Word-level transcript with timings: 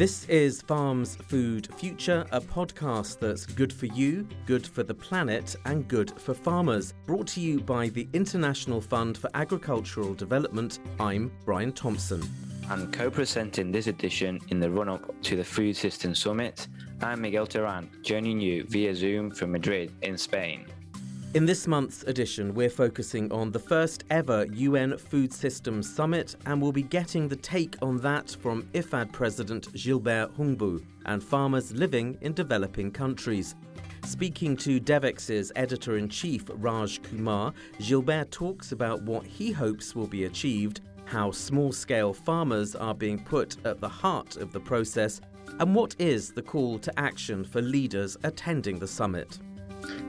This 0.00 0.24
is 0.30 0.62
Farms 0.62 1.16
Food 1.28 1.68
Future, 1.76 2.24
a 2.32 2.40
podcast 2.40 3.18
that's 3.18 3.44
good 3.44 3.70
for 3.70 3.84
you, 3.84 4.26
good 4.46 4.66
for 4.66 4.82
the 4.82 4.94
planet, 4.94 5.56
and 5.66 5.86
good 5.88 6.18
for 6.18 6.32
farmers. 6.32 6.94
Brought 7.04 7.26
to 7.26 7.40
you 7.42 7.60
by 7.60 7.90
the 7.90 8.08
International 8.14 8.80
Fund 8.80 9.18
for 9.18 9.28
Agricultural 9.34 10.14
Development. 10.14 10.78
I'm 10.98 11.30
Brian 11.44 11.74
Thompson. 11.74 12.22
And 12.70 12.90
co 12.90 13.10
presenting 13.10 13.72
this 13.72 13.88
edition 13.88 14.40
in 14.48 14.58
the 14.58 14.70
run 14.70 14.88
up 14.88 15.20
to 15.20 15.36
the 15.36 15.44
Food 15.44 15.76
System 15.76 16.14
Summit, 16.14 16.66
I'm 17.02 17.20
Miguel 17.20 17.46
Terán, 17.46 17.88
joining 18.02 18.40
you 18.40 18.64
via 18.68 18.94
Zoom 18.94 19.30
from 19.30 19.52
Madrid 19.52 19.92
in 20.00 20.16
Spain. 20.16 20.64
In 21.32 21.46
this 21.46 21.68
month's 21.68 22.02
edition, 22.02 22.54
we're 22.54 22.68
focusing 22.68 23.30
on 23.30 23.52
the 23.52 23.58
first 23.60 24.02
ever 24.10 24.46
UN 24.46 24.98
Food 24.98 25.32
Systems 25.32 25.88
Summit, 25.88 26.34
and 26.44 26.60
we'll 26.60 26.72
be 26.72 26.82
getting 26.82 27.28
the 27.28 27.36
take 27.36 27.76
on 27.80 27.98
that 27.98 28.36
from 28.42 28.64
IFAD 28.74 29.12
President 29.12 29.72
Gilbert 29.72 30.36
Houngbo 30.36 30.84
and 31.06 31.22
farmers 31.22 31.70
living 31.70 32.18
in 32.20 32.32
developing 32.32 32.90
countries. 32.90 33.54
Speaking 34.04 34.56
to 34.56 34.80
Devex's 34.80 35.52
editor 35.54 35.98
in 35.98 36.08
chief, 36.08 36.46
Raj 36.52 37.00
Kumar, 37.00 37.54
Gilbert 37.78 38.32
talks 38.32 38.72
about 38.72 39.00
what 39.02 39.24
he 39.24 39.52
hopes 39.52 39.94
will 39.94 40.08
be 40.08 40.24
achieved, 40.24 40.80
how 41.04 41.30
small 41.30 41.70
scale 41.70 42.12
farmers 42.12 42.74
are 42.74 42.94
being 42.94 43.22
put 43.22 43.56
at 43.64 43.80
the 43.80 43.88
heart 43.88 44.36
of 44.36 44.52
the 44.52 44.58
process, 44.58 45.20
and 45.60 45.76
what 45.76 45.94
is 46.00 46.32
the 46.32 46.42
call 46.42 46.76
to 46.80 46.98
action 46.98 47.44
for 47.44 47.62
leaders 47.62 48.16
attending 48.24 48.80
the 48.80 48.88
summit. 48.88 49.38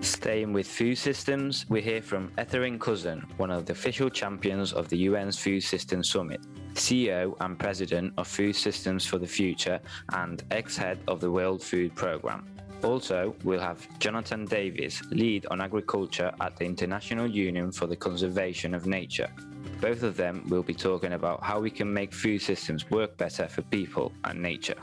Staying 0.01 0.53
with 0.53 0.67
food 0.67 0.97
systems, 0.97 1.65
we 1.69 1.81
hear 1.81 2.01
from 2.01 2.29
Ertharin 2.37 2.79
Cousin, 2.79 3.25
one 3.37 3.51
of 3.51 3.65
the 3.65 3.73
official 3.73 4.09
champions 4.09 4.73
of 4.73 4.89
the 4.89 5.07
UN's 5.07 5.37
Food 5.37 5.61
Systems 5.61 6.09
Summit, 6.09 6.41
CEO 6.73 7.35
and 7.39 7.57
President 7.57 8.13
of 8.17 8.27
Food 8.27 8.55
Systems 8.55 9.05
for 9.05 9.17
the 9.17 9.27
Future, 9.27 9.79
and 10.13 10.43
ex 10.51 10.75
head 10.75 10.99
of 11.07 11.19
the 11.19 11.29
World 11.29 11.61
Food 11.63 11.95
Programme. 11.95 12.45
Also, 12.83 13.35
we'll 13.43 13.59
have 13.59 13.87
Jonathan 13.99 14.45
Davies, 14.45 15.03
lead 15.11 15.45
on 15.51 15.61
agriculture 15.61 16.31
at 16.41 16.57
the 16.57 16.65
International 16.65 17.27
Union 17.27 17.71
for 17.71 17.85
the 17.85 17.95
Conservation 17.95 18.73
of 18.73 18.87
Nature. 18.87 19.29
Both 19.79 20.03
of 20.03 20.17
them 20.17 20.43
will 20.49 20.63
be 20.63 20.73
talking 20.73 21.13
about 21.13 21.43
how 21.43 21.59
we 21.59 21.69
can 21.69 21.91
make 21.93 22.13
food 22.13 22.41
systems 22.41 22.89
work 22.89 23.17
better 23.17 23.47
for 23.47 23.61
people 23.63 24.11
and 24.23 24.41
nature. 24.41 24.77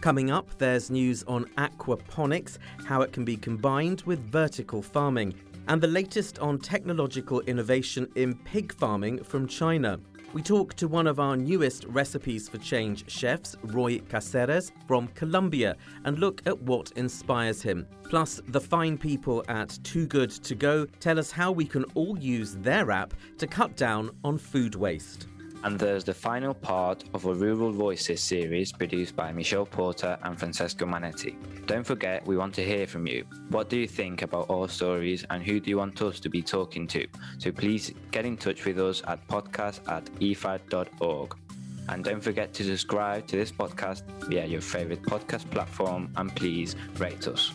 Coming 0.00 0.30
up, 0.30 0.48
there's 0.56 0.90
news 0.90 1.24
on 1.24 1.44
aquaponics, 1.58 2.56
how 2.86 3.02
it 3.02 3.12
can 3.12 3.22
be 3.22 3.36
combined 3.36 4.00
with 4.06 4.32
vertical 4.32 4.80
farming, 4.80 5.34
and 5.68 5.78
the 5.78 5.88
latest 5.88 6.38
on 6.38 6.58
technological 6.58 7.40
innovation 7.40 8.08
in 8.14 8.34
pig 8.34 8.72
farming 8.72 9.22
from 9.22 9.46
China. 9.46 10.00
We 10.32 10.40
talk 10.40 10.72
to 10.76 10.88
one 10.88 11.06
of 11.06 11.20
our 11.20 11.36
newest 11.36 11.84
Recipes 11.84 12.48
for 12.48 12.56
Change 12.56 13.10
chefs, 13.10 13.56
Roy 13.64 13.98
Caceres 13.98 14.72
from 14.86 15.08
Colombia, 15.08 15.76
and 16.04 16.18
look 16.18 16.40
at 16.46 16.58
what 16.62 16.92
inspires 16.92 17.60
him. 17.60 17.86
Plus, 18.04 18.40
the 18.48 18.60
fine 18.60 18.96
people 18.96 19.44
at 19.48 19.78
Too 19.82 20.06
Good 20.06 20.30
To 20.30 20.54
Go 20.54 20.86
tell 21.00 21.18
us 21.18 21.30
how 21.30 21.52
we 21.52 21.66
can 21.66 21.84
all 21.94 22.18
use 22.18 22.54
their 22.54 22.90
app 22.90 23.12
to 23.36 23.46
cut 23.46 23.76
down 23.76 24.12
on 24.24 24.38
food 24.38 24.76
waste. 24.76 25.26
And 25.62 25.78
there's 25.78 26.04
the 26.04 26.14
final 26.14 26.54
part 26.54 27.04
of 27.12 27.26
a 27.26 27.34
Rural 27.34 27.70
Voices 27.70 28.22
series 28.22 28.72
produced 28.72 29.14
by 29.14 29.30
Michelle 29.30 29.66
Porter 29.66 30.18
and 30.22 30.38
Francesco 30.38 30.86
Manetti. 30.86 31.36
Don't 31.66 31.84
forget, 31.84 32.26
we 32.26 32.38
want 32.38 32.54
to 32.54 32.64
hear 32.64 32.86
from 32.86 33.06
you. 33.06 33.24
What 33.50 33.68
do 33.68 33.78
you 33.78 33.86
think 33.86 34.22
about 34.22 34.48
our 34.48 34.70
stories 34.70 35.26
and 35.28 35.42
who 35.42 35.60
do 35.60 35.68
you 35.68 35.76
want 35.76 36.00
us 36.00 36.18
to 36.20 36.30
be 36.30 36.40
talking 36.40 36.86
to? 36.88 37.06
So 37.38 37.52
please 37.52 37.92
get 38.10 38.24
in 38.24 38.38
touch 38.38 38.64
with 38.64 38.80
us 38.80 39.02
at 39.06 39.26
podcast 39.28 39.86
at 39.86 40.06
ifad.org. 40.20 41.36
And 41.90 42.04
don't 42.04 42.22
forget 42.22 42.54
to 42.54 42.64
subscribe 42.64 43.26
to 43.26 43.36
this 43.36 43.52
podcast 43.52 44.02
via 44.28 44.46
your 44.46 44.62
favorite 44.62 45.02
podcast 45.02 45.50
platform 45.50 46.10
and 46.16 46.34
please 46.34 46.74
rate 46.98 47.28
us. 47.28 47.52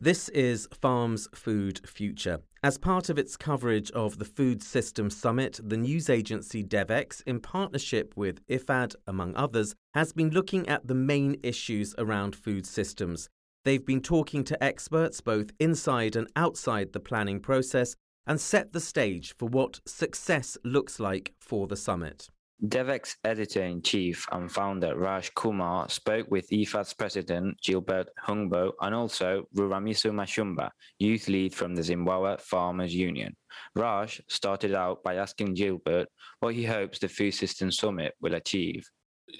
This 0.00 0.28
is 0.30 0.68
Farms 0.82 1.28
Food 1.34 1.80
Future. 1.88 2.40
As 2.64 2.78
part 2.78 3.10
of 3.10 3.18
its 3.18 3.36
coverage 3.36 3.90
of 3.90 4.16
the 4.16 4.24
Food 4.24 4.62
System 4.62 5.10
Summit, 5.10 5.60
the 5.62 5.76
news 5.76 6.08
agency 6.08 6.64
Devex, 6.64 7.20
in 7.26 7.38
partnership 7.40 8.14
with 8.16 8.40
IFAD, 8.46 8.94
among 9.06 9.36
others, 9.36 9.74
has 9.92 10.14
been 10.14 10.30
looking 10.30 10.66
at 10.66 10.86
the 10.86 10.94
main 10.94 11.36
issues 11.42 11.94
around 11.98 12.34
food 12.34 12.64
systems. 12.64 13.28
They've 13.66 13.84
been 13.84 14.00
talking 14.00 14.44
to 14.44 14.64
experts 14.64 15.20
both 15.20 15.50
inside 15.60 16.16
and 16.16 16.26
outside 16.36 16.94
the 16.94 17.00
planning 17.00 17.38
process 17.38 17.96
and 18.26 18.40
set 18.40 18.72
the 18.72 18.80
stage 18.80 19.34
for 19.36 19.46
what 19.46 19.80
success 19.84 20.56
looks 20.64 20.98
like 20.98 21.34
for 21.38 21.66
the 21.66 21.76
summit. 21.76 22.30
Devex 22.68 23.16
editor-in-chief 23.24 24.26
and 24.32 24.50
founder 24.50 24.96
Raj 24.96 25.34
Kumar 25.34 25.90
spoke 25.90 26.30
with 26.30 26.48
IFAD's 26.48 26.94
president 26.94 27.60
Gilbert 27.60 28.08
Houngbo 28.26 28.72
and 28.80 28.94
also 28.94 29.44
Ruramiso 29.54 30.10
Mashumba, 30.10 30.70
youth 30.98 31.28
lead 31.28 31.54
from 31.54 31.74
the 31.74 31.82
Zimbabwe 31.82 32.36
Farmers 32.38 32.94
Union. 32.94 33.36
Raj 33.74 34.22
started 34.28 34.72
out 34.72 35.02
by 35.02 35.16
asking 35.16 35.52
Gilbert 35.52 36.08
what 36.40 36.54
he 36.54 36.64
hopes 36.64 36.98
the 36.98 37.08
Food 37.08 37.34
System 37.34 37.70
Summit 37.70 38.14
will 38.22 38.34
achieve. 38.34 38.88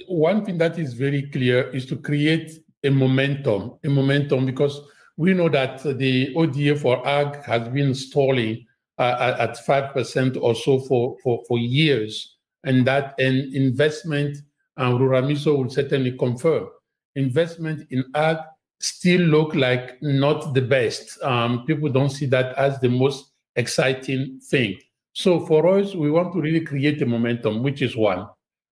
One 0.07 0.45
thing 0.45 0.59
that 0.59 0.79
is 0.79 0.93
very 0.93 1.23
clear 1.31 1.71
is 1.71 1.87
to 1.87 1.97
create 1.97 2.53
a 2.83 2.91
momentum, 2.91 3.79
a 3.83 3.89
momentum 3.89 4.45
because 4.45 4.83
we 5.17 5.33
know 5.33 5.49
that 5.49 5.83
the 5.83 6.35
ODA 6.35 6.77
for 6.77 7.07
ag 7.09 7.43
has 7.45 7.69
been 7.69 7.95
stalling 7.95 8.67
uh, 8.99 9.37
at 9.39 9.57
5% 9.67 10.37
or 10.43 10.55
so 10.55 10.79
for, 10.81 11.17
for, 11.23 11.43
for 11.49 11.59
years 11.59 12.34
and 12.65 12.87
that 12.87 13.15
an 13.19 13.51
investment, 13.55 14.39
and 14.77 14.99
Ruramiso 14.99 15.57
will 15.57 15.71
certainly 15.71 16.17
confirm, 16.17 16.69
investment 17.15 17.87
in 17.91 18.05
ag 18.15 18.39
still 18.81 19.21
look 19.23 19.55
like 19.55 20.03
not 20.03 20.53
the 20.55 20.61
best. 20.61 21.23
Um, 21.23 21.65
people 21.65 21.89
don't 21.89 22.11
see 22.11 22.27
that 22.27 22.55
as 22.57 22.79
the 22.81 22.89
most 22.89 23.33
exciting 23.57 24.41
thing. 24.41 24.79
So 25.13 25.41
for 25.47 25.79
us, 25.79 25.95
we 25.95 26.11
want 26.11 26.33
to 26.33 26.41
really 26.41 26.61
create 26.61 27.01
a 27.01 27.07
momentum, 27.07 27.63
which 27.63 27.83
is 27.83 27.97
one. 27.97 28.27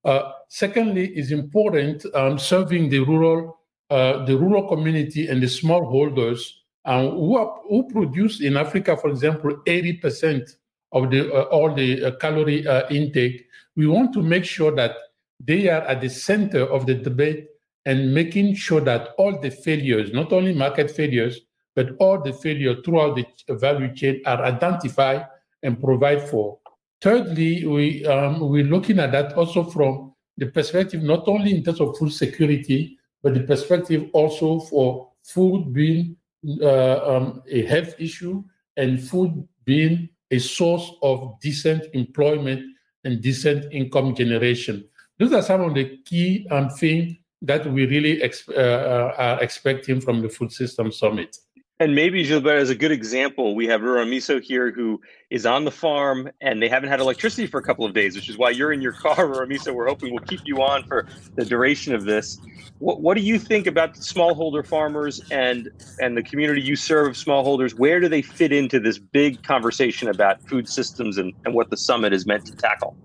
Uh, 0.04 0.32
secondly, 0.48 1.16
is 1.16 1.30
important 1.30 2.04
um, 2.14 2.38
serving 2.38 2.88
the 2.88 2.98
rural, 2.98 3.60
uh, 3.90 4.24
the 4.24 4.36
rural 4.36 4.66
community 4.68 5.28
and 5.28 5.40
the 5.40 5.46
smallholders 5.46 6.50
um, 6.84 7.10
who, 7.10 7.36
are, 7.36 7.60
who 7.68 7.88
produce 7.88 8.40
in 8.40 8.56
Africa, 8.56 8.96
for 8.96 9.08
example, 9.08 9.56
80% 9.66 10.50
of 10.90 11.10
the 11.10 11.32
uh, 11.32 11.42
all 11.44 11.74
the 11.74 12.04
uh, 12.04 12.10
calorie 12.16 12.66
uh, 12.66 12.86
intake 12.90 13.46
we 13.76 13.86
want 13.86 14.12
to 14.12 14.22
make 14.22 14.44
sure 14.44 14.74
that 14.74 14.96
they 15.40 15.68
are 15.68 15.82
at 15.82 16.00
the 16.00 16.08
center 16.08 16.62
of 16.62 16.86
the 16.86 16.94
debate 16.94 17.48
and 17.84 18.14
making 18.14 18.54
sure 18.54 18.80
that 18.80 19.10
all 19.18 19.40
the 19.40 19.50
failures, 19.50 20.12
not 20.12 20.32
only 20.32 20.54
market 20.54 20.90
failures, 20.90 21.40
but 21.74 21.90
all 21.98 22.20
the 22.20 22.32
failures 22.32 22.78
throughout 22.84 23.16
the 23.16 23.54
value 23.54 23.92
chain 23.94 24.22
are 24.26 24.44
identified 24.44 25.26
and 25.62 25.80
provide 25.80 26.28
for. 26.28 26.58
Thirdly, 27.00 27.66
we, 27.66 28.06
um, 28.06 28.40
we're 28.40 28.64
looking 28.64 29.00
at 29.00 29.10
that 29.12 29.32
also 29.32 29.64
from 29.64 30.14
the 30.36 30.46
perspective, 30.46 31.02
not 31.02 31.26
only 31.26 31.56
in 31.56 31.64
terms 31.64 31.80
of 31.80 31.96
food 31.98 32.12
security, 32.12 32.98
but 33.22 33.34
the 33.34 33.40
perspective 33.40 34.08
also 34.12 34.60
for 34.60 35.08
food 35.22 35.72
being 35.72 36.16
uh, 36.60 37.16
um, 37.16 37.42
a 37.48 37.64
health 37.64 37.94
issue 37.98 38.42
and 38.76 39.02
food 39.02 39.46
being 39.64 40.08
a 40.30 40.38
source 40.38 40.92
of 41.02 41.38
decent 41.40 41.84
employment 41.94 42.62
and 43.04 43.20
decent 43.20 43.72
income 43.72 44.14
generation. 44.14 44.84
Those 45.18 45.32
are 45.32 45.42
some 45.42 45.60
of 45.62 45.74
the 45.74 45.98
key 46.04 46.46
um, 46.50 46.70
things 46.70 47.16
that 47.42 47.66
we 47.70 47.86
really 47.86 48.22
ex- 48.22 48.48
uh, 48.48 48.52
uh, 48.52 49.14
are 49.18 49.42
expecting 49.42 50.00
from 50.00 50.22
the 50.22 50.28
Food 50.28 50.52
System 50.52 50.92
Summit. 50.92 51.36
And 51.82 51.96
maybe 51.96 52.22
Gilbert 52.22 52.58
is 52.58 52.70
a 52.70 52.76
good 52.76 52.92
example. 52.92 53.56
We 53.56 53.66
have 53.66 53.80
Ruramiso 53.80 54.40
here 54.40 54.70
who 54.70 55.00
is 55.30 55.44
on 55.44 55.64
the 55.64 55.72
farm 55.72 56.30
and 56.40 56.62
they 56.62 56.68
haven't 56.68 56.90
had 56.90 57.00
electricity 57.00 57.48
for 57.48 57.58
a 57.58 57.62
couple 57.64 57.84
of 57.84 57.92
days, 57.92 58.14
which 58.14 58.28
is 58.28 58.38
why 58.38 58.50
you're 58.50 58.72
in 58.72 58.80
your 58.80 58.92
car, 58.92 59.16
Ruramiso. 59.26 59.74
We're 59.74 59.88
hoping 59.88 60.12
we'll 60.12 60.22
keep 60.22 60.42
you 60.44 60.62
on 60.62 60.84
for 60.84 61.08
the 61.34 61.44
duration 61.44 61.92
of 61.92 62.04
this. 62.04 62.38
What, 62.78 63.00
what 63.00 63.16
do 63.16 63.24
you 63.24 63.36
think 63.36 63.66
about 63.66 63.94
smallholder 63.94 64.64
farmers 64.64 65.22
and, 65.32 65.70
and 65.98 66.16
the 66.16 66.22
community 66.22 66.60
you 66.60 66.76
serve 66.76 67.08
of 67.08 67.12
smallholders? 67.14 67.76
Where 67.76 67.98
do 67.98 68.08
they 68.08 68.22
fit 68.22 68.52
into 68.52 68.78
this 68.78 69.00
big 69.00 69.42
conversation 69.42 70.06
about 70.06 70.40
food 70.48 70.68
systems 70.68 71.18
and, 71.18 71.32
and 71.44 71.52
what 71.52 71.68
the 71.70 71.76
summit 71.76 72.12
is 72.12 72.26
meant 72.26 72.46
to 72.46 72.52
tackle? 72.52 72.96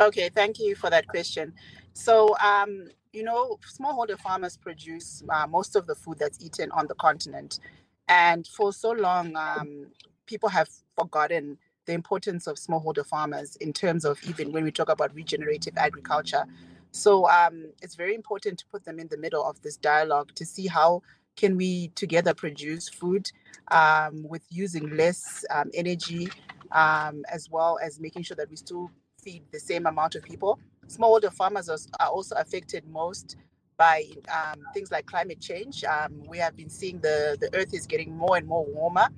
Okay, 0.00 0.30
thank 0.30 0.58
you 0.58 0.74
for 0.74 0.90
that 0.90 1.06
question. 1.06 1.52
So, 1.92 2.36
um, 2.38 2.88
you 3.12 3.22
know, 3.22 3.58
smallholder 3.80 4.18
farmers 4.18 4.56
produce 4.56 5.22
uh, 5.28 5.46
most 5.46 5.76
of 5.76 5.86
the 5.86 5.94
food 5.94 6.18
that's 6.18 6.44
eaten 6.44 6.72
on 6.72 6.88
the 6.88 6.94
continent. 6.96 7.60
And 8.08 8.46
for 8.46 8.72
so 8.72 8.90
long, 8.90 9.34
um, 9.36 9.86
people 10.26 10.48
have 10.48 10.68
forgotten 10.96 11.58
the 11.86 11.92
importance 11.92 12.46
of 12.46 12.56
smallholder 12.56 13.04
farmers 13.04 13.56
in 13.56 13.72
terms 13.72 14.04
of 14.04 14.18
even 14.24 14.52
when 14.52 14.64
we 14.64 14.70
talk 14.70 14.88
about 14.88 15.14
regenerative 15.14 15.74
agriculture. 15.76 16.44
So 16.92 17.28
um, 17.28 17.66
it's 17.82 17.94
very 17.94 18.14
important 18.14 18.58
to 18.60 18.66
put 18.70 18.84
them 18.84 18.98
in 18.98 19.08
the 19.08 19.18
middle 19.18 19.44
of 19.44 19.60
this 19.62 19.76
dialogue 19.76 20.32
to 20.36 20.46
see 20.46 20.66
how 20.66 21.02
can 21.36 21.56
we 21.56 21.88
together 21.88 22.32
produce 22.32 22.88
food 22.88 23.30
um, 23.70 24.26
with 24.28 24.42
using 24.50 24.96
less 24.96 25.44
um, 25.50 25.70
energy, 25.74 26.28
um, 26.72 27.24
as 27.30 27.50
well 27.50 27.78
as 27.82 27.98
making 27.98 28.22
sure 28.22 28.36
that 28.36 28.48
we 28.48 28.56
still 28.56 28.90
feed 29.20 29.42
the 29.52 29.58
same 29.58 29.86
amount 29.86 30.14
of 30.14 30.22
people. 30.22 30.58
Smallholder 30.86 31.32
farmers 31.32 31.68
are 31.68 32.08
also 32.08 32.36
affected 32.36 32.86
most 32.86 33.36
by 33.76 34.04
um, 34.32 34.60
things 34.72 34.90
like 34.90 35.06
climate 35.06 35.40
change. 35.40 35.84
Um, 35.84 36.22
we 36.28 36.38
have 36.38 36.56
been 36.56 36.70
seeing 36.70 37.00
the, 37.00 37.36
the 37.40 37.50
earth 37.54 37.74
is 37.74 37.86
getting 37.86 38.16
more 38.16 38.36
and 38.36 38.46
more 38.46 38.64
warmer. 38.64 39.08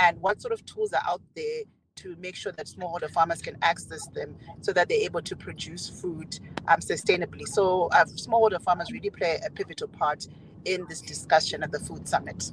And 0.00 0.20
what 0.20 0.40
sort 0.40 0.52
of 0.52 0.64
tools 0.66 0.92
are 0.92 1.02
out 1.06 1.22
there 1.34 1.62
to 1.96 2.16
make 2.20 2.36
sure 2.36 2.52
that 2.52 2.66
smallholder 2.66 3.10
farmers 3.10 3.40
can 3.40 3.56
access 3.62 4.06
them 4.08 4.36
so 4.60 4.72
that 4.72 4.88
they're 4.88 4.98
able 5.00 5.22
to 5.22 5.34
produce 5.34 5.88
food 5.88 6.38
um, 6.68 6.80
sustainably? 6.80 7.46
So, 7.46 7.88
uh, 7.92 8.04
smallholder 8.04 8.60
farmers 8.62 8.92
really 8.92 9.10
play 9.10 9.40
a 9.44 9.50
pivotal 9.50 9.88
part 9.88 10.26
in 10.64 10.84
this 10.88 11.00
discussion 11.00 11.62
at 11.62 11.72
the 11.72 11.78
Food 11.78 12.06
Summit. 12.08 12.52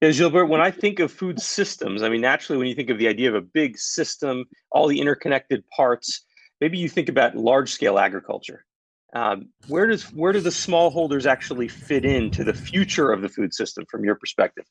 Yeah, 0.00 0.10
Gilbert, 0.10 0.46
when 0.46 0.60
I 0.60 0.70
think 0.70 1.00
of 1.00 1.10
food 1.10 1.40
systems, 1.40 2.02
I 2.02 2.08
mean, 2.08 2.20
naturally, 2.20 2.58
when 2.58 2.68
you 2.68 2.74
think 2.74 2.90
of 2.90 2.98
the 2.98 3.08
idea 3.08 3.28
of 3.28 3.34
a 3.34 3.40
big 3.40 3.78
system, 3.78 4.44
all 4.70 4.88
the 4.88 5.00
interconnected 5.00 5.64
parts, 5.70 6.24
maybe 6.60 6.78
you 6.78 6.88
think 6.88 7.08
about 7.08 7.34
large 7.34 7.72
scale 7.72 7.98
agriculture. 7.98 8.64
Um, 9.12 9.50
where 9.68 9.86
does 9.86 10.04
where 10.12 10.32
do 10.32 10.40
the 10.40 10.50
smallholders 10.50 11.26
actually 11.26 11.68
fit 11.68 12.04
into 12.04 12.44
the 12.44 12.54
future 12.54 13.12
of 13.12 13.22
the 13.22 13.28
food 13.28 13.54
system 13.54 13.84
from 13.90 14.04
your 14.04 14.16
perspective? 14.16 14.64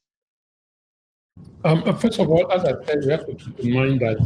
Um, 1.63 1.83
uh, 1.85 1.93
first 1.93 2.19
of 2.19 2.29
all, 2.29 2.51
as 2.51 2.63
I 2.63 2.73
said, 2.85 3.03
we 3.03 3.11
have 3.11 3.25
to 3.25 3.35
keep 3.35 3.59
in 3.59 3.73
mind 3.73 3.99
that 4.01 4.17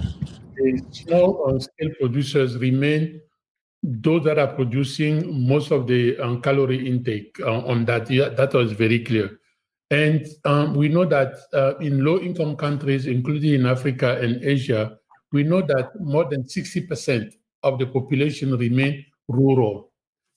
the 0.56 0.84
small 0.92 1.50
and 1.50 1.62
scale 1.64 1.90
producers 2.00 2.58
remain 2.58 3.22
those 3.82 4.24
that 4.26 4.38
are 4.38 4.54
producing 4.56 5.48
most 5.48 5.72
of 5.72 5.88
the 5.88 6.18
um, 6.20 6.42
calorie 6.42 6.86
intake 6.86 7.38
uh, 7.42 7.66
on 7.66 7.86
that. 7.86 8.10
Yeah, 8.10 8.30
that 8.30 8.54
was 8.54 8.74
very 8.74 9.04
clear. 9.04 9.40
And 9.92 10.28
um, 10.46 10.76
we 10.76 10.90
know 10.90 11.06
that 11.06 11.34
uh, 11.54 11.78
in 11.78 12.04
low 12.04 12.20
income 12.20 12.56
countries, 12.56 13.08
including 13.08 13.54
in 13.54 13.66
Africa 13.66 14.20
and 14.22 14.44
Asia, 14.44 14.98
we 15.32 15.44
know 15.44 15.62
that 15.62 15.92
more 16.00 16.26
than 16.26 16.44
60% 16.44 17.32
of 17.64 17.80
the 17.80 17.88
population 17.88 18.56
remain 18.56 19.06
rural. 19.28 19.89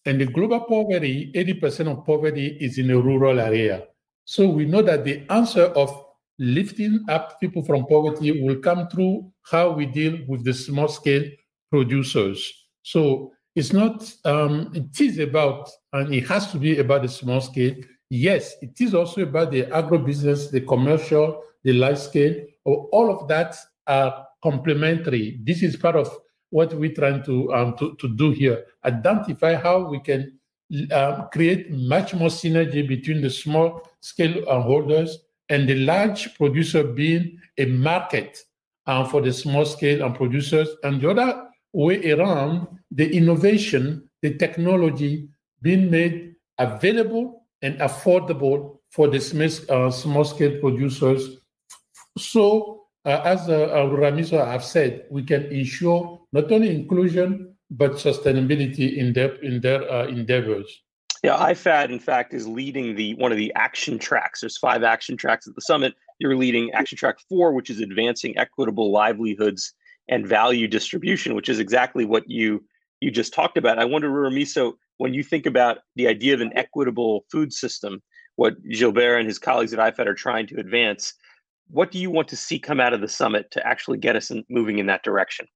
And 0.05 0.21
the 0.21 0.27
global 0.27 0.61
poverty, 0.61 1.31
80% 1.35 1.91
of 1.91 2.05
poverty 2.05 2.57
is 2.61 2.79
in 2.79 2.91
a 2.91 3.01
rural 3.01 3.39
area. 3.39 3.85
So 4.25 4.49
we 4.49 4.67
know 4.67 4.83
that 4.83 5.05
the 5.05 5.25
answer 5.31 5.65
of 5.65 6.07
lifting 6.39 7.05
up 7.09 7.41
people 7.41 7.63
from 7.63 7.87
poverty 7.87 8.43
will 8.43 8.57
come 8.57 8.89
through 8.89 9.33
how 9.43 9.71
we 9.71 9.87
deal 9.87 10.19
with 10.27 10.45
the 10.45 10.55
small 10.55 10.89
scale 10.89 11.25
producers. 11.71 12.53
So 12.83 13.33
it's 13.55 13.73
not, 13.73 14.13
um, 14.25 14.73
it 14.75 15.01
is 15.01 15.19
about, 15.19 15.71
and 15.93 16.13
it 16.13 16.27
has 16.27 16.51
to 16.53 16.59
be 16.59 16.79
about 16.79 17.03
the 17.03 17.09
small 17.09 17.41
scale, 17.41 17.75
Yes, 18.15 18.57
it 18.61 18.79
is 18.79 18.93
also 18.93 19.23
about 19.23 19.53
the 19.53 19.63
agribusiness, 19.63 20.51
the 20.51 20.61
commercial, 20.61 21.43
the 21.65 21.73
large 21.73 21.97
scale. 21.97 22.45
All 22.67 23.11
of 23.11 23.27
that 23.29 23.57
are 23.87 24.27
complementary. 24.43 25.41
This 25.43 25.63
is 25.63 25.77
part 25.77 25.97
of 25.97 26.15
what 26.53 26.75
we're 26.75 26.93
trying 26.93 27.25
to, 27.25 27.53
um, 27.55 27.77
to, 27.79 27.97
to 27.97 28.09
do 28.09 28.31
here. 28.31 28.67
Identify 28.85 29.55
how 29.55 29.89
we 29.89 29.99
can 30.01 30.39
um, 30.93 31.29
create 31.33 31.71
much 31.71 32.15
more 32.15 32.29
synergy 32.29 32.87
between 32.87 33.23
the 33.23 33.31
small 33.31 33.89
scale 34.01 34.45
holders 34.47 35.19
and 35.49 35.67
the 35.67 35.77
large 35.77 36.35
producer 36.35 36.85
being 36.85 37.39
a 37.57 37.65
market 37.65 38.39
um, 38.87 39.09
for 39.09 39.23
the 39.23 39.33
small 39.33 39.65
scale 39.65 40.05
and 40.05 40.15
producers. 40.15 40.69
And 40.83 41.01
the 41.01 41.11
other 41.11 41.49
way 41.73 42.13
around, 42.13 42.67
the 42.91 43.11
innovation, 43.17 44.09
the 44.21 44.35
technology 44.37 45.29
being 45.63 45.91
made 45.91 46.35
available 46.59 47.47
and 47.63 47.79
affordable 47.79 48.79
for 48.91 49.09
the 49.09 49.65
uh, 49.71 49.91
small 49.91 50.25
scale 50.25 50.61
producers. 50.61 51.39
So, 52.19 52.85
uh, 53.07 53.23
as 53.25 53.49
uh, 53.49 53.63
uh 53.63 53.87
Ramiso 53.87 54.47
have 54.47 54.63
said, 54.63 55.07
we 55.11 55.23
can 55.23 55.47
ensure 55.47 56.22
not 56.33 56.51
only 56.51 56.75
inclusion 56.75 57.55
but 57.71 57.93
sustainability 57.93 58.97
in 58.97 59.13
their 59.13 59.35
in 59.37 59.61
their 59.61 59.91
uh, 59.91 60.07
endeavors. 60.07 60.83
Yeah, 61.23 61.37
IFAD 61.37 61.91
in 61.91 62.01
fact 62.01 62.35
is 62.35 62.47
leading 62.47 62.97
the 62.97 63.15
one 63.15 63.33
of 63.33 63.39
the 63.39 63.53
action 63.55 63.99
tracks. 63.99 64.41
There's 64.41 64.59
five 64.59 64.83
action 64.83 65.17
tracks 65.17 65.47
at 65.47 65.55
the 65.55 65.61
summit. 65.61 65.95
You're 66.19 66.37
leading 66.37 66.71
action 66.73 66.99
track 66.99 67.17
four, 67.29 67.53
which 67.53 67.71
is 67.71 67.81
advancing 67.81 68.37
equitable 68.37 68.91
livelihoods 68.91 69.73
and 70.09 70.27
value 70.27 70.69
distribution, 70.69 71.35
which 71.35 71.49
is 71.49 71.59
exactly 71.59 72.05
what 72.05 72.29
you 72.29 72.65
you 73.01 73.11
just 73.11 73.33
talked 73.33 73.57
about. 73.57 73.79
I 73.79 73.85
wonder, 73.85 74.11
Ruramiso, 74.11 74.75
when 74.99 75.15
you 75.15 75.23
think 75.23 75.47
about 75.47 75.79
the 75.97 76.07
idea 76.09 76.35
of 76.35 76.41
an 76.41 76.53
equitable 76.57 77.25
food 77.31 77.53
system, 77.53 78.03
what 78.37 78.55
Gilbert 78.65 79.19
and 79.19 79.27
his 79.27 79.39
colleagues 79.39 79.73
at 79.73 79.81
IFAD 79.81 80.07
are 80.07 80.15
trying 80.15 80.47
to 80.49 80.61
advance, 80.61 81.15
what 81.69 81.91
do 81.91 81.99
you 81.99 82.11
want 82.11 82.29
to 82.29 82.37
see 82.37 82.59
come 82.59 82.81
out 82.81 82.93
of 82.93 83.01
the 83.01 83.09
summit 83.09 83.51
to 83.53 83.67
actually 83.67 83.99
get 83.99 84.15
us 84.15 84.31
in, 84.31 84.45
moving 84.49 84.79
in 84.79 84.87
that 84.87 85.03
direction? 85.03 85.47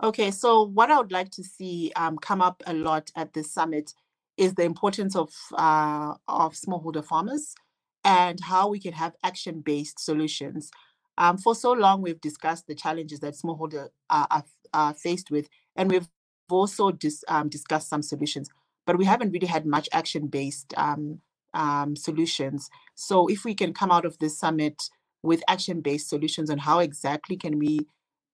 Okay, 0.00 0.30
so 0.30 0.62
what 0.62 0.92
I 0.92 0.98
would 0.98 1.10
like 1.10 1.30
to 1.32 1.42
see 1.42 1.90
um, 1.96 2.18
come 2.18 2.40
up 2.40 2.62
a 2.66 2.72
lot 2.72 3.10
at 3.16 3.32
this 3.32 3.52
summit 3.52 3.94
is 4.36 4.54
the 4.54 4.62
importance 4.62 5.16
of 5.16 5.30
uh, 5.54 6.14
of 6.28 6.54
smallholder 6.54 7.04
farmers 7.04 7.56
and 8.04 8.38
how 8.40 8.68
we 8.68 8.78
can 8.78 8.92
have 8.92 9.16
action-based 9.24 9.98
solutions. 9.98 10.70
Um, 11.18 11.36
for 11.36 11.52
so 11.56 11.72
long, 11.72 12.00
we've 12.00 12.20
discussed 12.20 12.68
the 12.68 12.76
challenges 12.76 13.18
that 13.20 13.34
smallholder 13.34 13.88
are, 14.08 14.44
are 14.72 14.94
faced 14.94 15.32
with, 15.32 15.48
and 15.74 15.90
we've 15.90 16.08
also 16.48 16.92
dis, 16.92 17.24
um, 17.26 17.48
discussed 17.48 17.88
some 17.88 18.02
solutions, 18.02 18.48
but 18.86 18.96
we 18.96 19.04
haven't 19.04 19.32
really 19.32 19.48
had 19.48 19.66
much 19.66 19.88
action-based 19.92 20.74
um, 20.76 21.20
um, 21.54 21.96
solutions. 21.96 22.70
So 22.94 23.26
if 23.26 23.44
we 23.44 23.52
can 23.52 23.74
come 23.74 23.90
out 23.90 24.04
of 24.04 24.16
this 24.18 24.38
summit 24.38 24.80
with 25.24 25.42
action-based 25.48 26.08
solutions 26.08 26.50
on 26.50 26.58
how 26.58 26.78
exactly 26.78 27.36
can 27.36 27.58
we 27.58 27.80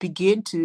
begin 0.08 0.42
to 0.42 0.60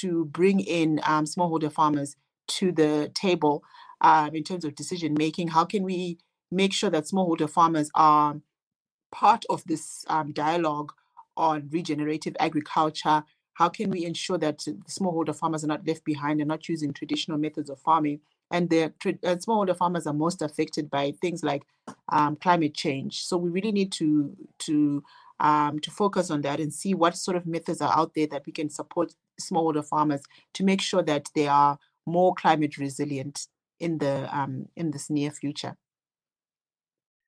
to 0.00 0.24
bring 0.26 0.60
in 0.60 1.00
um, 1.04 1.24
smallholder 1.24 1.72
farmers 1.72 2.16
to 2.46 2.72
the 2.72 3.10
table 3.14 3.62
um, 4.00 4.30
in 4.34 4.44
terms 4.44 4.64
of 4.64 4.74
decision 4.74 5.14
making, 5.14 5.48
how 5.48 5.64
can 5.64 5.82
we 5.82 6.18
make 6.50 6.72
sure 6.72 6.90
that 6.90 7.04
smallholder 7.04 7.48
farmers 7.48 7.90
are 7.94 8.36
part 9.12 9.44
of 9.50 9.62
this 9.64 10.04
um, 10.08 10.32
dialogue 10.32 10.92
on 11.36 11.68
regenerative 11.72 12.36
agriculture 12.38 13.24
how 13.60 13.68
can 13.68 13.90
we 13.90 14.06
ensure 14.06 14.38
that 14.38 14.60
smallholder 14.88 15.36
farmers 15.36 15.62
are 15.64 15.66
not 15.66 15.86
left 15.86 16.02
behind 16.02 16.40
and 16.40 16.48
not 16.48 16.66
using 16.66 16.94
traditional 16.94 17.36
methods 17.36 17.68
of 17.68 17.78
farming? 17.78 18.20
And 18.50 18.70
the 18.70 18.90
smallholder 19.04 19.76
farmers 19.76 20.06
are 20.06 20.14
most 20.14 20.40
affected 20.40 20.88
by 20.88 21.12
things 21.20 21.44
like 21.44 21.64
um, 22.08 22.36
climate 22.36 22.72
change. 22.72 23.22
So 23.22 23.36
we 23.36 23.50
really 23.50 23.70
need 23.70 23.92
to 23.92 24.34
to 24.60 25.04
um, 25.40 25.78
to 25.80 25.90
focus 25.90 26.30
on 26.30 26.42
that 26.42 26.60
and 26.60 26.72
see 26.72 26.94
what 26.94 27.16
sort 27.16 27.36
of 27.36 27.46
methods 27.46 27.80
are 27.80 27.96
out 27.96 28.12
there 28.14 28.26
that 28.28 28.44
we 28.46 28.52
can 28.52 28.68
support 28.68 29.14
smallholder 29.40 29.84
farmers 29.84 30.20
to 30.54 30.64
make 30.64 30.80
sure 30.80 31.02
that 31.02 31.28
they 31.34 31.48
are 31.48 31.78
more 32.06 32.34
climate 32.34 32.76
resilient 32.76 33.46
in 33.80 33.98
the 33.98 34.28
um, 34.36 34.66
in 34.76 34.90
this 34.90 35.08
near 35.10 35.30
future. 35.30 35.76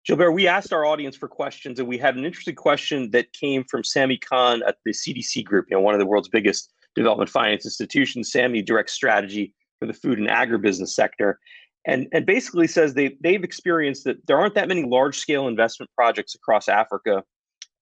Gilbert, 0.05 0.33
we 0.33 0.49
asked 0.49 0.73
our 0.73 0.85
audience 0.85 1.17
for 1.17 1.29
questions, 1.29 1.79
and 1.79 1.89
we 1.89 1.97
had 1.97 2.17
an 2.17 2.25
interesting 2.25 2.57
question 2.57 3.11
that 3.13 3.33
came 3.33 3.65
from 3.65 3.85
Sammy 3.85 4.19
Khan 4.19 4.63
at 4.67 4.77
the 4.85 4.91
CDC 4.91 5.45
Group, 5.45 5.67
you 5.71 5.77
know, 5.77 5.81
one 5.81 5.95
of 5.95 6.01
the 6.01 6.07
world's 6.07 6.29
biggest 6.29 6.73
development 6.97 7.31
finance 7.31 7.65
institutions. 7.65 8.33
Sammy 8.33 8.63
directs 8.63 8.93
strategy 8.93 9.55
for 9.79 9.87
the 9.87 9.95
food 9.95 10.19
and 10.19 10.29
agribusiness 10.29 10.89
sector, 10.89 11.39
and 11.87 12.09
and 12.13 12.27
basically 12.27 12.67
says 12.67 12.95
they 12.95 13.17
they've 13.21 13.45
experienced 13.45 14.05
that 14.05 14.27
there 14.27 14.39
aren't 14.39 14.55
that 14.55 14.69
many 14.69 14.83
large 14.83 15.19
scale 15.19 15.49
investment 15.49 15.91
projects 15.97 16.35
across 16.35 16.69
Africa, 16.69 17.23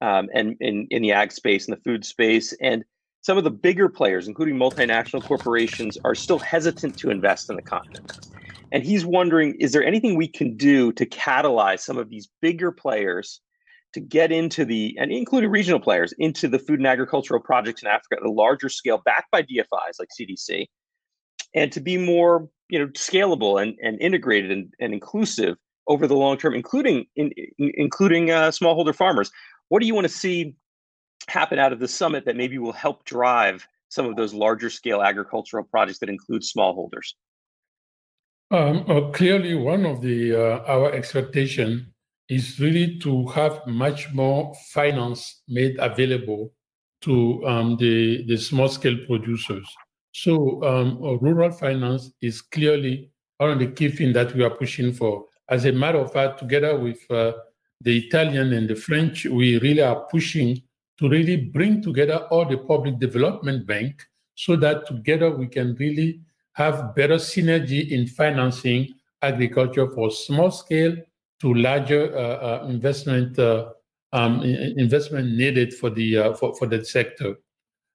um, 0.02 0.30
and 0.34 0.56
in 0.60 0.88
in 0.90 1.02
the 1.02 1.12
ag 1.12 1.32
space 1.32 1.68
and 1.68 1.76
the 1.76 1.82
food 1.82 2.06
space, 2.06 2.54
and 2.62 2.84
some 3.22 3.38
of 3.38 3.44
the 3.44 3.52
bigger 3.52 3.90
players, 3.90 4.28
including 4.28 4.56
multinational 4.56 5.24
corporations, 5.24 5.98
are 6.04 6.16
still 6.16 6.40
hesitant 6.40 6.98
to 7.00 7.10
invest 7.10 7.50
in 7.50 7.56
the 7.56 7.62
continent. 7.62 8.28
And 8.72 8.84
he's 8.84 9.06
wondering 9.06 9.56
is 9.56 9.72
there 9.72 9.84
anything 9.84 10.16
we 10.16 10.28
can 10.28 10.56
do 10.56 10.92
to 10.94 11.06
catalyze 11.06 11.80
some 11.80 11.98
of 11.98 12.10
these 12.10 12.30
bigger 12.42 12.72
players 12.72 13.42
to 13.94 14.00
get 14.00 14.32
into 14.32 14.66
the, 14.66 14.96
and 15.00 15.12
including 15.12 15.50
regional 15.50 15.80
players, 15.80 16.14
into 16.20 16.48
the 16.48 16.60
food 16.60 16.80
and 16.80 16.88
agricultural 16.88 17.42
projects 17.42 17.82
in 17.82 17.88
Africa 17.88 18.18
at 18.18 18.26
a 18.26 18.32
larger 18.32 18.70
scale, 18.70 19.02
backed 19.04 19.32
by 19.32 19.42
DFIs 19.42 19.98
like 19.98 20.10
CDC, 20.20 20.68
and 21.56 21.72
to 21.72 21.80
be 21.80 21.98
more 21.98 22.48
you 22.70 22.78
know, 22.78 22.88
scalable 22.90 23.62
and, 23.62 23.76
and 23.82 24.00
integrated 24.00 24.52
and, 24.52 24.74
and 24.80 24.94
inclusive 24.94 25.58
over 25.88 26.06
the 26.06 26.16
long 26.16 26.38
term, 26.38 26.54
including 26.54 27.06
in, 27.16 27.32
in, 27.58 27.72
including 27.76 28.30
uh, 28.30 28.50
smallholder 28.50 28.96
farmers. 28.96 29.32
What 29.70 29.80
do 29.82 29.88
you 29.88 29.96
want 29.96 30.06
to 30.06 30.14
see 30.14 30.56
happen 31.28 31.60
out 31.60 31.72
of 31.72 31.80
the 31.80 31.88
summit 31.88 32.26
that 32.26 32.36
maybe 32.36 32.58
will 32.58 32.74
help 32.74 33.06
drive 33.06 33.66
some 33.90 34.06
of 34.06 34.16
those 34.16 34.34
larger 34.34 34.70
scale 34.70 35.02
agricultural 35.02 35.64
projects 35.64 36.00
that 36.00 36.10
include 36.10 36.42
smallholders? 36.42 37.14
Um, 38.52 38.84
uh, 38.88 39.12
clearly, 39.12 39.54
one 39.54 39.86
of 39.86 40.02
the 40.02 40.36
uh, 40.36 40.64
our 40.66 40.92
expectation 40.92 41.94
is 42.30 42.60
really 42.60 42.98
to 43.00 43.28
have 43.28 43.66
much 43.68 44.12
more 44.14 44.54
finance 44.72 45.42
made 45.48 45.78
available 45.80 46.52
to 47.02 47.46
um, 47.46 47.78
the 47.78 48.26
the 48.28 48.38
small 48.38 48.68
scale 48.68 48.98
producers. 49.06 49.68
So, 50.14 50.64
um, 50.64 51.04
uh, 51.04 51.18
rural 51.18 51.52
finance 51.52 52.12
is 52.22 52.42
clearly 52.42 53.12
one 53.38 53.52
of 53.52 53.60
the 53.60 53.68
key 53.68 53.90
things 53.90 54.16
that 54.16 54.34
we 54.34 54.44
are 54.44 54.50
pushing 54.50 54.94
for. 54.94 55.26
As 55.48 55.66
a 55.66 55.72
matter 55.72 56.00
of 56.00 56.12
fact, 56.12 56.40
together 56.40 56.78
with 56.78 57.00
uh, 57.12 57.34
the 57.82 57.98
Italian 57.98 58.54
and 58.54 58.70
the 58.70 58.76
French, 58.76 59.26
we 59.26 59.58
really 59.60 59.82
are 59.82 60.06
pushing 60.12 60.62
to 60.98 61.10
really 61.10 61.38
bring 61.38 61.82
together 61.82 62.28
all 62.30 62.46
the 62.46 62.58
public 62.58 63.00
development 63.00 63.66
bank 63.66 64.06
so 64.36 64.56
that 64.56 64.86
together 64.86 65.32
we 65.32 65.48
can 65.48 65.76
really 65.76 66.22
have 66.54 66.94
better 66.96 67.16
synergy 67.16 67.92
in 67.92 68.06
financing 68.06 68.94
agriculture 69.22 69.90
for 69.92 70.12
small 70.12 70.52
scale 70.52 70.96
to 71.40 71.54
larger 71.54 72.16
uh, 72.16 72.20
uh, 72.20 72.68
investment 72.68 73.40
uh, 73.40 73.70
um, 74.12 74.42
investment 74.44 75.32
needed 75.36 75.74
for 75.74 75.90
the 75.90 76.18
uh, 76.18 76.34
for, 76.34 76.56
for 76.56 76.68
the 76.68 76.84
sector. 76.84 77.36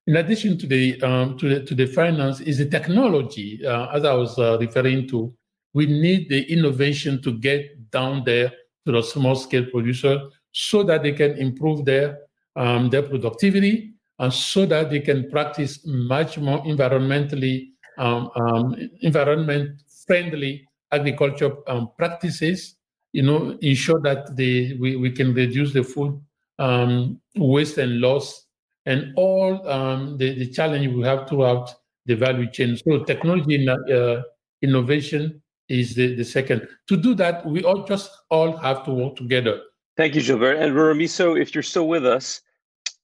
In 0.07 0.17
addition 0.17 0.57
to 0.59 0.67
the 0.67 1.01
um, 1.03 1.37
to 1.39 1.49
the 1.49 1.65
to 1.65 1.75
the 1.75 1.87
finance 1.87 2.41
is 2.41 2.59
the 2.59 2.67
technology, 2.67 3.65
uh, 3.67 3.89
as 3.89 4.05
I 4.05 4.15
was 4.15 4.39
uh, 4.39 4.57
referring 4.59 5.09
to. 5.09 5.35
We 5.75 5.87
need 5.87 6.29
the 6.29 6.41
innovation 6.53 7.21
to 7.23 7.33
get 7.33 7.91
down 7.91 8.23
there 8.25 8.53
to 8.87 8.93
the 8.93 9.03
small 9.03 9.35
scale 9.35 9.65
producer 9.67 10.29
so 10.53 10.83
that 10.83 11.03
they 11.03 11.13
can 11.13 11.37
improve 11.39 11.85
their 11.85 12.19
um, 12.57 12.91
their 12.91 13.03
productivity 13.03 13.95
and 14.19 14.33
so 14.33 14.65
that 14.67 14.91
they 14.91 15.01
can 15.01 15.29
practice 15.31 15.81
much 15.85 16.39
more 16.39 16.63
environmentally 16.65 17.71
um, 17.99 18.31
um, 18.37 18.77
environment 19.01 19.83
friendly 20.07 20.67
agriculture 20.93 21.53
um, 21.69 21.91
practices 21.97 22.77
you 23.13 23.23
know 23.23 23.59
ensure 23.63 24.01
that 24.01 24.37
they 24.37 24.77
we, 24.81 24.97
we 24.97 25.11
can 25.11 25.35
reduce 25.35 25.73
the 25.73 25.83
food 25.83 26.21
um, 26.59 27.21
waste 27.37 27.79
and 27.79 28.01
loss 28.01 28.47
and 28.87 29.13
all 29.17 29.67
um, 29.69 30.17
the, 30.19 30.39
the 30.39 30.47
challenge 30.51 30.87
we 30.89 31.03
have 31.03 31.29
throughout 31.29 31.75
the 32.07 32.15
value 32.15 32.51
chain. 32.51 32.77
So 32.77 33.03
technology 33.05 33.67
uh, 33.69 34.23
innovation 34.63 35.43
is 35.69 35.95
the, 35.95 36.15
the 36.15 36.25
second 36.25 36.69
to 36.89 36.97
do 36.97 37.15
that 37.15 37.45
we 37.47 37.63
all 37.65 37.85
just 37.85 38.11
all 38.31 38.57
have 38.57 38.85
to 38.85 38.93
work 38.93 39.17
together 39.17 39.61
thank 39.97 40.15
you 40.15 40.23
gilbert 40.23 40.57
and 40.57 40.75
Ruramiso, 40.75 41.41
if 41.41 41.55
you're 41.55 41.63
still 41.63 41.89
with 41.89 42.07
us 42.07 42.41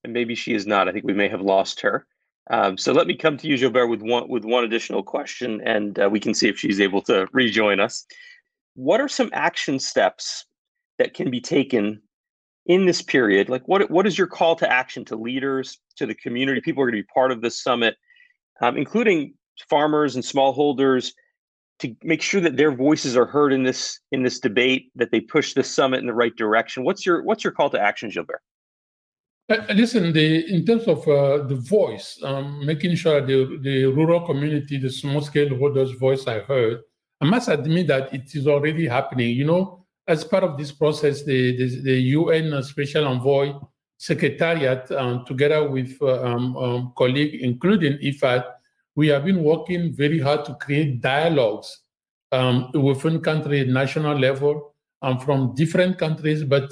and 0.04 0.12
maybe 0.12 0.34
she 0.34 0.54
is 0.54 0.66
not. 0.66 0.88
I 0.88 0.92
think 0.92 1.04
we 1.04 1.14
may 1.14 1.28
have 1.28 1.40
lost 1.40 1.80
her. 1.80 2.06
Um, 2.50 2.76
so 2.76 2.92
let 2.92 3.06
me 3.06 3.14
come 3.14 3.36
to 3.38 3.46
you, 3.46 3.56
Gilbert, 3.56 3.86
with 3.86 4.02
one 4.02 4.28
with 4.28 4.44
one 4.44 4.64
additional 4.64 5.02
question, 5.02 5.60
and 5.64 5.98
uh, 5.98 6.08
we 6.10 6.18
can 6.18 6.34
see 6.34 6.48
if 6.48 6.58
she's 6.58 6.80
able 6.80 7.02
to 7.02 7.28
rejoin 7.32 7.80
us. 7.80 8.04
What 8.74 9.00
are 9.00 9.08
some 9.08 9.30
action 9.32 9.78
steps 9.78 10.46
that 10.98 11.14
can 11.14 11.30
be 11.30 11.40
taken 11.40 12.02
in 12.66 12.86
this 12.86 13.02
period? 13.02 13.48
Like, 13.48 13.68
what 13.68 13.88
what 13.90 14.06
is 14.06 14.18
your 14.18 14.26
call 14.26 14.56
to 14.56 14.70
action 14.70 15.04
to 15.06 15.16
leaders, 15.16 15.78
to 15.96 16.06
the 16.06 16.14
community, 16.14 16.60
people 16.60 16.82
are 16.82 16.86
going 16.86 16.96
to 16.96 17.02
be 17.02 17.12
part 17.14 17.30
of 17.30 17.40
this 17.40 17.62
summit, 17.62 17.96
um, 18.60 18.76
including 18.76 19.34
farmers 19.68 20.16
and 20.16 20.24
smallholders, 20.24 21.12
to 21.80 21.94
make 22.02 22.22
sure 22.22 22.40
that 22.40 22.56
their 22.56 22.72
voices 22.72 23.16
are 23.16 23.26
heard 23.26 23.52
in 23.52 23.62
this 23.62 23.99
in 24.12 24.22
this 24.22 24.38
debate, 24.38 24.90
that 24.94 25.10
they 25.10 25.20
push 25.20 25.54
the 25.54 25.64
summit 25.64 26.00
in 26.00 26.06
the 26.06 26.14
right 26.14 26.34
direction? 26.37 26.84
What's 26.84 27.04
your 27.04 27.22
what's 27.22 27.44
your 27.44 27.52
call 27.52 27.70
to 27.70 27.80
action, 27.80 28.10
Gilbert? 28.10 28.42
Uh, 29.50 29.56
listen, 29.75 30.12
the, 30.12 30.46
in 30.49 30.64
terms 30.64 30.87
of 30.87 30.99
uh, 31.08 31.42
the 31.42 31.56
voice, 31.56 32.20
um, 32.22 32.64
making 32.64 32.94
sure 32.94 33.20
the, 33.20 33.58
the 33.62 33.84
rural 33.87 34.20
community, 34.20 34.78
the 34.78 34.88
small 34.88 35.20
scale 35.20 35.49
holders' 35.58 35.90
voice 35.90 36.28
I 36.28 36.38
heard, 36.38 36.82
I 37.20 37.25
must 37.25 37.49
admit 37.49 37.88
that 37.88 38.14
it 38.14 38.32
is 38.32 38.46
already 38.46 38.87
happening. 38.87 39.34
You 39.34 39.46
know, 39.46 39.87
as 40.06 40.22
part 40.22 40.44
of 40.44 40.56
this 40.56 40.70
process, 40.70 41.25
the, 41.25 41.56
the, 41.56 41.82
the 41.82 42.00
UN 42.18 42.62
Special 42.62 43.08
Envoy 43.08 43.54
Secretariat, 43.99 44.88
um, 44.92 45.25
together 45.26 45.68
with 45.68 45.99
uh, 46.00 46.22
um, 46.22 46.56
um, 46.56 46.92
colleagues, 46.96 47.38
including 47.40 47.99
IFAD, 47.99 48.44
we 49.00 49.09
have 49.09 49.25
been 49.25 49.42
working 49.42 49.95
very 49.95 50.21
hard 50.21 50.45
to 50.45 50.54
create 50.57 51.00
dialogues 51.00 51.69
um, 52.33 52.71
within 52.75 53.19
country 53.19 53.64
national 53.64 54.19
level 54.19 54.75
and 55.00 55.19
um, 55.19 55.25
from 55.25 55.54
different 55.54 55.97
countries, 55.97 56.45
but 56.45 56.71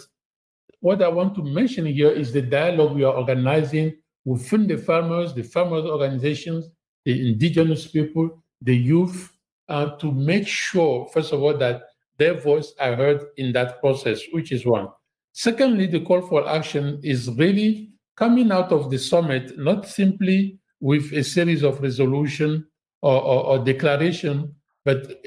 what 0.80 1.00
I 1.00 1.08
want 1.08 1.34
to 1.36 1.42
mention 1.42 1.86
here 1.86 2.10
is 2.10 2.30
the 2.30 2.42
dialogue 2.42 2.94
we 2.94 3.04
are 3.04 3.14
organizing 3.14 3.96
within 4.26 4.66
the 4.66 4.76
farmers, 4.76 5.32
the 5.32 5.42
farmers 5.42 5.86
organizations, 5.86 6.68
the 7.06 7.14
indigenous 7.30 7.86
people, 7.86 8.44
the 8.60 8.76
youth, 8.76 9.32
uh, 9.70 9.96
to 9.96 10.12
make 10.12 10.46
sure, 10.46 11.08
first 11.14 11.32
of 11.32 11.42
all, 11.42 11.56
that 11.56 11.80
their 12.18 12.34
voice 12.34 12.74
are 12.78 12.94
heard 12.94 13.20
in 13.38 13.52
that 13.54 13.80
process, 13.80 14.20
which 14.32 14.52
is 14.52 14.66
one. 14.66 14.88
Secondly, 15.32 15.86
the 15.86 16.00
call 16.00 16.20
for 16.20 16.46
action 16.46 17.00
is 17.02 17.30
really 17.30 17.88
coming 18.16 18.52
out 18.52 18.70
of 18.70 18.90
the 18.90 18.98
summit, 18.98 19.58
not 19.58 19.86
simply 19.86 20.58
with 20.80 21.12
a 21.12 21.22
series 21.22 21.62
of 21.62 21.80
resolution 21.80 22.66
or, 23.02 23.20
or, 23.20 23.44
or 23.46 23.64
declaration, 23.64 24.54
but 24.84 25.22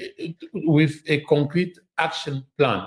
with 0.54 1.02
a 1.06 1.20
concrete 1.22 1.78
action 1.98 2.44
plan. 2.58 2.86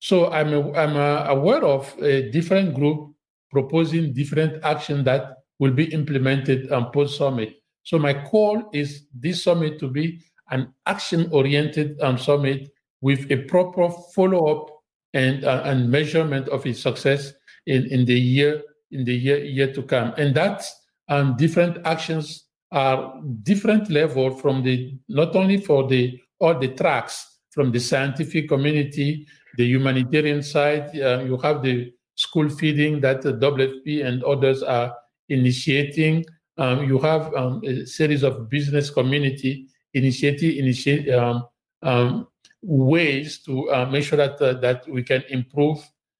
So 0.00 0.30
I'm, 0.30 0.74
I'm 0.74 0.96
a 0.96 1.26
aware 1.28 1.64
of 1.64 1.94
a 2.02 2.30
different 2.30 2.74
group 2.74 3.14
proposing 3.50 4.12
different 4.12 4.62
action 4.64 5.04
that 5.04 5.36
will 5.58 5.72
be 5.72 5.92
implemented 5.92 6.72
on 6.72 6.90
post 6.92 7.18
summit. 7.18 7.56
So 7.82 7.98
my 7.98 8.14
call 8.14 8.70
is 8.72 9.06
this 9.14 9.42
summit 9.42 9.78
to 9.80 9.88
be 9.88 10.20
an 10.50 10.72
action-oriented 10.86 12.00
um, 12.00 12.18
summit 12.18 12.70
with 13.00 13.30
a 13.30 13.36
proper 13.44 13.90
follow-up 14.14 14.70
and 15.14 15.44
uh, 15.44 15.62
and 15.64 15.90
measurement 15.90 16.48
of 16.48 16.64
its 16.66 16.80
success 16.80 17.32
in, 17.66 17.86
in 17.86 18.04
the 18.04 18.18
year 18.18 18.62
in 18.90 19.04
the 19.04 19.14
year 19.14 19.42
year 19.42 19.72
to 19.72 19.82
come. 19.82 20.12
And 20.16 20.34
that 20.34 20.64
um, 21.10 21.36
different 21.36 21.78
actions 21.84 22.46
are 22.72 23.20
different 23.42 23.90
level 23.90 24.30
from 24.30 24.62
the 24.62 24.96
not 25.08 25.36
only 25.36 25.58
for 25.58 25.86
the 25.86 26.18
all 26.38 26.58
the 26.58 26.68
tracks 26.68 27.38
from 27.50 27.70
the 27.72 27.80
scientific 27.80 28.48
community 28.48 29.26
the 29.56 29.64
humanitarian 29.66 30.42
side, 30.42 30.88
uh, 31.00 31.20
you 31.20 31.36
have 31.38 31.62
the 31.62 31.92
school 32.14 32.48
feeding 32.48 33.00
that 33.00 33.22
the 33.22 33.32
WFP 33.34 34.04
and 34.04 34.22
others 34.24 34.62
are 34.62 34.94
initiating. 35.28 36.24
Um, 36.58 36.84
you 36.84 36.98
have 36.98 37.34
um, 37.34 37.62
a 37.64 37.86
series 37.86 38.22
of 38.22 38.48
business 38.48 38.90
community 38.90 39.66
initiative, 39.94 40.56
initiate, 40.56 41.08
um, 41.10 41.46
um 41.82 42.26
ways 42.62 43.42
to 43.42 43.70
uh, 43.70 43.86
make 43.86 44.04
sure 44.04 44.18
that 44.18 44.40
uh, 44.42 44.52
that 44.60 44.86
we 44.86 45.02
can 45.02 45.22
improve 45.30 45.78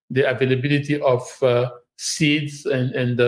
the 0.08 0.28
availability 0.28 0.98
of 1.02 1.22
uh, 1.42 1.68
seeds 1.98 2.64
and 2.64 2.92
and 2.94 3.20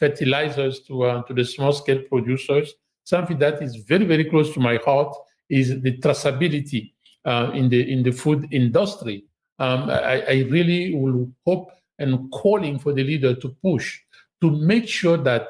fertilizers 0.00 0.80
to 0.86 1.04
uh, 1.04 1.22
to 1.24 1.34
the 1.34 1.44
small 1.44 1.72
scale 1.72 2.02
producers. 2.08 2.74
Something 3.04 3.38
that 3.38 3.62
is 3.62 3.76
very 3.76 4.06
very 4.06 4.24
close 4.24 4.52
to 4.54 4.60
my 4.60 4.76
heart 4.84 5.14
is 5.48 5.80
the 5.82 5.98
traceability 5.98 6.92
uh, 7.24 7.50
in 7.54 7.68
the 7.68 7.80
in 7.92 8.02
the 8.02 8.12
food 8.12 8.48
industry 8.50 9.24
um, 9.60 9.90
I, 9.90 10.22
I, 10.22 10.46
really 10.48 10.94
will 10.94 11.30
hope 11.46 11.70
and 11.98 12.30
calling 12.32 12.78
for 12.78 12.94
the 12.94 13.04
leader 13.04 13.34
to 13.34 13.48
push 13.62 14.00
to 14.40 14.50
make 14.50 14.88
sure 14.88 15.18
that 15.18 15.48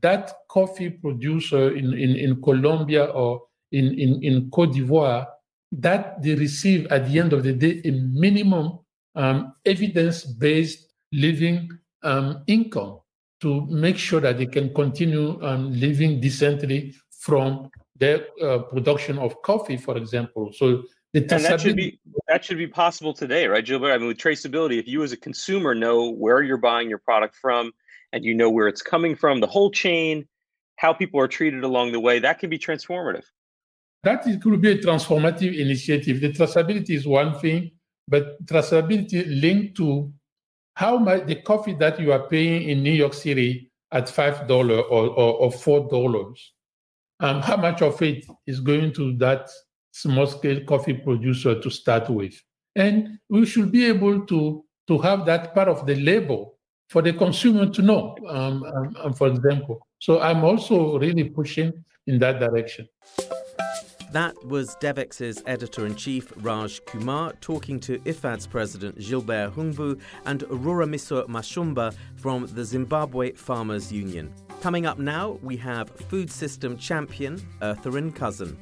that 0.00 0.32
coffee 0.48 0.90
producer 0.90 1.70
in, 1.76 1.94
in, 1.94 2.16
in 2.16 2.42
Colombia 2.42 3.04
or 3.04 3.42
in, 3.70 3.98
in, 3.98 4.22
in 4.22 4.50
Cote 4.50 4.72
d'Ivoire, 4.72 5.26
that 5.70 6.20
they 6.22 6.34
receive 6.34 6.86
at 6.90 7.08
the 7.08 7.20
end 7.20 7.32
of 7.32 7.44
the 7.44 7.52
day 7.52 7.80
a 7.84 7.92
minimum 7.92 8.80
um, 9.14 9.54
evidence-based 9.64 10.92
living 11.12 11.70
um, 12.02 12.42
income 12.48 12.98
to 13.42 13.66
make 13.66 13.98
sure 13.98 14.20
that 14.20 14.38
they 14.38 14.46
can 14.46 14.72
continue 14.72 15.42
um, 15.44 15.72
living 15.78 16.20
decently 16.20 16.94
from 17.10 17.70
their 17.98 18.26
uh, 18.42 18.58
production 18.58 19.18
of 19.18 19.40
coffee, 19.42 19.76
for 19.76 19.96
example. 19.96 20.52
So 20.52 20.84
and 21.14 21.28
that 21.28 21.60
should 21.60 21.76
be 21.76 22.00
that 22.28 22.44
should 22.44 22.56
be 22.56 22.66
possible 22.66 23.12
today, 23.12 23.46
right, 23.46 23.64
Gilbert? 23.64 23.92
I 23.92 23.98
mean, 23.98 24.06
with 24.06 24.16
traceability, 24.16 24.78
if 24.78 24.88
you 24.88 25.02
as 25.02 25.12
a 25.12 25.16
consumer 25.16 25.74
know 25.74 26.10
where 26.10 26.42
you're 26.42 26.56
buying 26.56 26.88
your 26.88 26.98
product 26.98 27.34
from 27.36 27.72
and 28.12 28.24
you 28.24 28.34
know 28.34 28.48
where 28.48 28.66
it's 28.66 28.80
coming 28.80 29.14
from, 29.14 29.40
the 29.40 29.46
whole 29.46 29.70
chain, 29.70 30.26
how 30.76 30.92
people 30.92 31.20
are 31.20 31.28
treated 31.28 31.64
along 31.64 31.92
the 31.92 32.00
way, 32.00 32.18
that 32.18 32.38
can 32.38 32.48
be 32.48 32.58
transformative. 32.58 33.24
That 34.04 34.26
is, 34.26 34.42
could 34.42 34.60
be 34.60 34.72
a 34.72 34.78
transformative 34.78 35.56
initiative. 35.56 36.20
The 36.20 36.30
traceability 36.32 36.90
is 36.90 37.06
one 37.06 37.38
thing, 37.38 37.72
but 38.08 38.44
traceability 38.46 39.40
linked 39.40 39.76
to 39.76 40.12
how 40.74 40.96
much 40.98 41.26
the 41.26 41.36
coffee 41.36 41.74
that 41.74 42.00
you 42.00 42.12
are 42.12 42.26
paying 42.28 42.68
in 42.68 42.82
New 42.82 42.92
York 42.92 43.14
City 43.14 43.70
at 43.92 44.08
five 44.08 44.46
dollar 44.48 44.80
or, 44.80 45.08
or, 45.08 45.34
or 45.34 45.52
four 45.52 45.88
dollars, 45.88 46.52
um, 47.20 47.42
how 47.42 47.56
much 47.56 47.82
of 47.82 48.00
it 48.02 48.24
is 48.46 48.60
going 48.60 48.92
to 48.94 49.16
that 49.18 49.48
small 49.92 50.26
scale 50.26 50.64
coffee 50.64 50.94
producer 50.94 51.60
to 51.60 51.70
start 51.70 52.08
with. 52.08 52.34
And 52.74 53.18
we 53.28 53.44
should 53.44 53.70
be 53.70 53.84
able 53.84 54.24
to, 54.26 54.64
to 54.88 54.98
have 54.98 55.26
that 55.26 55.54
part 55.54 55.68
of 55.68 55.86
the 55.86 55.96
label 55.96 56.58
for 56.88 57.02
the 57.02 57.12
consumer 57.12 57.66
to 57.70 57.82
know, 57.82 58.16
um, 58.28 58.64
um, 58.64 58.96
um, 59.02 59.12
for 59.14 59.28
example. 59.28 59.86
So 59.98 60.20
I'm 60.20 60.44
also 60.44 60.98
really 60.98 61.24
pushing 61.24 61.72
in 62.06 62.18
that 62.18 62.40
direction. 62.40 62.88
That 64.12 64.44
was 64.44 64.74
Devex's 64.74 65.42
editor 65.46 65.86
in 65.86 65.96
chief, 65.96 66.34
Raj 66.42 66.84
Kumar, 66.84 67.32
talking 67.40 67.80
to 67.80 67.98
IFAD's 68.00 68.46
president, 68.46 68.98
Gilbert 68.98 69.54
Houngbo, 69.54 69.98
and 70.26 70.42
Aurora 70.42 70.86
Ruramiso 70.86 71.26
Mashumba 71.28 71.94
from 72.16 72.46
the 72.48 72.62
Zimbabwe 72.62 73.32
Farmers 73.32 73.90
Union. 73.90 74.30
Coming 74.60 74.84
up 74.84 74.98
now, 74.98 75.38
we 75.42 75.56
have 75.56 75.88
food 75.88 76.30
system 76.30 76.76
champion, 76.76 77.38
Ertharin 77.62 78.14
Cousin. 78.14 78.58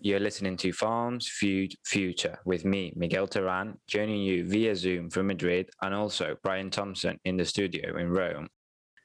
You're 0.00 0.20
listening 0.20 0.56
to 0.56 0.72
Farms 0.72 1.28
Food 1.28 1.74
Future 1.84 2.38
with 2.46 2.64
me, 2.64 2.94
Miguel 2.96 3.28
Terán, 3.28 3.74
joining 3.86 4.22
you 4.22 4.46
via 4.46 4.74
Zoom 4.74 5.10
from 5.10 5.26
Madrid, 5.26 5.68
and 5.82 5.94
also 5.94 6.36
Brian 6.42 6.70
Thompson 6.70 7.18
in 7.26 7.36
the 7.36 7.44
studio 7.44 7.98
in 7.98 8.08
Rome. 8.08 8.48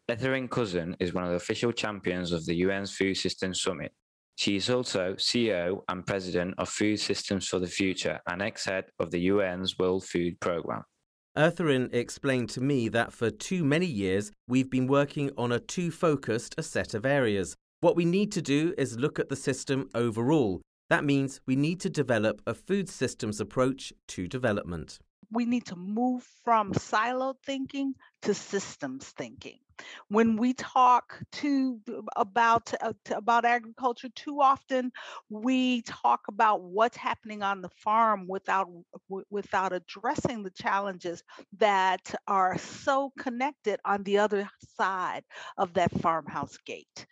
Ertharin 0.09 0.49
Cousin 0.49 0.97
is 0.99 1.13
one 1.13 1.23
of 1.23 1.29
the 1.29 1.35
official 1.35 1.71
champions 1.71 2.31
of 2.31 2.45
the 2.45 2.63
UN's 2.63 2.93
Food 2.93 3.15
Systems 3.15 3.61
Summit. 3.61 3.93
She 4.35 4.55
is 4.55 4.69
also 4.69 5.13
CEO 5.13 5.83
and 5.87 6.05
President 6.05 6.55
of 6.57 6.67
Food 6.67 6.99
Systems 6.99 7.47
for 7.47 7.59
the 7.59 7.67
Future 7.67 8.19
and 8.27 8.41
ex-head 8.41 8.85
of 8.99 9.11
the 9.11 9.29
UN's 9.29 9.77
World 9.77 10.03
Food 10.03 10.39
Programme. 10.41 10.83
Ertharin 11.37 11.93
explained 11.93 12.49
to 12.49 12.61
me 12.61 12.89
that 12.89 13.13
for 13.13 13.29
too 13.29 13.63
many 13.63 13.85
years 13.85 14.31
we've 14.49 14.69
been 14.69 14.87
working 14.87 15.31
on 15.37 15.53
a 15.53 15.59
too 15.59 15.91
focused 15.91 16.55
a 16.57 16.63
set 16.63 16.93
of 16.93 17.05
areas. 17.05 17.55
What 17.79 17.95
we 17.95 18.03
need 18.03 18.33
to 18.33 18.41
do 18.41 18.73
is 18.77 18.97
look 18.97 19.17
at 19.17 19.29
the 19.29 19.37
system 19.37 19.87
overall. 19.95 20.61
That 20.89 21.05
means 21.05 21.39
we 21.45 21.55
need 21.55 21.79
to 21.81 21.89
develop 21.89 22.41
a 22.45 22.53
food 22.53 22.89
systems 22.89 23.39
approach 23.39 23.93
to 24.09 24.27
development. 24.27 24.99
We 25.31 25.45
need 25.45 25.67
to 25.67 25.77
move 25.77 26.27
from 26.43 26.73
siloed 26.73 27.35
thinking 27.45 27.93
to 28.23 28.33
systems 28.33 29.05
thinking 29.07 29.59
when 30.09 30.35
we 30.37 30.53
talk 30.53 31.19
to 31.31 31.79
about 32.15 32.73
uh, 32.81 32.93
to, 33.05 33.17
about 33.17 33.45
agriculture 33.45 34.09
too 34.15 34.41
often 34.41 34.91
we 35.29 35.81
talk 35.83 36.21
about 36.27 36.61
what's 36.63 36.97
happening 36.97 37.41
on 37.43 37.61
the 37.61 37.69
farm 37.69 38.27
without 38.27 38.67
w- 39.09 39.25
without 39.29 39.73
addressing 39.73 40.43
the 40.43 40.51
challenges 40.51 41.23
that 41.57 42.13
are 42.27 42.57
so 42.57 43.11
connected 43.19 43.79
on 43.85 44.03
the 44.03 44.17
other 44.17 44.49
side 44.77 45.23
of 45.57 45.73
that 45.73 45.91
farmhouse 46.01 46.57
gate 46.65 47.05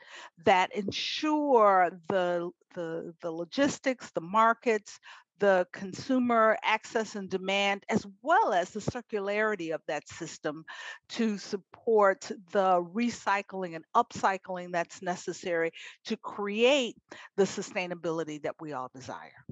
that 0.46 0.76
ensure 0.76 1.90
the 2.10 2.50
the, 2.76 3.14
the 3.22 3.32
logistics, 3.32 4.12
the 4.12 4.22
markets, 4.22 5.00
the 5.40 5.68
consumer 5.72 6.58
access 6.64 7.16
and 7.16 7.30
demand, 7.30 7.84
as 7.90 8.06
well 8.22 8.54
as 8.54 8.72
the 8.72 8.80
circularity 8.80 9.74
of 9.74 9.82
that 9.88 10.08
system 10.08 10.66
to 11.10 11.38
support 11.38 12.30
the 12.52 12.84
recycling 12.94 13.76
and 13.76 13.86
upcycling 13.96 14.72
that's 14.72 15.02
necessary 15.02 15.72
to 16.06 16.18
create 16.18 16.96
the 17.38 17.44
sustainability 17.44 18.42
that 18.42 18.56
we 18.60 18.74
all 18.74 18.90
desire. 18.94 19.44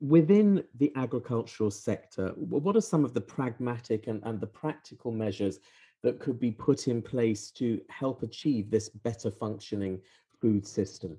Within 0.00 0.62
the 0.78 0.92
agricultural 0.96 1.70
sector, 1.70 2.28
what 2.36 2.76
are 2.76 2.80
some 2.80 3.04
of 3.04 3.14
the 3.14 3.20
pragmatic 3.20 4.06
and, 4.06 4.22
and 4.24 4.40
the 4.40 4.46
practical 4.46 5.10
measures 5.10 5.60
that 6.02 6.20
could 6.20 6.38
be 6.38 6.50
put 6.50 6.88
in 6.88 7.00
place 7.00 7.50
to 7.52 7.80
help 7.88 8.22
achieve 8.22 8.70
this 8.70 8.90
better 8.90 9.30
functioning 9.30 9.98
food 10.40 10.66
system? 10.66 11.16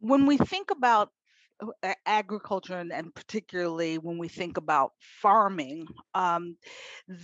When 0.00 0.26
we 0.26 0.36
think 0.36 0.70
about 0.72 1.10
agriculture 2.06 2.78
and, 2.78 2.92
and, 2.92 3.14
particularly 3.14 3.98
when 3.98 4.18
we 4.18 4.28
think 4.28 4.56
about 4.56 4.92
farming 5.22 5.86
um, 6.14 6.56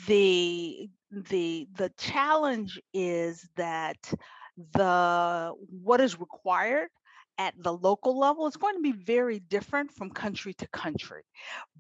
the 0.06 0.88
the 1.10 1.68
the 1.76 1.90
challenge 1.98 2.80
is 2.94 3.48
that 3.56 3.96
the 4.74 5.52
what 5.82 6.00
is 6.00 6.18
required 6.18 6.88
at 7.38 7.54
the 7.58 7.72
local 7.72 8.18
level 8.18 8.46
is 8.46 8.56
going 8.56 8.74
to 8.76 8.82
be 8.82 8.92
very 8.92 9.40
different 9.40 9.90
from 9.92 10.10
country 10.10 10.54
to 10.54 10.66
country. 10.68 11.22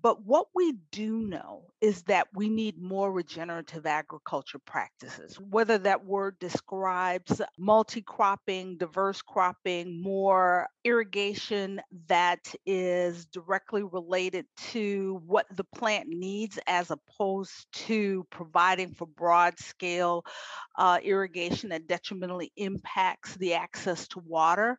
But 0.00 0.24
what 0.24 0.46
we 0.54 0.74
do 0.90 1.18
know 1.18 1.64
is 1.80 2.02
that 2.04 2.26
we 2.34 2.48
need 2.48 2.80
more 2.80 3.12
regenerative 3.12 3.86
agriculture 3.86 4.58
practices, 4.58 5.38
whether 5.38 5.78
that 5.78 6.04
word 6.04 6.38
describes 6.40 7.40
multi 7.58 8.02
cropping, 8.02 8.76
diverse 8.78 9.22
cropping, 9.22 10.02
more 10.02 10.68
irrigation 10.84 11.80
that 12.08 12.40
is 12.66 13.26
directly 13.26 13.82
related 13.82 14.46
to 14.70 15.22
what 15.26 15.46
the 15.56 15.64
plant 15.74 16.08
needs 16.08 16.58
as 16.66 16.90
opposed 16.90 17.66
to 17.72 18.26
providing 18.30 18.92
for 18.94 19.06
broad 19.06 19.58
scale 19.58 20.24
uh, 20.76 20.98
irrigation 21.02 21.68
that 21.70 21.86
detrimentally 21.86 22.50
impacts 22.56 23.36
the 23.36 23.54
access 23.54 24.08
to 24.08 24.18
water 24.20 24.78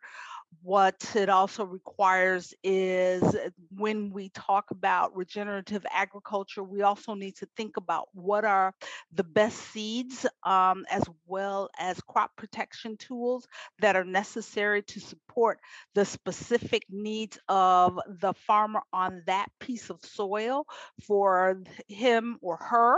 what 0.62 0.96
it 1.16 1.30
also 1.30 1.66
requires 1.66 2.54
is 2.64 3.24
uh, 3.24 3.50
when 3.76 4.12
we 4.12 4.30
talk 4.30 4.72
about 4.72 5.16
regenerative 5.16 5.86
agriculture, 5.92 6.64
we 6.64 6.82
also 6.82 7.14
need 7.14 7.36
to 7.38 7.48
think 7.58 7.78
about 7.78 8.08
what 8.14 8.46
are 8.46 8.74
the 9.14 9.24
best 9.24 9.58
seeds 9.72 10.26
um, 10.44 10.86
as 10.90 11.04
well 11.26 11.70
as 11.80 12.00
crop 12.02 12.32
protection 12.36 12.98
tools 12.98 13.48
that 13.80 13.96
are 13.96 14.06
necessary 14.06 14.84
to 14.84 15.00
support 15.00 15.60
the 15.96 16.06
specific 16.06 16.84
needs 16.90 17.38
of 17.48 18.00
the 18.22 18.34
farmer 18.34 18.82
on 18.92 19.24
that 19.26 19.48
piece 19.60 19.90
of 19.90 20.00
soil 20.04 20.66
for 21.02 21.62
him 21.88 22.38
or 22.42 22.58
her 22.58 22.98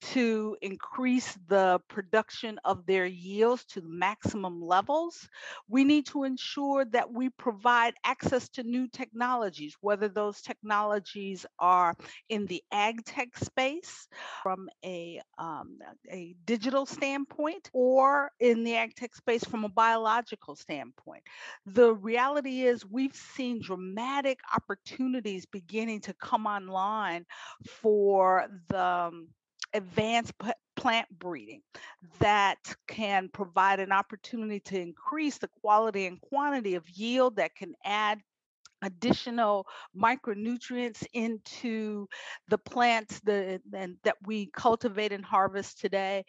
to 0.00 0.56
increase 0.62 1.36
the 1.48 1.80
production 1.88 2.58
of 2.64 2.86
their 2.86 3.06
yields 3.06 3.64
to 3.64 3.82
maximum 3.82 4.62
levels. 4.62 5.28
We 5.68 5.84
need 5.84 6.06
to 6.06 6.24
ensure 6.24 6.84
that 6.86 7.12
we 7.12 7.30
provide 7.30 7.94
access 8.04 8.48
to 8.50 8.62
new 8.62 8.88
technologies, 8.88 9.76
whether 9.80 10.08
those 10.08 10.40
technologies 10.40 11.46
are 11.58 11.96
in 12.28 12.46
the 12.46 12.62
ag 12.72 13.04
tech 13.04 13.36
space 13.36 14.08
from 14.42 14.68
a, 14.84 15.20
um, 15.38 15.78
a 16.10 16.34
digital 16.44 16.86
standpoint 16.86 17.70
or 17.72 18.30
in 18.40 18.64
the 18.64 18.76
ag 18.76 18.94
tech 18.94 19.14
space 19.14 19.44
from 19.44 19.64
a 19.64 19.68
biological 19.68 20.54
standpoint. 20.54 21.22
The 21.66 21.94
reality 21.94 22.62
is 22.62 22.86
we've 22.86 23.14
seen 23.14 23.60
dramatic 23.60 24.38
opportunities 24.54 25.46
beginning 25.46 26.00
to 26.02 26.14
come 26.14 26.46
online 26.46 27.24
for 27.66 28.46
the 28.68 29.08
um, 29.08 29.28
advanced 29.74 30.32
plant 30.76 31.08
breeding 31.18 31.62
that 32.20 32.58
can 32.86 33.28
provide 33.32 33.80
an 33.80 33.92
opportunity 33.92 34.60
to 34.60 34.80
increase 34.80 35.38
the 35.38 35.48
quality 35.60 36.06
and 36.06 36.20
quantity 36.20 36.74
of 36.74 36.88
yield 36.90 37.36
that 37.36 37.54
can 37.54 37.74
add 37.84 38.20
additional 38.82 39.66
micronutrients 39.96 41.04
into 41.12 42.06
the 42.48 42.58
plants 42.58 43.20
that, 43.24 43.60
that 44.04 44.16
we 44.24 44.46
cultivate 44.52 45.12
and 45.12 45.24
harvest 45.24 45.80
today 45.80 46.24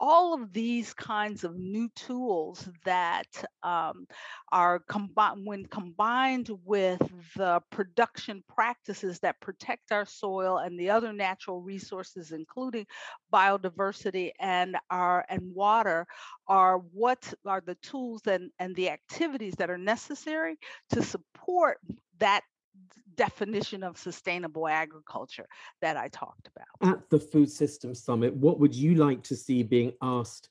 all 0.00 0.34
of 0.34 0.52
these 0.52 0.94
kinds 0.94 1.44
of 1.44 1.56
new 1.56 1.88
tools 1.94 2.68
that 2.84 3.26
um, 3.62 4.06
are 4.50 4.80
combined 4.88 5.46
when 5.46 5.66
combined 5.66 6.50
with 6.64 7.00
the 7.36 7.60
production 7.70 8.42
practices 8.48 9.20
that 9.20 9.40
protect 9.40 9.92
our 9.92 10.06
soil 10.06 10.58
and 10.58 10.80
the 10.80 10.90
other 10.90 11.12
natural 11.12 11.60
resources 11.60 12.32
including 12.32 12.86
biodiversity 13.32 14.30
and 14.40 14.76
our 14.90 15.24
and 15.28 15.54
water 15.54 16.06
are 16.48 16.78
what 16.92 17.32
are 17.46 17.62
the 17.66 17.76
tools 17.76 18.22
and, 18.26 18.50
and 18.58 18.74
the 18.76 18.88
activities 18.88 19.54
that 19.56 19.70
are 19.70 19.78
necessary 19.78 20.56
to 20.90 21.02
support 21.02 21.78
that 22.18 22.42
definition 23.20 23.82
of 23.82 23.98
sustainable 23.98 24.66
agriculture 24.66 25.46
that 25.82 25.94
I 25.94 26.08
talked 26.08 26.48
about. 26.48 26.90
At 26.90 27.10
the 27.10 27.20
Food 27.20 27.50
Systems 27.50 28.02
Summit, 28.02 28.34
what 28.34 28.58
would 28.58 28.74
you 28.74 28.94
like 28.94 29.22
to 29.24 29.36
see 29.36 29.62
being 29.62 29.92
asked 30.00 30.48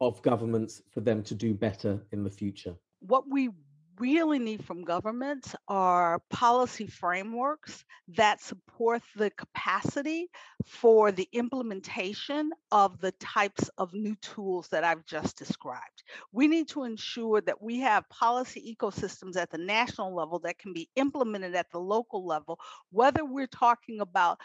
of 0.00 0.22
governments 0.22 0.82
for 0.92 1.00
them 1.00 1.24
to 1.24 1.34
do 1.34 1.52
better 1.52 2.00
in 2.12 2.22
the 2.22 2.30
future? 2.30 2.76
What 3.00 3.24
we 3.28 3.50
really 3.98 4.38
need 4.38 4.64
from 4.64 4.84
governments 4.84 5.54
are 5.68 6.20
policy 6.30 6.86
frameworks 6.86 7.84
that 8.08 8.40
support 8.40 9.02
the 9.16 9.30
capacity 9.30 10.28
for 10.66 11.12
the 11.12 11.28
implementation 11.32 12.50
of 12.70 13.00
the 13.00 13.12
types 13.12 13.68
of 13.78 13.92
new 13.92 14.14
tools 14.16 14.68
that 14.68 14.84
I've 14.84 15.04
just 15.06 15.36
described. 15.36 16.02
We 16.32 16.48
need 16.48 16.68
to 16.68 16.84
ensure 16.84 17.40
that 17.42 17.62
we 17.62 17.80
have 17.80 18.08
policy 18.08 18.76
ecosystems 18.76 19.36
at 19.36 19.50
the 19.50 19.58
national 19.58 20.14
level 20.14 20.38
that 20.40 20.58
can 20.58 20.72
be 20.72 20.88
implemented 20.96 21.54
at 21.54 21.70
the 21.70 21.80
local 21.80 22.26
level, 22.26 22.58
whether 22.90 23.24
we're 23.24 23.46
talking 23.46 24.00
about 24.00 24.38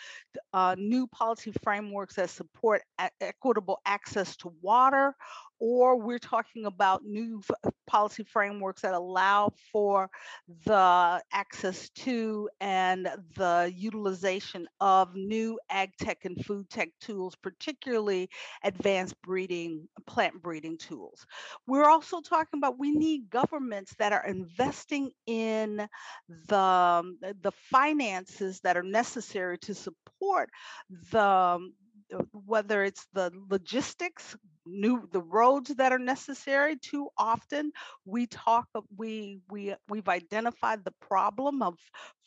uh, 0.54 0.76
new 0.78 1.08
policy 1.08 1.54
frameworks 1.64 2.16
that 2.16 2.30
support 2.30 2.82
equitable 3.22 3.80
access 3.86 4.36
to 4.38 4.54
water 4.62 5.16
or 5.60 6.00
we're 6.00 6.20
talking 6.20 6.66
about 6.66 7.04
new 7.04 7.42
uh, 7.64 7.70
policy 7.88 8.24
frameworks 8.24 8.82
that 8.82 8.94
allow 8.94 9.52
for 9.72 10.10
the 10.66 11.22
access 11.32 11.90
to 11.90 12.50
and 12.60 13.10
the 13.36 13.72
utilization 13.76 14.68
of 14.80 15.16
new 15.16 15.60
ag 15.70 15.92
tech 16.00 16.26
and 16.26 16.44
food 16.46 16.70
tech 16.70 16.90
tools, 17.00 17.36
particularly 17.36 18.30
advanced 18.64 19.16
breeding, 19.22 19.88
plant 20.06 20.42
breeding 20.42 20.78
tools. 20.78 21.26
We're 21.66 21.90
also 21.90 22.22
talking 22.22 22.58
about 22.60 22.80
we 22.80 22.92
need 22.92 23.30
governments 23.30 23.94
that 24.00 24.14
are 24.14 24.26
investing 24.26 25.12
in 25.26 25.88
the, 26.48 26.58
um, 26.58 27.18
the 27.22 27.52
finances 27.72 28.60
that 28.62 28.78
are 28.78 28.84
necessary 28.84 29.58
to 29.60 29.74
support 29.74 30.50
the 31.12 31.38
um, 31.38 31.74
uh, 32.14 32.24
whether 32.46 32.84
it's 32.84 33.06
the 33.14 33.32
logistics 33.50 34.36
new 34.68 35.08
the 35.12 35.22
roads 35.22 35.74
that 35.76 35.92
are 35.92 36.00
necessary 36.00 36.78
too 36.78 37.08
often 37.18 37.72
we 38.06 38.28
talk 38.28 38.68
we 38.98 39.40
we 39.50 39.74
we've 39.90 40.10
identified 40.10 40.84
the 40.84 40.94
problem 41.02 41.62
of 41.62 41.76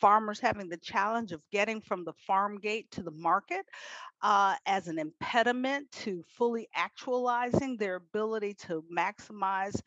farmers 0.00 0.40
having 0.40 0.68
the 0.68 0.76
challenge 0.78 1.32
of 1.32 1.42
getting 1.52 1.80
from 1.80 2.04
the 2.04 2.12
farm 2.26 2.58
gate 2.58 2.90
to 2.90 3.02
the 3.02 3.10
market 3.12 3.66
uh, 4.22 4.54
as 4.66 4.88
an 4.88 4.98
impediment 4.98 5.90
to 5.92 6.22
fully 6.36 6.68
actualizing 6.74 7.76
their 7.76 7.96
ability 7.96 8.54
to 8.54 8.84
maximize 8.94 9.80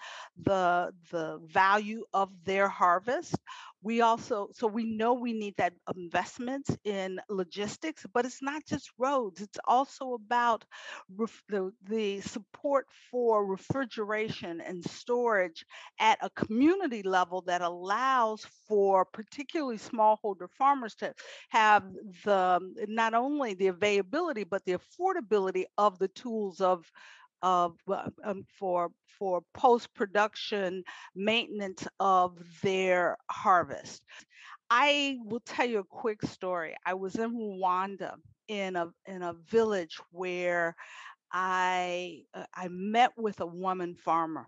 the, 0.43 0.91
the 1.11 1.39
value 1.45 2.03
of 2.13 2.29
their 2.45 2.67
harvest. 2.67 3.35
We 3.81 4.01
also, 4.01 4.49
so 4.53 4.67
we 4.67 4.85
know 4.85 5.13
we 5.13 5.33
need 5.33 5.55
that 5.57 5.73
investment 5.95 6.69
in 6.85 7.19
logistics, 7.29 8.05
but 8.13 8.25
it's 8.25 8.41
not 8.41 8.65
just 8.65 8.89
roads, 8.97 9.41
it's 9.41 9.59
also 9.67 10.13
about 10.13 10.63
ref- 11.17 11.43
the, 11.49 11.71
the 11.89 12.21
support 12.21 12.87
for 13.11 13.45
refrigeration 13.45 14.61
and 14.61 14.83
storage 14.85 15.65
at 15.99 16.17
a 16.21 16.29
community 16.29 17.03
level 17.03 17.41
that 17.47 17.61
allows 17.61 18.45
for 18.67 19.05
particularly 19.05 19.77
smallholder 19.77 20.49
farmers 20.57 20.95
to 20.95 21.13
have 21.49 21.83
the 22.25 22.59
not 22.87 23.13
only 23.13 23.53
the 23.53 23.67
availability 23.67 24.22
but 24.31 24.53
the 24.53 24.77
affordability 24.77 25.65
of 25.77 25.99
the 25.99 26.07
tools 26.07 26.61
of 26.61 26.89
of 27.41 27.77
um, 28.23 28.45
for 28.57 28.89
for 29.19 29.43
post 29.53 29.93
production 29.93 30.83
maintenance 31.13 31.85
of 31.99 32.37
their 32.61 33.17
harvest. 33.29 34.01
I 34.69 35.17
will 35.25 35.41
tell 35.41 35.65
you 35.67 35.79
a 35.79 35.83
quick 35.83 36.21
story. 36.23 36.75
I 36.85 36.93
was 36.93 37.15
in 37.15 37.33
Rwanda 37.35 38.15
in 38.47 38.75
a 38.75 38.91
in 39.05 39.21
a 39.21 39.33
village 39.33 39.99
where 40.11 40.75
I 41.31 42.21
uh, 42.33 42.45
I 42.53 42.69
met 42.69 43.11
with 43.17 43.41
a 43.41 43.45
woman 43.45 43.95
farmer 43.95 44.47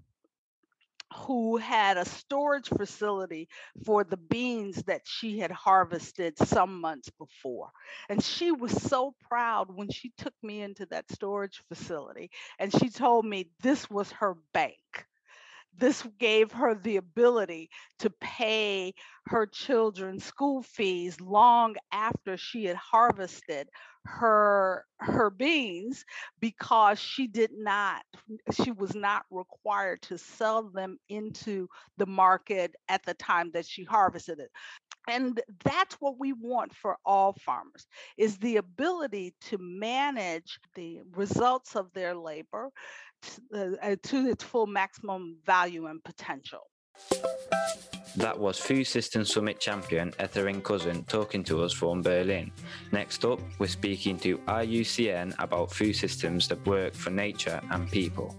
who 1.13 1.57
had 1.57 1.97
a 1.97 2.05
storage 2.05 2.69
facility 2.69 3.47
for 3.85 4.03
the 4.03 4.17
beans 4.17 4.83
that 4.83 5.01
she 5.05 5.39
had 5.39 5.51
harvested 5.51 6.37
some 6.37 6.81
months 6.81 7.09
before. 7.11 7.69
And 8.09 8.23
she 8.23 8.51
was 8.51 8.71
so 8.81 9.13
proud 9.29 9.67
when 9.73 9.89
she 9.89 10.11
took 10.17 10.33
me 10.43 10.61
into 10.61 10.85
that 10.87 11.11
storage 11.11 11.61
facility 11.69 12.31
and 12.59 12.71
she 12.71 12.89
told 12.89 13.25
me 13.25 13.49
this 13.61 13.89
was 13.89 14.11
her 14.13 14.35
bank 14.53 15.05
this 15.77 16.05
gave 16.19 16.51
her 16.51 16.75
the 16.75 16.97
ability 16.97 17.69
to 17.99 18.09
pay 18.21 18.93
her 19.27 19.45
children's 19.45 20.23
school 20.23 20.61
fees 20.63 21.19
long 21.19 21.75
after 21.91 22.37
she 22.37 22.65
had 22.65 22.75
harvested 22.77 23.67
her 24.05 24.85
her 24.99 25.31
beans 25.31 26.05
because 26.39 26.99
she 26.99 27.27
did 27.27 27.51
not 27.53 28.03
she 28.63 28.71
was 28.71 28.93
not 28.95 29.25
required 29.31 30.01
to 30.03 30.17
sell 30.17 30.63
them 30.69 30.97
into 31.09 31.67
the 31.97 32.05
market 32.05 32.75
at 32.87 33.03
the 33.05 33.13
time 33.15 33.51
that 33.53 33.65
she 33.65 33.83
harvested 33.83 34.39
it. 34.39 34.49
And 35.07 35.41
that's 35.63 35.95
what 35.95 36.19
we 36.19 36.33
want 36.33 36.73
for 36.75 36.97
all 37.05 37.33
farmers 37.45 37.87
is 38.17 38.37
the 38.37 38.57
ability 38.57 39.35
to 39.41 39.57
manage 39.59 40.59
the 40.75 41.01
results 41.15 41.75
of 41.75 41.91
their 41.93 42.15
labor 42.15 42.71
uh, 43.53 43.95
to 44.03 44.27
its 44.27 44.43
full 44.43 44.67
maximum 44.67 45.37
value 45.45 45.87
and 45.87 46.03
potential 46.03 46.67
that 48.17 48.39
was 48.39 48.57
Food 48.57 48.85
System 48.85 49.25
Summit 49.25 49.59
champion 49.59 50.11
Ertharin 50.13 50.63
Cousin 50.63 51.03
talking 51.05 51.43
to 51.45 51.63
us 51.63 51.73
from 51.73 52.01
Berlin. 52.01 52.51
Next 52.91 53.25
up, 53.25 53.39
we're 53.59 53.67
speaking 53.67 54.17
to 54.19 54.37
IUCN 54.37 55.35
about 55.39 55.73
food 55.73 55.95
systems 55.95 56.47
that 56.47 56.65
work 56.65 56.93
for 56.93 57.09
nature 57.09 57.61
and 57.71 57.89
people. 57.91 58.35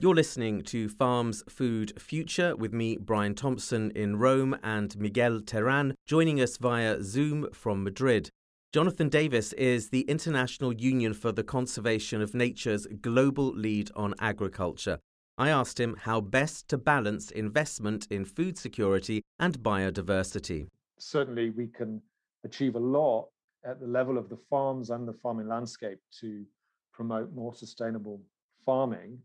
You're 0.00 0.14
listening 0.14 0.62
to 0.64 0.88
Farms 0.88 1.44
Food 1.48 1.98
Future 2.00 2.56
with 2.56 2.74
me, 2.74 2.98
Brian 2.98 3.34
Thompson, 3.34 3.90
in 3.92 4.16
Rome, 4.16 4.56
and 4.62 4.96
Miguel 4.98 5.40
Terán 5.40 5.94
joining 6.06 6.40
us 6.40 6.58
via 6.58 7.02
Zoom 7.02 7.48
from 7.52 7.84
Madrid. 7.84 8.28
Jonathan 8.74 9.08
Davies 9.08 9.52
is 9.52 9.90
the 9.90 10.00
International 10.00 10.72
Union 10.72 11.14
for 11.14 11.30
the 11.30 11.44
Conservation 11.44 12.20
of 12.20 12.34
Nature's 12.34 12.88
global 13.00 13.52
lead 13.52 13.88
on 13.94 14.16
agriculture. 14.18 14.98
I 15.38 15.50
asked 15.50 15.78
him 15.78 15.94
how 15.94 16.20
best 16.20 16.66
to 16.70 16.76
balance 16.76 17.30
investment 17.30 18.08
in 18.10 18.24
food 18.24 18.58
security 18.58 19.22
and 19.38 19.60
biodiversity. 19.60 20.66
Certainly, 20.98 21.50
we 21.50 21.68
can 21.68 22.02
achieve 22.42 22.74
a 22.74 22.80
lot 22.80 23.28
at 23.64 23.78
the 23.78 23.86
level 23.86 24.18
of 24.18 24.28
the 24.28 24.38
farms 24.50 24.90
and 24.90 25.06
the 25.06 25.12
farming 25.12 25.46
landscape 25.46 26.00
to 26.18 26.44
promote 26.92 27.32
more 27.32 27.54
sustainable 27.54 28.20
farming. 28.66 29.20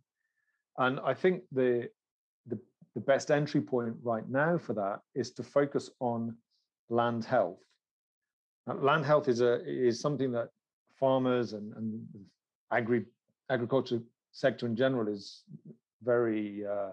And 0.78 1.00
I 1.00 1.16
think 1.16 1.42
the, 1.52 1.90
the, 2.46 2.60
the 2.94 3.02
best 3.02 3.32
entry 3.32 3.62
point 3.62 3.96
right 4.04 4.30
now 4.30 4.60
for 4.60 4.74
that 4.74 5.00
is 5.16 5.32
to 5.32 5.42
focus 5.42 5.90
on 6.00 6.38
land 6.90 7.26
health. 7.26 7.58
Now, 8.68 8.76
land 8.76 9.06
health 9.06 9.28
is 9.28 9.42
a 9.42 9.64
is 9.66 10.00
something 10.00 10.32
that 10.32 10.50
farmers 11.00 11.54
and, 11.54 11.74
and 11.76 12.06
agri 12.72 13.06
agriculture 13.50 14.00
sector 14.32 14.66
in 14.66 14.76
general 14.76 15.08
is 15.08 15.44
very 16.04 16.66
uh, 16.66 16.92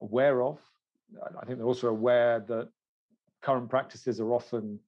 aware 0.00 0.42
of. 0.42 0.58
I 1.40 1.44
think 1.44 1.58
they're 1.58 1.66
also 1.66 1.88
aware 1.88 2.40
that 2.40 2.68
current 3.42 3.68
practices 3.68 4.20
are 4.20 4.32
often 4.32 4.78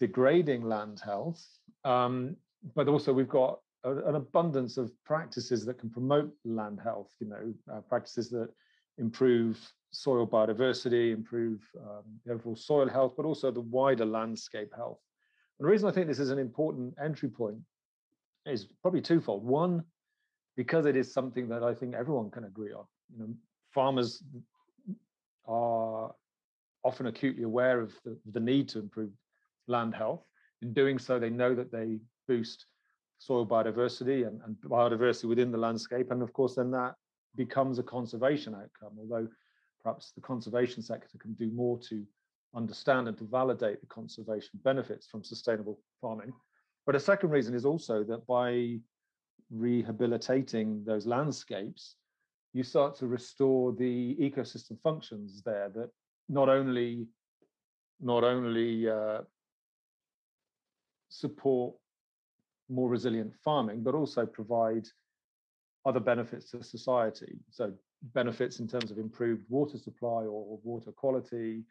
degrading 0.00 0.64
land 0.64 1.00
health, 1.04 1.42
um, 1.84 2.36
but 2.74 2.88
also 2.88 3.12
we've 3.12 3.28
got 3.28 3.60
a, 3.84 3.92
an 4.08 4.16
abundance 4.16 4.76
of 4.76 4.92
practices 5.04 5.64
that 5.64 5.78
can 5.78 5.90
promote 5.90 6.32
land 6.44 6.80
health. 6.82 7.10
You 7.20 7.28
know, 7.28 7.54
uh, 7.72 7.80
practices 7.80 8.28
that 8.30 8.50
improve 8.98 9.58
soil 9.94 10.26
biodiversity, 10.26 11.12
improve 11.12 11.60
um, 11.78 12.02
the 12.24 12.32
overall 12.32 12.56
soil 12.56 12.88
health, 12.88 13.14
but 13.16 13.26
also 13.26 13.50
the 13.50 13.60
wider 13.60 14.04
landscape 14.04 14.72
health. 14.74 14.98
And 15.58 15.66
the 15.66 15.70
reason 15.70 15.88
I 15.88 15.92
think 15.92 16.08
this 16.08 16.18
is 16.18 16.30
an 16.30 16.38
important 16.38 16.94
entry 17.02 17.28
point 17.28 17.58
is 18.46 18.66
probably 18.82 19.00
twofold. 19.00 19.44
One, 19.44 19.84
because 20.56 20.86
it 20.86 20.96
is 20.96 21.12
something 21.12 21.48
that 21.48 21.62
I 21.62 21.74
think 21.74 21.94
everyone 21.94 22.30
can 22.30 22.44
agree 22.44 22.72
on. 22.72 22.84
You 23.12 23.18
know, 23.18 23.34
farmers 23.72 24.22
are 25.46 26.14
often 26.82 27.06
acutely 27.06 27.44
aware 27.44 27.80
of 27.80 27.92
the, 28.04 28.18
the 28.32 28.40
need 28.40 28.68
to 28.70 28.78
improve 28.78 29.10
land 29.66 29.94
health. 29.94 30.22
In 30.62 30.72
doing 30.72 30.98
so, 30.98 31.18
they 31.18 31.30
know 31.30 31.54
that 31.54 31.72
they 31.72 31.98
boost 32.28 32.66
soil 33.18 33.46
biodiversity 33.46 34.26
and, 34.26 34.40
and 34.44 34.56
biodiversity 34.66 35.28
within 35.28 35.50
the 35.50 35.58
landscape. 35.58 36.10
And 36.10 36.22
of 36.22 36.32
course, 36.32 36.56
then 36.56 36.70
that 36.72 36.94
becomes 37.36 37.78
a 37.78 37.82
conservation 37.82 38.54
outcome, 38.54 38.98
although 38.98 39.28
perhaps 39.84 40.12
the 40.12 40.20
conservation 40.20 40.82
sector 40.82 41.18
can 41.18 41.34
do 41.34 41.50
more 41.50 41.78
to 41.78 42.04
understand 42.56 43.06
and 43.06 43.18
to 43.18 43.24
validate 43.24 43.80
the 43.80 43.86
conservation 43.86 44.58
benefits 44.64 45.06
from 45.06 45.22
sustainable 45.22 45.78
farming. 46.00 46.32
But 46.86 46.96
a 46.96 47.00
second 47.00 47.30
reason 47.30 47.54
is 47.54 47.64
also 47.64 48.02
that 48.04 48.26
by 48.26 48.78
rehabilitating 49.50 50.84
those 50.84 51.06
landscapes, 51.06 51.96
you 52.54 52.62
start 52.62 52.96
to 52.96 53.06
restore 53.06 53.72
the 53.72 54.16
ecosystem 54.16 54.80
functions 54.82 55.42
there 55.44 55.68
that 55.74 55.90
not 56.28 56.48
only 56.48 57.06
not 58.00 58.24
only 58.24 58.88
uh, 58.88 59.20
support 61.08 61.74
more 62.68 62.88
resilient 62.88 63.32
farming, 63.44 63.82
but 63.82 63.94
also 63.94 64.26
provide 64.26 64.86
other 65.84 66.00
benefits 66.00 66.50
to 66.50 66.62
society. 66.62 67.38
So 67.50 67.72
benefits 68.12 68.60
in 68.60 68.68
terms 68.68 68.90
of 68.90 68.98
improved 68.98 69.42
water 69.48 69.78
supply 69.78 70.24
or 70.24 70.58
water 70.62 70.92
quality, 70.92 71.62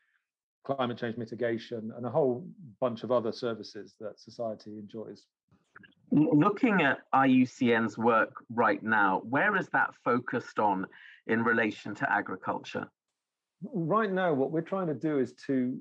climate 0.64 0.98
change 0.98 1.18
mitigation, 1.18 1.92
and 1.96 2.06
a 2.06 2.10
whole 2.10 2.48
bunch 2.80 3.04
of 3.04 3.12
other 3.12 3.32
services 3.32 3.96
that 4.00 4.20
society 4.20 4.78
enjoys. 4.78 5.26
Looking 6.12 6.82
at 6.82 7.00
IUCN's 7.14 7.98
work 7.98 8.34
right 8.54 8.82
now, 8.84 9.22
where 9.28 9.56
is 9.58 9.68
that 9.70 9.96
focused 10.04 10.60
on 10.60 10.86
in 11.28 11.44
relation 11.44 11.96
to 11.96 12.12
agriculture? 12.12 12.88
Right 13.64 14.12
now, 14.12 14.34
what 14.34 14.52
we're 14.52 14.62
trying 14.62 14.88
to 14.88 14.94
do 14.94 15.20
is 15.20 15.34
to 15.48 15.80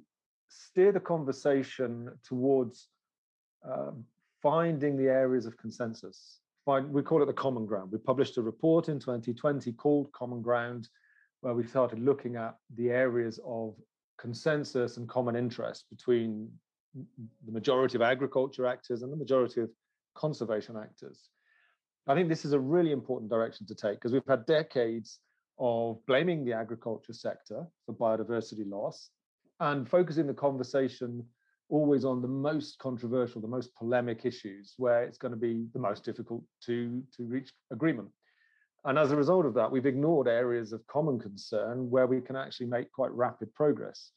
steer 0.49 0.93
the 0.93 1.01
conversation 1.01 2.11
towards 2.25 2.89
uh, 3.69 3.91
finding 4.43 4.97
the 4.97 5.09
areas 5.09 5.47
of 5.47 5.57
consensus. 5.57 6.39
We 6.67 7.03
call 7.03 7.23
it 7.23 7.27
the 7.27 7.33
common 7.33 7.67
ground. 7.67 7.91
We 7.91 7.99
published 7.99 8.37
a 8.37 8.43
report 8.43 8.89
in 8.89 9.01
2020 9.01 9.73
called 9.73 10.13
Common 10.13 10.43
Ground, 10.43 10.89
where 11.41 11.55
we 11.55 11.67
started 11.67 11.99
looking 11.99 12.37
at 12.37 12.57
the 12.77 12.91
areas 12.91 13.41
of 13.45 13.75
consensus 14.19 14.97
and 14.97 15.09
common 15.09 15.35
interest 15.35 15.87
between 15.91 16.49
the 16.95 17.53
majority 17.53 17.97
of 17.97 18.03
agriculture 18.03 18.67
actors 18.67 19.03
and 19.03 19.13
the 19.13 19.17
majority 19.17 19.61
of 19.61 19.71
conservation 20.15 20.77
actors. 20.77 21.31
I 22.07 22.15
think 22.15 22.29
this 22.29 22.45
is 22.45 22.53
a 22.53 22.61
really 22.61 22.93
important 22.93 23.31
direction 23.31 23.67
to 23.67 23.75
take 23.75 23.95
because 23.95 24.13
we've 24.13 24.23
had 24.29 24.47
decades 24.47 25.19
of 25.59 26.05
blaming 26.07 26.45
the 26.45 26.53
agriculture 26.53 27.13
sector 27.13 27.67
for 27.87 27.95
biodiversity 27.95 28.69
loss 28.69 29.11
and 29.59 29.89
focusing 29.89 30.27
the 30.27 30.35
conversation 30.35 31.25
always 31.69 32.05
on 32.05 32.21
the 32.21 32.29
most 32.29 32.79
controversial, 32.79 33.41
the 33.41 33.49
most 33.49 33.75
polemic 33.75 34.25
issues 34.25 34.75
where 34.77 35.05
it's 35.05 35.19
going 35.19 35.33
to 35.33 35.39
be 35.39 35.67
the 35.73 35.79
most 35.79 36.05
difficult 36.05 36.43
to, 36.65 37.03
to 37.17 37.25
reach 37.25 37.51
agreement. 37.71 38.09
And 38.85 38.99
as 38.99 39.13
a 39.13 39.17
result 39.17 39.47
of 39.47 39.55
that, 39.55 39.71
we've 39.71 39.87
ignored 39.87 40.29
areas 40.29 40.73
of 40.73 40.87
common 40.87 41.19
concern 41.19 41.89
where 41.89 42.07
we 42.07 42.21
can 42.21 42.37
actually 42.37 42.67
make 42.67 42.91
quite 42.93 43.13
rapid 43.13 43.55
progress. 43.55 44.11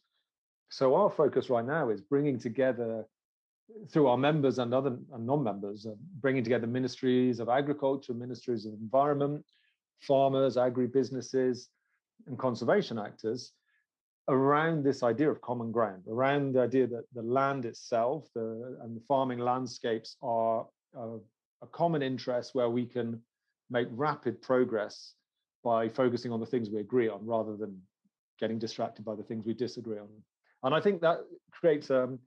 So 0.69 0.95
our 0.95 1.12
focus 1.12 1.49
right 1.49 1.65
now 1.65 1.89
is 1.89 2.01
bringing 2.01 2.39
together 2.39 3.05
through 3.91 4.08
our 4.08 4.17
members 4.17 4.60
and 4.60 4.73
other 4.73 4.97
and 5.13 5.25
non-members, 5.25 5.86
uh, 5.86 5.93
bringing 6.19 6.43
together 6.43 6.67
ministries 6.67 7.39
of 7.39 7.49
agriculture, 7.49 8.13
ministries 8.13 8.65
of 8.65 8.73
environment, 8.73 9.45
farmers, 10.01 10.55
agribusinesses, 10.58 11.67
and 12.27 12.38
conservation 12.38 12.99
actors 12.99 13.53
around 14.27 14.83
this 14.83 15.03
idea 15.03 15.29
of 15.29 15.41
common 15.41 15.71
ground, 15.71 16.03
around 16.09 16.53
the 16.53 16.61
idea 16.61 16.88
that 16.88 17.03
the 17.13 17.21
land 17.21 17.65
itself 17.65 18.27
the, 18.33 18.77
and 18.81 18.95
the 18.95 19.03
farming 19.07 19.39
landscapes 19.39 20.17
are 20.21 20.65
a, 20.97 21.17
a 21.61 21.67
common 21.71 22.01
interest 22.01 22.55
where 22.55 22.69
we 22.69 22.85
can 22.85 23.21
make 23.69 23.88
rapid 23.91 24.41
progress 24.41 25.13
by 25.63 25.89
focusing 25.89 26.31
on 26.31 26.39
the 26.39 26.45
things 26.45 26.69
we 26.69 26.79
agree 26.79 27.09
on 27.09 27.25
rather 27.25 27.55
than 27.55 27.79
getting 28.39 28.59
distracted 28.59 29.05
by 29.05 29.15
the 29.15 29.23
things 29.23 29.45
we 29.45 29.53
disagree 29.53 29.97
on. 29.99 30.07
And 30.63 30.73
I 30.73 30.79
think 30.79 31.01
that 31.01 31.19
creates 31.51 31.91
um, 31.91 32.19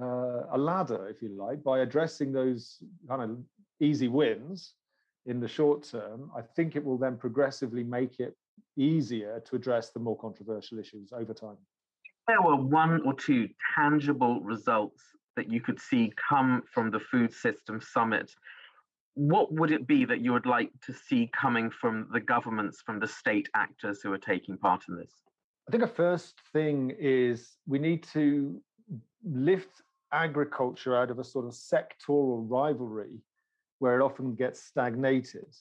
uh, 0.00 0.42
a 0.52 0.58
ladder, 0.58 1.08
if 1.08 1.22
you 1.22 1.28
like, 1.30 1.62
by 1.62 1.80
addressing 1.80 2.32
those 2.32 2.78
kind 3.08 3.22
of 3.22 3.38
easy 3.80 4.08
wins 4.08 4.74
in 5.26 5.40
the 5.40 5.48
short 5.48 5.84
term. 5.84 6.30
I 6.36 6.42
think 6.42 6.76
it 6.76 6.84
will 6.84 6.98
then 6.98 7.16
progressively 7.16 7.82
make 7.82 8.20
it 8.20 8.36
easier 8.76 9.40
to 9.46 9.56
address 9.56 9.90
the 9.90 10.00
more 10.00 10.16
controversial 10.16 10.78
issues 10.78 11.12
over 11.12 11.34
time. 11.34 11.56
There 12.26 12.42
were 12.42 12.56
one 12.56 13.02
or 13.04 13.14
two 13.14 13.48
tangible 13.74 14.40
results 14.40 15.02
that 15.36 15.50
you 15.50 15.60
could 15.60 15.80
see 15.80 16.12
come 16.28 16.62
from 16.72 16.90
the 16.90 17.00
Food 17.00 17.32
System 17.32 17.80
Summit. 17.80 18.32
What 19.14 19.52
would 19.52 19.70
it 19.70 19.86
be 19.86 20.04
that 20.06 20.20
you 20.20 20.32
would 20.32 20.46
like 20.46 20.70
to 20.86 20.92
see 20.92 21.30
coming 21.38 21.70
from 21.70 22.08
the 22.12 22.20
governments, 22.20 22.82
from 22.84 22.98
the 22.98 23.06
state 23.06 23.48
actors 23.54 24.00
who 24.02 24.12
are 24.12 24.18
taking 24.18 24.56
part 24.56 24.84
in 24.88 24.96
this? 24.96 25.12
I 25.68 25.70
think 25.70 25.82
a 25.82 25.88
first 25.88 26.34
thing 26.52 26.94
is 26.98 27.56
we 27.66 27.78
need 27.78 28.04
to 28.12 28.60
lift 29.24 29.82
agriculture 30.12 30.96
out 30.96 31.10
of 31.10 31.18
a 31.18 31.24
sort 31.24 31.46
of 31.46 31.52
sectoral 31.52 32.48
rivalry 32.48 33.20
where 33.78 34.00
it 34.00 34.04
often 34.04 34.34
gets 34.34 34.62
stagnated. 34.62 35.54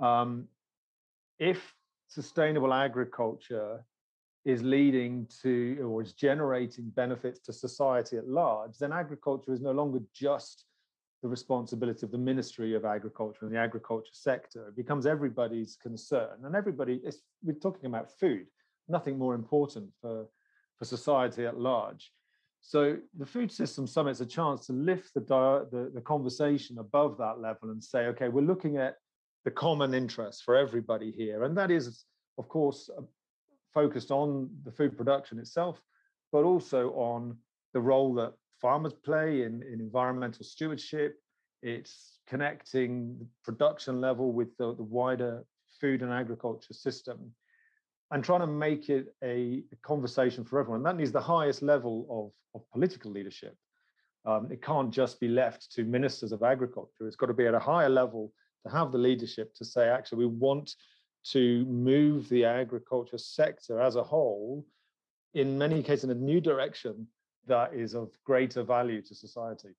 Um, 0.00 0.48
if 1.38 1.74
sustainable 2.14 2.72
agriculture 2.72 3.84
is 4.44 4.62
leading 4.62 5.26
to 5.42 5.78
or 5.90 6.02
is 6.02 6.12
generating 6.12 6.90
benefits 6.90 7.40
to 7.40 7.52
society 7.52 8.16
at 8.16 8.28
large, 8.28 8.78
then 8.78 8.92
agriculture 8.92 9.52
is 9.52 9.60
no 9.60 9.72
longer 9.72 10.00
just 10.14 10.64
the 11.22 11.28
responsibility 11.28 12.04
of 12.04 12.12
the 12.12 12.18
Ministry 12.18 12.74
of 12.74 12.84
Agriculture 12.84 13.46
and 13.46 13.54
the 13.54 13.58
agriculture 13.58 14.12
sector. 14.12 14.68
It 14.68 14.76
becomes 14.76 15.06
everybody's 15.06 15.76
concern. 15.82 16.36
And 16.44 16.54
everybody, 16.54 17.00
is, 17.04 17.22
we're 17.42 17.54
talking 17.54 17.86
about 17.86 18.12
food, 18.20 18.46
nothing 18.88 19.18
more 19.18 19.34
important 19.34 19.88
for, 20.00 20.26
for 20.78 20.84
society 20.84 21.46
at 21.46 21.58
large. 21.58 22.12
So 22.60 22.98
the 23.18 23.26
Food 23.26 23.50
System 23.50 23.86
Summit's 23.86 24.20
a 24.20 24.26
chance 24.26 24.66
to 24.66 24.72
lift 24.72 25.14
the, 25.14 25.20
the, 25.20 25.90
the 25.94 26.00
conversation 26.00 26.78
above 26.78 27.18
that 27.18 27.40
level 27.40 27.70
and 27.70 27.82
say, 27.82 28.06
okay, 28.06 28.28
we're 28.28 28.42
looking 28.42 28.76
at 28.76 28.96
the 29.44 29.50
common 29.50 29.94
interest 29.94 30.42
for 30.44 30.56
everybody 30.56 31.12
here. 31.12 31.44
And 31.44 31.56
that 31.56 31.70
is, 31.70 32.04
of 32.38 32.48
course, 32.48 32.90
uh, 32.96 33.02
focused 33.72 34.10
on 34.10 34.50
the 34.64 34.72
food 34.72 34.96
production 34.96 35.38
itself, 35.38 35.80
but 36.32 36.44
also 36.44 36.90
on 36.90 37.36
the 37.72 37.80
role 37.80 38.14
that 38.14 38.32
farmers 38.60 38.94
play 39.04 39.42
in, 39.42 39.62
in 39.62 39.80
environmental 39.80 40.44
stewardship. 40.44 41.16
It's 41.62 42.18
connecting 42.26 43.18
the 43.18 43.26
production 43.44 44.00
level 44.00 44.32
with 44.32 44.56
the, 44.56 44.74
the 44.74 44.82
wider 44.82 45.44
food 45.80 46.02
and 46.02 46.12
agriculture 46.12 46.72
system 46.72 47.34
and 48.10 48.22
trying 48.22 48.40
to 48.40 48.46
make 48.46 48.88
it 48.88 49.06
a, 49.22 49.64
a 49.72 49.76
conversation 49.82 50.44
for 50.44 50.60
everyone. 50.60 50.82
That 50.82 50.96
needs 50.96 51.12
the 51.12 51.20
highest 51.20 51.62
level 51.62 52.06
of, 52.54 52.60
of 52.60 52.70
political 52.70 53.10
leadership. 53.10 53.56
Um, 54.26 54.48
it 54.50 54.62
can't 54.62 54.90
just 54.90 55.20
be 55.20 55.28
left 55.28 55.72
to 55.72 55.84
ministers 55.84 56.32
of 56.32 56.42
agriculture. 56.42 57.06
It's 57.06 57.16
got 57.16 57.26
to 57.26 57.34
be 57.34 57.46
at 57.46 57.54
a 57.54 57.58
higher 57.58 57.88
level 57.88 58.32
to 58.64 58.72
have 58.72 58.92
the 58.92 58.98
leadership 58.98 59.54
to 59.56 59.64
say, 59.64 59.88
actually, 59.88 60.18
we 60.18 60.26
want 60.26 60.74
to 61.32 61.64
move 61.66 62.28
the 62.28 62.44
agriculture 62.44 63.18
sector 63.18 63.80
as 63.80 63.96
a 63.96 64.02
whole, 64.02 64.66
in 65.34 65.56
many 65.58 65.82
cases, 65.82 66.04
in 66.04 66.10
a 66.10 66.14
new 66.14 66.40
direction 66.40 67.06
that 67.46 67.74
is 67.74 67.94
of 67.94 68.10
greater 68.24 68.62
value 68.62 69.02
to 69.02 69.14
society. 69.14 69.70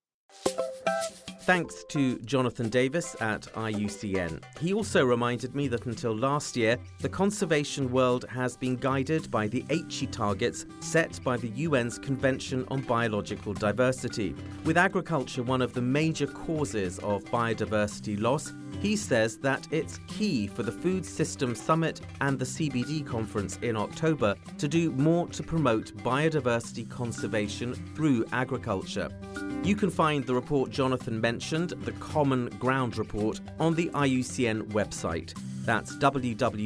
Thanks 1.45 1.83
to 1.89 2.17
Jonathan 2.21 2.69
Davies 2.69 3.15
at 3.21 3.43
IUCN. 3.53 4.41
He 4.59 4.73
also 4.73 5.05
reminded 5.05 5.53
me 5.53 5.67
that 5.67 5.85
until 5.85 6.17
last 6.17 6.57
year, 6.57 6.79
the 7.01 7.07
conservation 7.07 7.91
world 7.91 8.25
has 8.31 8.57
been 8.57 8.75
guided 8.77 9.29
by 9.29 9.47
the 9.47 9.61
Aichi 9.69 10.11
targets 10.11 10.65
set 10.79 11.23
by 11.23 11.37
the 11.37 11.65
UN's 11.65 11.99
Convention 11.99 12.65
on 12.69 12.81
Biological 12.81 13.53
Diversity. 13.53 14.35
With 14.63 14.75
agriculture 14.75 15.43
one 15.43 15.61
of 15.61 15.73
the 15.73 15.83
major 15.83 16.25
causes 16.25 16.97
of 16.99 17.23
biodiversity 17.25 18.19
loss, 18.19 18.51
he 18.81 18.95
says 18.95 19.37
that 19.37 19.67
it's 19.69 19.99
key 20.07 20.47
for 20.47 20.63
the 20.63 20.71
Food 20.71 21.05
System 21.05 21.53
Summit 21.53 22.01
and 22.21 22.39
the 22.39 22.45
CBD 22.45 23.05
conference 23.05 23.59
in 23.61 23.77
October 23.77 24.33
to 24.57 24.67
do 24.67 24.91
more 24.93 25.27
to 25.27 25.43
promote 25.43 25.95
biodiversity 25.97 26.89
conservation 26.89 27.75
through 27.93 28.25
agriculture. 28.31 29.09
You 29.65 29.75
can 29.75 29.89
find 29.89 30.23
the 30.23 30.35
report 30.35 30.69
Jonathan 30.69 31.19
mentioned, 31.19 31.71
the 31.71 31.91
Common 31.93 32.49
Ground 32.59 32.99
Report, 32.99 33.41
on 33.59 33.73
the 33.73 33.89
IUCN 33.95 34.67
website. 34.73 35.35
That's 35.65 35.95
www.iucn.org. 35.95 36.63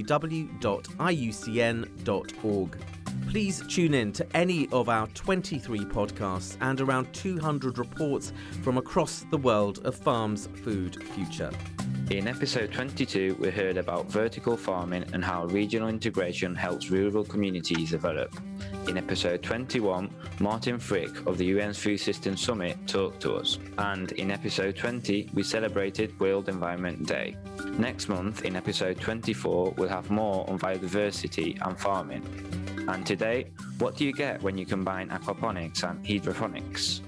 Please 3.30 3.64
tune 3.70 3.94
in 3.94 4.12
to 4.12 4.36
any 4.36 4.68
of 4.74 4.90
our 4.90 5.08
23 5.08 5.80
podcasts 5.86 6.58
and 6.60 6.82
around 6.82 7.14
200 7.14 7.78
reports 7.78 8.34
from 8.64 8.78
across 8.78 9.26
the 9.32 9.38
world 9.38 9.80
of 9.86 9.96
farms' 9.96 10.50
food 10.62 11.02
future. 11.14 11.52
In 12.10 12.28
episode 12.28 12.74
22, 12.74 13.38
we 13.40 13.52
heard 13.52 13.78
about 13.78 14.08
vertical 14.08 14.58
farming 14.58 15.06
and 15.14 15.24
how 15.24 15.46
regional 15.46 15.90
integration 15.90 16.56
helps 16.56 16.90
rural 16.90 17.24
communities 17.24 17.92
develop. 17.92 18.34
In 18.88 18.98
episode 18.98 19.44
21, 19.44 20.10
Martin 20.40 20.80
Frick 20.80 21.28
of 21.28 21.38
the 21.38 21.52
UN's 21.52 21.78
Food 21.78 22.00
System 22.00 22.36
Summit 22.36 22.78
talked 22.88 23.22
to 23.22 23.36
us. 23.36 23.60
And 23.78 24.12
in 24.14 24.32
episode 24.32 24.76
20, 24.76 25.30
we 25.34 25.44
celebrated 25.44 26.20
World 26.20 26.50
Environment 26.50 27.08
Day. 27.08 27.36
Next 27.78 28.10
month, 28.10 28.44
in 28.44 28.56
episode 28.56 29.00
24, 29.00 29.76
we'll 29.78 29.88
have 29.88 30.10
more 30.10 30.50
on 30.50 30.58
biodiversity 30.58 31.60
and 31.66 31.80
farming. 31.80 32.24
And 32.88 33.06
today, 33.06 33.52
what 33.78 33.96
do 33.96 34.04
you 34.04 34.14
get 34.14 34.42
when 34.42 34.58
you 34.58 34.66
combine 34.66 35.10
aquaponics 35.10 35.88
and 35.88 36.06
hydroponics? 36.06 37.02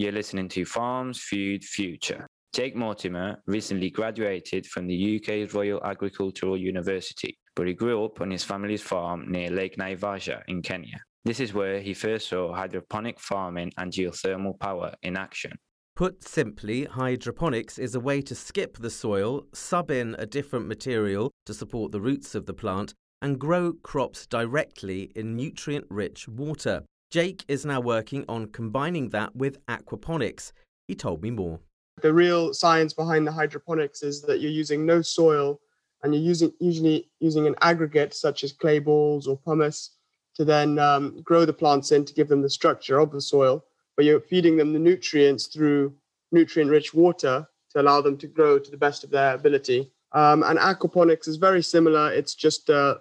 You're 0.00 0.12
listening 0.12 0.48
to 0.48 0.64
Farms 0.64 1.20
Food 1.20 1.62
Future. 1.62 2.26
Jake 2.54 2.74
Mortimer 2.74 3.36
recently 3.46 3.90
graduated 3.90 4.64
from 4.64 4.86
the 4.86 5.20
UK's 5.20 5.52
Royal 5.52 5.78
Agricultural 5.84 6.56
University, 6.56 7.36
but 7.54 7.66
he 7.66 7.74
grew 7.74 8.02
up 8.02 8.22
on 8.22 8.30
his 8.30 8.42
family's 8.42 8.80
farm 8.80 9.30
near 9.30 9.50
Lake 9.50 9.76
Naivasha 9.76 10.40
in 10.48 10.62
Kenya. 10.62 10.98
This 11.26 11.38
is 11.38 11.52
where 11.52 11.82
he 11.82 11.92
first 11.92 12.30
saw 12.30 12.54
hydroponic 12.54 13.20
farming 13.20 13.72
and 13.76 13.92
geothermal 13.92 14.58
power 14.58 14.94
in 15.02 15.18
action. 15.18 15.52
Put 15.96 16.26
simply, 16.26 16.86
hydroponics 16.86 17.78
is 17.78 17.94
a 17.94 18.00
way 18.00 18.22
to 18.22 18.34
skip 18.34 18.78
the 18.78 18.88
soil, 18.88 19.44
sub 19.52 19.90
in 19.90 20.16
a 20.18 20.24
different 20.24 20.66
material 20.66 21.30
to 21.44 21.52
support 21.52 21.92
the 21.92 22.00
roots 22.00 22.34
of 22.34 22.46
the 22.46 22.54
plant, 22.54 22.94
and 23.20 23.38
grow 23.38 23.74
crops 23.74 24.26
directly 24.26 25.12
in 25.14 25.36
nutrient 25.36 25.84
rich 25.90 26.26
water. 26.26 26.86
Jake 27.10 27.44
is 27.48 27.66
now 27.66 27.80
working 27.80 28.24
on 28.28 28.46
combining 28.46 29.08
that 29.10 29.34
with 29.34 29.64
aquaponics. 29.66 30.52
He 30.86 30.94
told 30.94 31.22
me 31.22 31.30
more. 31.30 31.58
The 32.02 32.12
real 32.12 32.54
science 32.54 32.92
behind 32.92 33.26
the 33.26 33.32
hydroponics 33.32 34.04
is 34.04 34.22
that 34.22 34.40
you're 34.40 34.50
using 34.50 34.86
no 34.86 35.02
soil 35.02 35.60
and 36.02 36.14
you're 36.14 36.22
using 36.22 36.52
usually 36.60 37.10
using 37.18 37.48
an 37.48 37.56
aggregate 37.62 38.14
such 38.14 38.44
as 38.44 38.52
clay 38.52 38.78
balls 38.78 39.26
or 39.26 39.36
pumice 39.36 39.96
to 40.36 40.44
then 40.44 40.78
um, 40.78 41.20
grow 41.22 41.44
the 41.44 41.52
plants 41.52 41.90
in 41.90 42.04
to 42.04 42.14
give 42.14 42.28
them 42.28 42.42
the 42.42 42.48
structure 42.48 43.00
of 43.00 43.10
the 43.10 43.20
soil, 43.20 43.64
but 43.96 44.04
you're 44.04 44.20
feeding 44.20 44.56
them 44.56 44.72
the 44.72 44.78
nutrients 44.78 45.48
through 45.48 45.92
nutrient-rich 46.30 46.94
water 46.94 47.46
to 47.70 47.80
allow 47.80 48.00
them 48.00 48.16
to 48.18 48.28
grow 48.28 48.58
to 48.58 48.70
the 48.70 48.76
best 48.76 49.02
of 49.02 49.10
their 49.10 49.34
ability. 49.34 49.92
Um, 50.12 50.44
and 50.44 50.58
aquaponics 50.58 51.26
is 51.26 51.36
very 51.36 51.62
similar. 51.62 52.12
It's 52.12 52.34
just 52.36 52.70
uh, 52.70 52.98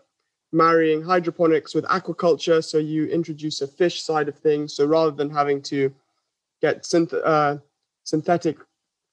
marrying 0.52 1.02
hydroponics 1.02 1.76
with 1.76 1.86
aquaculture. 1.86 2.64
So 2.64 2.78
you 2.78 3.06
introduce 3.06 3.62
a 3.62 3.68
fish 3.68 4.04
side 4.04 4.28
of 4.28 4.38
things. 4.38 4.76
So 4.76 4.86
rather 4.86 5.12
than 5.12 5.30
having 5.30 5.62
to 5.64 5.94
get 6.62 6.84
synth- 6.84 7.22
uh, 7.24 7.58
synthetic 8.04 8.58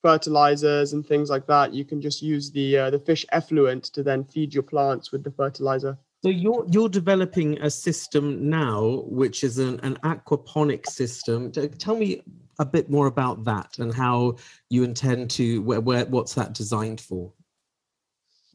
fertilizers 0.03 0.93
and 0.93 1.07
things 1.07 1.31
like 1.31 1.47
that, 1.47 1.75
you 1.75 1.85
can 1.85 2.01
just 2.01 2.23
use 2.23 2.51
the 2.51 2.79
uh, 2.79 2.91
the 2.91 2.99
fish 2.99 3.27
effluent 3.33 3.85
to 3.85 4.03
then 4.03 4.25
feed 4.25 4.55
your 4.55 4.63
plants 4.63 5.13
with 5.13 5.25
the 5.25 5.31
fertilizer. 5.31 5.99
So 6.23 6.31
you're 6.31 6.67
you're 6.71 6.89
developing 6.89 7.61
a 7.61 7.71
system 7.71 8.49
now, 8.49 9.05
which 9.07 9.45
is 9.45 9.59
an, 9.59 9.79
an 9.81 9.97
aquaponic 10.03 10.87
system. 10.87 11.53
Tell 11.53 11.97
me 11.97 12.23
a 12.59 12.65
bit 12.65 12.91
more 12.91 13.07
about 13.07 13.45
that 13.45 13.79
and 13.79 13.93
how 13.93 14.37
you 14.71 14.83
intend 14.83 15.31
to 15.31 15.61
where, 15.63 15.81
where 15.81 16.07
what's 16.07 16.35
that 16.35 16.55
designed 16.55 17.01
for? 17.01 17.33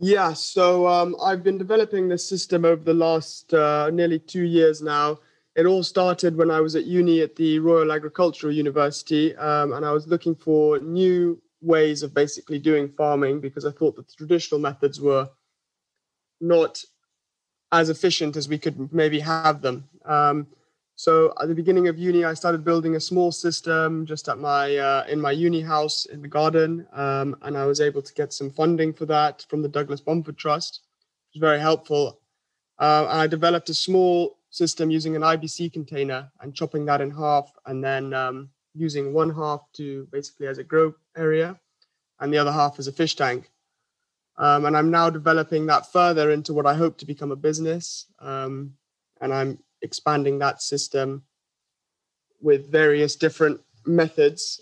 Yeah, 0.03 0.33
so 0.33 0.87
um, 0.87 1.15
I've 1.23 1.43
been 1.43 1.59
developing 1.59 2.09
this 2.09 2.27
system 2.27 2.65
over 2.65 2.83
the 2.83 2.93
last 2.93 3.53
uh, 3.53 3.91
nearly 3.91 4.17
two 4.17 4.41
years 4.41 4.81
now. 4.81 5.19
it 5.55 5.67
all 5.67 5.83
started 5.83 6.35
when 6.35 6.49
I 6.49 6.59
was 6.59 6.75
at 6.75 6.85
uni 6.85 7.21
at 7.21 7.35
the 7.35 7.59
Royal 7.59 7.91
Agricultural 7.91 8.51
University, 8.51 9.35
um, 9.35 9.73
and 9.73 9.85
I 9.85 9.91
was 9.91 10.07
looking 10.07 10.33
for 10.33 10.79
new 10.79 11.39
ways 11.61 12.01
of 12.01 12.15
basically 12.15 12.57
doing 12.57 12.89
farming 12.89 13.41
because 13.41 13.63
I 13.63 13.71
thought 13.71 13.95
that 13.95 14.07
the 14.07 14.15
traditional 14.15 14.59
methods 14.59 14.99
were 14.99 15.29
not 16.39 16.83
as 17.71 17.89
efficient 17.89 18.35
as 18.35 18.49
we 18.49 18.57
could 18.57 18.91
maybe 18.91 19.19
have 19.19 19.61
them. 19.61 19.87
Um, 20.03 20.47
so 20.95 21.33
at 21.41 21.47
the 21.47 21.55
beginning 21.55 21.87
of 21.87 21.97
uni, 21.97 22.25
I 22.25 22.33
started 22.33 22.63
building 22.63 22.95
a 22.95 22.99
small 22.99 23.31
system 23.31 24.05
just 24.05 24.29
at 24.29 24.37
my 24.37 24.77
uh, 24.77 25.05
in 25.07 25.19
my 25.19 25.31
uni 25.31 25.61
house 25.61 26.05
in 26.05 26.21
the 26.21 26.27
garden, 26.27 26.85
um, 26.93 27.35
and 27.41 27.57
I 27.57 27.65
was 27.65 27.81
able 27.81 28.01
to 28.01 28.13
get 28.13 28.33
some 28.33 28.51
funding 28.51 28.93
for 28.93 29.05
that 29.07 29.45
from 29.49 29.61
the 29.61 29.69
Douglas 29.69 30.01
Bomford 30.01 30.37
Trust, 30.37 30.81
which 31.29 31.41
was 31.41 31.47
very 31.47 31.59
helpful. 31.59 32.19
Uh, 32.77 33.07
I 33.09 33.27
developed 33.27 33.69
a 33.69 33.73
small 33.73 34.37
system 34.49 34.91
using 34.91 35.15
an 35.15 35.21
IBC 35.21 35.73
container 35.73 36.31
and 36.41 36.53
chopping 36.53 36.85
that 36.85 37.01
in 37.01 37.09
half, 37.11 37.51
and 37.65 37.83
then 37.83 38.13
um, 38.13 38.49
using 38.75 39.13
one 39.13 39.33
half 39.33 39.61
to 39.73 40.07
basically 40.11 40.47
as 40.47 40.57
a 40.57 40.63
grow 40.63 40.93
area, 41.17 41.59
and 42.19 42.33
the 42.33 42.37
other 42.37 42.51
half 42.51 42.79
as 42.79 42.87
a 42.87 42.91
fish 42.91 43.15
tank. 43.15 43.49
Um, 44.37 44.65
and 44.65 44.77
I'm 44.77 44.91
now 44.91 45.09
developing 45.09 45.65
that 45.67 45.91
further 45.91 46.31
into 46.31 46.53
what 46.53 46.65
I 46.65 46.73
hope 46.73 46.97
to 46.97 47.05
become 47.05 47.31
a 47.31 47.35
business. 47.35 48.05
Um, 48.19 48.73
and 49.19 49.33
I'm 49.33 49.59
expanding 49.81 50.39
that 50.39 50.61
system 50.61 51.23
with 52.41 52.71
various 52.71 53.15
different 53.15 53.61
methods. 53.85 54.61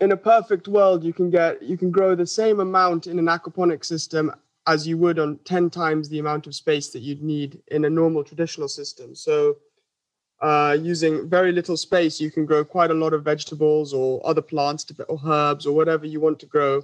In 0.00 0.12
a 0.12 0.16
perfect 0.16 0.68
world, 0.68 1.04
you 1.04 1.12
can 1.12 1.30
get 1.30 1.62
you 1.62 1.76
can 1.76 1.90
grow 1.90 2.14
the 2.14 2.26
same 2.26 2.60
amount 2.60 3.06
in 3.06 3.18
an 3.18 3.26
aquaponic 3.26 3.84
system 3.84 4.32
as 4.66 4.86
you 4.86 4.98
would 4.98 5.18
on 5.18 5.38
10 5.44 5.70
times 5.70 6.08
the 6.08 6.18
amount 6.18 6.46
of 6.46 6.54
space 6.54 6.90
that 6.90 7.00
you'd 7.00 7.22
need 7.22 7.60
in 7.68 7.86
a 7.86 7.90
normal 7.90 8.22
traditional 8.22 8.68
system. 8.68 9.14
So 9.14 9.56
uh, 10.40 10.76
using 10.80 11.28
very 11.28 11.52
little 11.52 11.76
space, 11.76 12.20
you 12.20 12.30
can 12.30 12.44
grow 12.44 12.64
quite 12.64 12.90
a 12.90 12.94
lot 12.94 13.14
of 13.14 13.24
vegetables 13.24 13.94
or 13.94 14.20
other 14.24 14.42
plants 14.42 14.86
or 15.08 15.18
herbs 15.24 15.66
or 15.66 15.74
whatever 15.74 16.06
you 16.06 16.20
want 16.20 16.38
to 16.40 16.46
grow. 16.46 16.82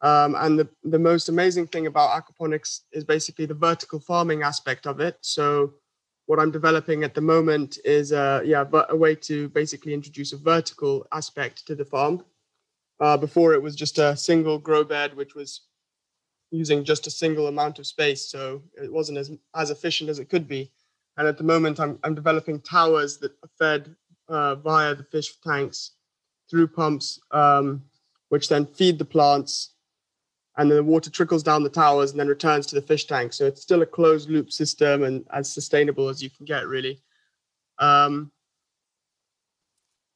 Um, 0.00 0.36
and 0.38 0.58
the, 0.58 0.68
the 0.84 0.98
most 0.98 1.28
amazing 1.28 1.66
thing 1.66 1.88
about 1.88 2.10
aquaponics 2.10 2.82
is 2.92 3.02
basically 3.02 3.46
the 3.46 3.54
vertical 3.54 3.98
farming 3.98 4.42
aspect 4.42 4.86
of 4.86 5.00
it. 5.00 5.18
So 5.20 5.74
what 6.28 6.38
I'm 6.38 6.50
developing 6.50 7.04
at 7.04 7.14
the 7.14 7.22
moment 7.22 7.78
is 7.86 8.12
uh, 8.12 8.42
yeah, 8.44 8.62
a 8.90 8.94
way 8.94 9.14
to 9.14 9.48
basically 9.48 9.94
introduce 9.94 10.34
a 10.34 10.36
vertical 10.36 11.06
aspect 11.10 11.66
to 11.66 11.74
the 11.74 11.86
farm. 11.86 12.22
Uh, 13.00 13.16
before 13.16 13.54
it 13.54 13.62
was 13.62 13.74
just 13.74 13.98
a 13.98 14.14
single 14.14 14.58
grow 14.58 14.84
bed, 14.84 15.14
which 15.14 15.34
was 15.34 15.62
using 16.50 16.84
just 16.84 17.06
a 17.06 17.10
single 17.10 17.46
amount 17.46 17.78
of 17.78 17.86
space, 17.86 18.30
so 18.30 18.62
it 18.74 18.92
wasn't 18.92 19.16
as 19.16 19.30
as 19.54 19.70
efficient 19.70 20.10
as 20.10 20.18
it 20.18 20.28
could 20.28 20.46
be. 20.46 20.70
And 21.16 21.26
at 21.26 21.38
the 21.38 21.44
moment, 21.44 21.80
I'm 21.80 21.98
I'm 22.04 22.14
developing 22.14 22.60
towers 22.60 23.16
that 23.18 23.32
are 23.42 23.50
fed 23.58 23.96
uh, 24.28 24.56
via 24.56 24.94
the 24.94 25.04
fish 25.04 25.34
tanks 25.40 25.92
through 26.50 26.68
pumps, 26.68 27.18
um, 27.30 27.84
which 28.28 28.50
then 28.50 28.66
feed 28.66 28.98
the 28.98 29.04
plants 29.06 29.76
and 30.58 30.68
then 30.68 30.76
the 30.76 30.82
water 30.82 31.08
trickles 31.08 31.44
down 31.44 31.62
the 31.62 31.70
towers 31.70 32.10
and 32.10 32.18
then 32.18 32.26
returns 32.26 32.66
to 32.66 32.74
the 32.74 32.82
fish 32.82 33.06
tank. 33.06 33.32
So 33.32 33.46
it's 33.46 33.62
still 33.62 33.82
a 33.82 33.86
closed 33.86 34.28
loop 34.28 34.50
system 34.50 35.04
and 35.04 35.24
as 35.32 35.50
sustainable 35.50 36.08
as 36.08 36.20
you 36.20 36.30
can 36.30 36.44
get, 36.44 36.66
really. 36.66 37.00
Um, 37.78 38.32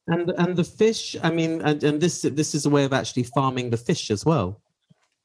and 0.07 0.31
and 0.31 0.55
the 0.57 0.65
fish, 0.65 1.15
I 1.23 1.31
mean, 1.31 1.61
and, 1.61 1.81
and 1.81 2.01
this 2.01 2.23
this 2.23 2.53
is 2.53 2.65
a 2.65 2.69
way 2.69 2.83
of 2.83 2.91
actually 2.91 3.23
farming 3.23 3.69
the 3.69 3.77
fish 3.77 4.11
as 4.11 4.25
well. 4.25 4.61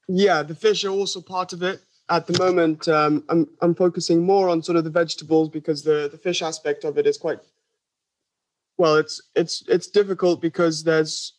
Yeah, 0.06 0.44
the 0.44 0.54
fish 0.54 0.84
are 0.84 0.90
also 0.90 1.20
part 1.20 1.52
of 1.52 1.64
it. 1.64 1.80
At 2.08 2.28
the 2.28 2.38
moment, 2.38 2.86
um, 2.86 3.24
I'm 3.28 3.48
I'm 3.60 3.74
focusing 3.74 4.22
more 4.22 4.48
on 4.48 4.62
sort 4.62 4.78
of 4.78 4.84
the 4.84 4.90
vegetables 4.90 5.48
because 5.48 5.82
the 5.82 6.08
the 6.08 6.16
fish 6.16 6.42
aspect 6.42 6.84
of 6.84 6.96
it 6.96 7.08
is 7.08 7.18
quite 7.18 7.40
well. 8.76 8.94
It's 8.94 9.20
it's 9.34 9.64
it's 9.66 9.88
difficult 9.88 10.40
because 10.40 10.84
there's 10.84 11.37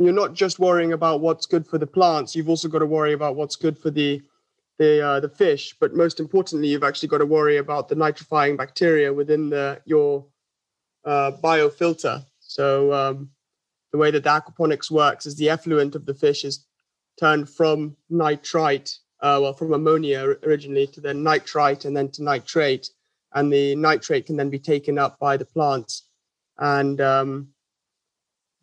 you're 0.00 0.12
not 0.12 0.34
just 0.34 0.58
worrying 0.58 0.92
about 0.92 1.20
what's 1.20 1.46
good 1.46 1.66
for 1.66 1.78
the 1.78 1.86
plants 1.86 2.34
you've 2.34 2.48
also 2.48 2.68
got 2.68 2.78
to 2.80 2.86
worry 2.86 3.12
about 3.12 3.36
what's 3.36 3.56
good 3.56 3.78
for 3.78 3.90
the 3.90 4.20
the 4.78 5.00
uh, 5.06 5.20
the 5.20 5.28
fish 5.28 5.74
but 5.78 5.94
most 5.94 6.18
importantly 6.20 6.68
you've 6.68 6.82
actually 6.82 7.08
got 7.08 7.18
to 7.18 7.26
worry 7.26 7.58
about 7.58 7.88
the 7.88 7.94
nitrifying 7.94 8.56
bacteria 8.56 9.12
within 9.12 9.50
the 9.50 9.80
your 9.84 10.24
uh, 11.04 11.32
biofilter. 11.42 12.24
So 12.40 12.92
um, 12.92 13.30
the 13.92 13.98
way 13.98 14.10
that 14.10 14.24
the 14.24 14.30
aquaponics 14.30 14.90
works 14.90 15.26
is 15.26 15.36
the 15.36 15.50
effluent 15.50 15.94
of 15.94 16.06
the 16.06 16.14
fish 16.14 16.44
is 16.44 16.66
turned 17.18 17.48
from 17.48 17.96
nitrite 18.08 18.96
uh, 19.20 19.38
well 19.42 19.52
from 19.52 19.74
ammonia 19.74 20.36
originally 20.44 20.86
to 20.86 21.00
then 21.00 21.22
nitrite 21.22 21.84
and 21.84 21.94
then 21.94 22.08
to 22.08 22.22
nitrate 22.22 22.88
and 23.34 23.52
the 23.52 23.74
nitrate 23.76 24.26
can 24.26 24.36
then 24.36 24.50
be 24.50 24.58
taken 24.58 24.98
up 24.98 25.18
by 25.18 25.36
the 25.36 25.44
plants. 25.44 26.04
And 26.58 27.00
um, 27.00 27.48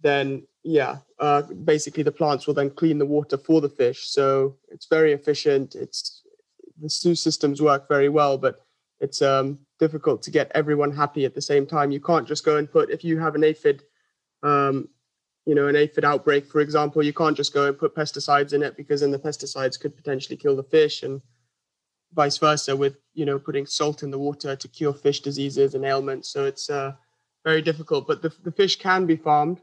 then 0.01 0.45
yeah, 0.63 0.97
uh, 1.19 1.43
basically 1.63 2.03
the 2.03 2.11
plants 2.11 2.45
will 2.45 2.53
then 2.53 2.69
clean 2.69 2.97
the 2.97 3.05
water 3.05 3.37
for 3.37 3.61
the 3.61 3.69
fish. 3.69 4.09
So 4.09 4.57
it's 4.69 4.87
very 4.87 5.13
efficient. 5.13 5.75
It's 5.75 6.23
the 6.81 6.89
two 6.89 7.15
systems 7.15 7.61
work 7.61 7.87
very 7.87 8.09
well, 8.09 8.37
but 8.37 8.59
it's 8.99 9.21
um, 9.21 9.59
difficult 9.79 10.21
to 10.23 10.31
get 10.31 10.51
everyone 10.53 10.91
happy 10.91 11.25
at 11.25 11.35
the 11.35 11.41
same 11.41 11.65
time. 11.65 11.91
You 11.91 12.01
can't 12.01 12.27
just 12.27 12.45
go 12.45 12.57
and 12.57 12.71
put 12.71 12.89
if 12.89 13.03
you 13.03 13.19
have 13.19 13.35
an 13.35 13.43
aphid, 13.43 13.83
um, 14.43 14.89
you 15.45 15.55
know, 15.55 15.67
an 15.67 15.75
aphid 15.75 16.03
outbreak, 16.03 16.47
for 16.47 16.59
example, 16.59 17.03
you 17.03 17.13
can't 17.13 17.37
just 17.37 17.53
go 17.53 17.67
and 17.67 17.77
put 17.77 17.95
pesticides 17.95 18.53
in 18.53 18.63
it 18.63 18.75
because 18.75 19.01
then 19.01 19.11
the 19.11 19.19
pesticides 19.19 19.79
could 19.79 19.95
potentially 19.95 20.35
kill 20.35 20.55
the 20.55 20.63
fish 20.63 21.03
and 21.03 21.21
vice 22.13 22.37
versa 22.37 22.75
with 22.75 22.95
you 23.13 23.25
know 23.25 23.37
putting 23.37 23.65
salt 23.65 24.01
in 24.01 24.11
the 24.11 24.17
water 24.17 24.55
to 24.55 24.67
cure 24.67 24.93
fish 24.93 25.21
diseases 25.21 25.75
and 25.75 25.85
ailments. 25.85 26.29
So 26.29 26.45
it's 26.45 26.69
uh, 26.69 26.93
very 27.43 27.61
difficult, 27.61 28.07
but 28.07 28.21
the, 28.21 28.33
the 28.43 28.51
fish 28.51 28.77
can 28.77 29.05
be 29.05 29.15
farmed 29.15 29.61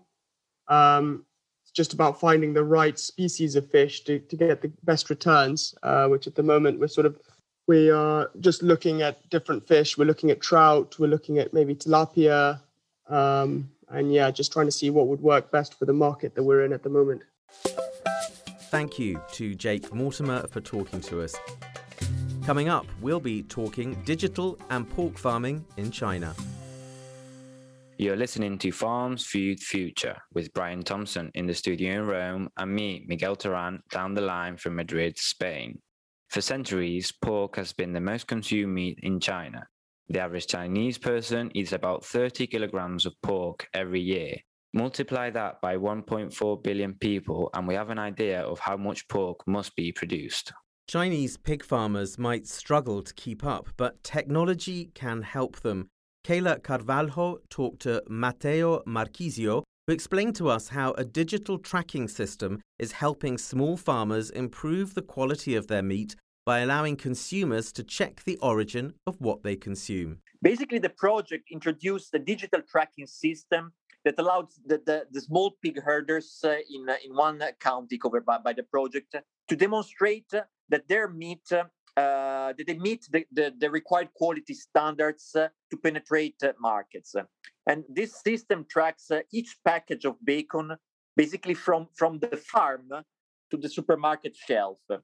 um, 0.69 1.25
it's 1.63 1.73
just 1.73 1.93
about 1.93 2.21
finding 2.21 2.53
the 2.53 2.65
right 2.65 2.99
species 2.99 3.57
of 3.57 3.71
fish 3.71 4.03
to, 4.05 4.19
to 4.19 4.37
get 4.37 4.63
the 4.63 4.73
best 4.83 5.11
returns, 5.11 5.75
uh, 5.83 6.07
which 6.09 6.27
at 6.27 6.35
the 6.35 6.43
moment 6.43 6.81
we're 6.81 6.89
sort 6.89 7.07
of 7.07 7.19
we 7.67 7.91
are 7.91 8.31
just 8.41 8.63
looking 8.63 9.01
at 9.01 9.29
different 9.31 9.67
fish. 9.67 9.97
We're 9.97 10.05
looking 10.05 10.31
at 10.31 10.41
trout. 10.41 10.99
We're 10.99 11.07
looking 11.07 11.39
at 11.39 11.55
maybe 11.55 11.75
tilapia, 11.75 12.61
um, 13.09 13.71
and 13.89 14.13
yeah, 14.13 14.31
just 14.31 14.53
trying 14.53 14.67
to 14.67 14.73
see 14.73 14.91
what 14.91 15.07
would 15.07 15.21
work 15.21 15.51
best 15.51 15.79
for 15.79 15.87
the 15.87 15.93
market 15.93 16.35
that 16.35 16.43
we're 16.43 16.65
in 16.65 16.73
at 16.73 16.83
the 16.83 16.91
moment. 16.91 17.23
Thank 18.71 18.99
you 18.99 19.23
to 19.33 19.55
Jake 19.55 19.95
Mortimer 19.95 20.47
for 20.49 20.61
talking 20.61 21.01
to 21.03 21.23
us. 21.23 21.35
Coming 22.45 22.69
up, 22.69 22.87
we'll 23.01 23.21
be 23.21 23.43
talking 23.43 23.95
digital 24.05 24.59
and 24.69 24.89
pork 24.91 25.17
farming 25.17 25.65
in 25.77 25.91
China. 25.91 26.35
You're 27.97 28.17
listening 28.17 28.59
to 28.59 28.73
Farms 28.73 29.25
Food 29.25 29.61
Future 29.61 30.17
with 30.33 30.53
Brian 30.53 30.83
Thompson 30.83 31.31
in 31.35 31.47
the 31.47 31.55
studio 31.55 31.93
in 31.93 32.07
Rome 32.07 32.49
and 32.57 32.75
me, 32.75 33.05
Miguel 33.07 33.37
Terán, 33.37 33.79
down 33.91 34.15
the 34.15 34.21
line 34.21 34.57
from 34.57 34.75
Madrid, 34.75 35.17
Spain. 35.17 35.79
For 36.31 36.41
centuries, 36.41 37.13
pork 37.13 37.55
has 37.55 37.73
been 37.73 37.93
the 37.93 38.01
most 38.01 38.27
consumed 38.27 38.75
meat 38.75 38.99
in 39.05 39.21
China. 39.21 39.65
The 40.09 40.19
average 40.21 40.49
Chinese 40.49 40.99
person 40.99 41.53
eats 41.55 41.73
about 41.73 42.05
30 42.05 42.49
kilograms 42.49 43.07
of 43.07 43.15
pork 43.23 43.69
every 43.75 44.01
year. 44.01 44.39
Multiply 44.73 45.31
that 45.31 45.61
by 45.61 45.77
1.4 45.77 46.63
billion 46.65 46.95
people, 46.95 47.49
and 47.55 47.69
we 47.69 47.75
have 47.75 47.91
an 47.91 48.01
idea 48.01 48.41
of 48.41 48.59
how 48.59 48.77
much 48.77 49.07
pork 49.07 49.47
must 49.47 49.77
be 49.77 49.93
produced. 49.93 50.53
Chinese 50.89 51.37
pig 51.37 51.65
farmers 51.65 52.19
might 52.19 52.49
struggle 52.49 53.03
to 53.03 53.15
keep 53.15 53.45
up, 53.45 53.69
but 53.77 54.03
technology 54.03 54.91
can 54.95 55.23
help 55.23 55.61
them. 55.61 55.91
Kayla 56.25 56.63
Carvalho 56.63 57.41
talked 57.51 57.83
to 57.83 58.03
Matteo 58.09 58.83
Marchisio, 58.87 59.63
who 59.87 59.93
explained 59.93 60.35
to 60.37 60.49
us 60.49 60.69
how 60.69 60.93
a 60.93 61.05
digital 61.05 61.59
tracking 61.59 62.09
system 62.09 62.63
is 62.79 62.93
helping 62.93 63.37
small 63.37 63.77
farmers 63.77 64.31
improve 64.31 64.95
the 64.95 65.03
quality 65.03 65.55
of 65.55 65.67
their 65.67 65.83
meat 65.83 66.17
by 66.47 66.61
allowing 66.61 66.97
consumers 66.97 67.73
to 67.73 67.83
check 67.83 68.23
the 68.25 68.39
origin 68.39 68.95
of 69.07 69.21
what 69.21 69.43
they 69.43 69.55
consume. 69.55 70.21
Basically, 70.41 70.79
the 70.79 70.89
project 70.89 71.51
introduced 71.51 72.15
a 72.15 72.19
digital 72.19 72.63
tracking 72.63 73.07
system 73.07 73.75
that 74.07 74.19
allowed 74.19 74.49
the, 74.65 74.81
the, 74.87 75.07
the 75.11 75.21
small 75.21 75.59
pig 75.63 75.83
herders 75.83 76.41
uh, 76.43 76.57
in, 76.75 76.89
uh, 76.89 76.97
in 77.05 77.15
one 77.15 77.43
county 77.61 77.99
covered 77.99 78.25
by, 78.25 78.39
by 78.39 78.55
the 78.55 78.63
project 78.63 79.15
to 79.49 79.57
demonstrate 79.57 80.33
that 80.71 80.89
their 80.89 81.07
meat 81.09 81.53
uh, 81.97 82.53
that 82.59 82.67
they 82.67 82.77
meet 82.77 83.07
the, 83.13 83.25
the, 83.31 83.55
the, 83.57 83.71
required 83.71 84.09
quality 84.15 84.53
standards 84.53 85.31
uh, 85.37 85.47
to 85.71 85.77
penetrate 85.77 86.35
uh, 86.43 86.53
markets. 86.61 87.15
And 87.69 87.85
this 87.89 88.21
system 88.21 88.67
tracks 88.69 89.13
uh, 89.13 89.21
each 89.33 89.57
package 89.65 90.05
of 90.05 90.17
bacon 90.25 90.77
basically 91.17 91.55
from, 91.55 91.87
from 91.95 92.19
the 92.19 92.37
farm 92.37 92.91
to 93.51 93.57
the 93.57 93.69
supermarket 93.69 94.35
shelf. 94.35 94.79
Uh, 94.91 94.99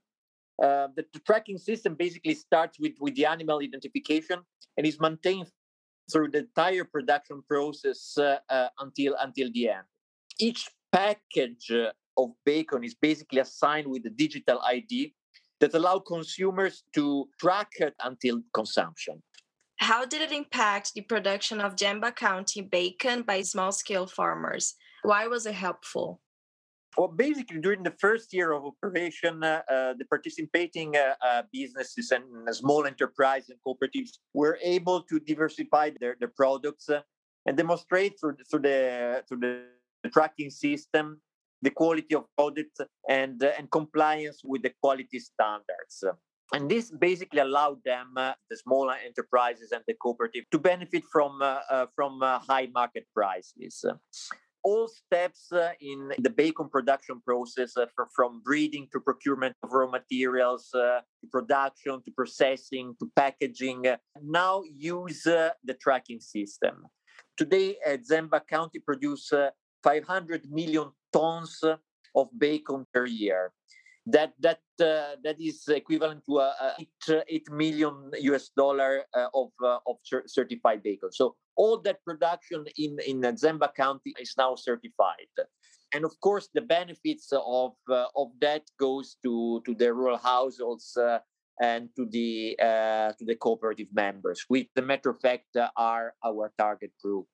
the, 0.59 1.07
the, 1.12 1.20
tracking 1.20 1.59
system 1.59 1.95
basically 1.95 2.34
starts 2.34 2.80
with, 2.80 2.95
with 3.01 3.14
the 3.14 3.24
animal 3.24 3.61
identification 3.62 4.41
and 4.76 4.84
is 4.84 4.99
maintained 5.01 5.47
through 6.12 6.28
the 6.28 6.38
entire 6.38 6.84
production 6.84 7.41
process 7.49 8.18
until, 8.80 9.14
until 9.20 9.49
the 9.53 9.68
end. 9.68 9.84
Each 10.41 10.68
package 10.91 11.72
of 12.16 12.30
bacon 12.45 12.82
is 12.82 12.97
basically 12.97 13.38
assigned 13.38 13.86
with 13.86 14.05
a 14.07 14.11
digital 14.11 14.61
ID 14.66 15.14
that 15.61 15.75
allow 15.75 15.99
consumers 15.99 16.83
to 16.95 17.29
track 17.39 17.69
it 17.79 17.95
until 18.03 18.41
consumption. 18.53 19.23
How 19.77 20.05
did 20.05 20.21
it 20.21 20.33
impact 20.33 20.93
the 20.95 21.03
production 21.03 21.61
of 21.61 21.77
Jamba 21.77 22.15
County 22.15 22.61
bacon 22.61 23.23
by 23.23 23.43
small 23.43 23.73
scale 23.73 24.07
farmers? 24.07 24.75
Why 25.03 25.27
was 25.27 25.47
it 25.47 25.55
helpful? 25.55 26.21
Well, 26.99 27.09
basically, 27.09 27.61
during 27.61 27.83
the 27.83 27.95
first 27.99 28.33
year 28.35 28.53
of 28.53 28.65
operation, 28.65 29.45
uh, 29.45 29.63
uh, 29.71 29.95
the 29.97 30.05
participating 30.07 30.97
uh, 30.97 31.15
uh 31.25 31.43
businesses 31.53 32.11
and 32.11 32.25
small 32.55 32.85
enterprises 32.85 33.51
and 33.51 33.61
cooperatives 33.65 34.19
were 34.35 34.59
able 34.61 35.03
to 35.03 35.21
diversify 35.21 35.91
their, 36.01 36.17
their 36.19 36.33
products 36.37 36.89
uh, 36.89 37.01
and 37.47 37.57
demonstrate 37.57 38.19
through, 38.21 38.37
through, 38.51 38.61
the, 38.61 39.23
through 39.29 39.41
the 40.03 40.11
tracking 40.11 40.51
system 40.51 41.21
the 41.63 41.71
quality 41.71 42.15
of 42.15 42.25
products 42.37 42.81
and, 43.09 43.43
uh, 43.43 43.53
and 43.59 43.71
compliance 43.71 44.41
with 44.45 44.63
the 44.63 44.73
quality 44.83 45.19
standards. 45.19 46.05
And 46.53 46.69
this 46.69 46.91
basically 46.91 47.41
allowed 47.41 47.85
them, 47.85 48.15
the 48.17 48.57
smaller 48.57 48.97
enterprises 49.07 49.71
and 49.71 49.85
the 49.87 49.95
cooperative, 49.95 50.45
to 50.51 50.59
benefit 50.59 51.05
from, 51.13 51.41
from 51.95 52.21
high 52.21 52.69
market 52.75 53.07
prices 53.15 53.85
all 54.63 54.89
steps 54.89 55.53
uh, 55.53 55.73
in 55.81 56.13
the 56.19 56.31
bacon 56.31 56.69
production 56.69 57.21
process, 57.25 57.77
uh, 57.77 57.87
from 58.15 58.41
breeding 58.45 58.89
to 58.93 59.01
procurement 59.01 59.55
of 59.63 59.71
raw 59.73 59.89
materials, 59.89 60.69
uh, 60.75 61.01
to 61.21 61.27
production 61.31 62.03
to 62.05 62.11
processing 62.13 62.95
to 62.99 63.11
packaging, 63.17 63.87
uh, 63.87 63.97
now 64.23 64.63
use 64.77 65.27
uh, 65.27 65.51
the 65.65 65.75
tracking 65.75 66.21
system. 66.21 66.87
Today, 67.37 67.77
Zemba 67.87 68.47
County 68.47 68.81
produces 68.81 69.51
500 69.83 70.51
million 70.51 70.91
tons 71.13 71.63
of 72.15 72.29
bacon 72.39 72.87
per 72.93 73.07
year 73.07 73.53
that 74.07 74.33
that 74.41 74.61
uh, 74.81 75.17
that 75.23 75.37
is 75.39 75.69
equivalent 75.69 76.25
to 76.27 76.39
a 76.39 76.75
eight, 76.79 77.23
eight 77.29 77.51
million 77.51 78.11
US 78.33 78.51
dollar 78.57 79.05
uh, 79.15 79.29
of 79.35 79.51
uh, 79.63 79.79
of 79.87 79.97
certified 80.27 80.83
bacon. 80.83 81.13
So 81.13 81.37
all 81.57 81.81
that 81.83 82.03
production 82.05 82.65
in 82.77 82.99
in 83.07 83.21
Zemba 83.37 83.75
County 83.75 84.15
is 84.19 84.35
now 84.39 84.55
certified, 84.55 85.31
and 85.93 86.05
of 86.05 86.19
course 86.21 86.49
the 86.55 86.63
benefits 86.63 87.33
of 87.33 87.73
uh, 87.89 88.07
of 88.17 88.29
that 88.41 88.63
goes 88.79 89.17
to 89.23 89.63
to 89.67 89.75
the 89.75 89.93
rural 89.93 90.19
households. 90.19 90.97
Uh, 90.97 91.19
and 91.63 91.91
to 91.95 92.07
the 92.07 92.57
uh, 92.59 93.13
to 93.19 93.25
the 93.27 93.37
cooperative 93.37 93.89
members, 93.93 94.47
which, 94.49 94.69
the 94.75 94.81
matter 94.81 95.11
of 95.11 95.21
fact, 95.21 95.55
are 95.77 96.15
our 96.25 96.51
target 96.57 96.91
group. 97.05 97.29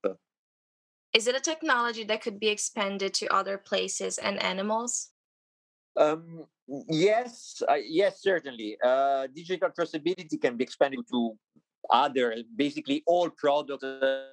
Is 1.17 1.27
it 1.27 1.35
a 1.35 1.41
technology 1.41 2.05
that 2.05 2.21
could 2.21 2.39
be 2.39 2.49
expanded 2.49 3.15
to 3.15 3.27
other 3.33 3.57
places 3.57 4.19
and 4.19 4.37
animals? 4.43 5.13
Um, 5.97 6.45
yes, 6.91 7.63
uh, 7.67 7.81
yes, 7.81 8.21
certainly. 8.21 8.77
Uh, 8.85 9.27
digital 9.35 9.71
traceability 9.71 10.39
can 10.39 10.59
be 10.59 10.65
expanded 10.65 11.01
to 11.11 11.39
other, 11.89 12.37
basically 12.55 13.03
all 13.07 13.31
products 13.31 13.83
uh, 13.83 14.29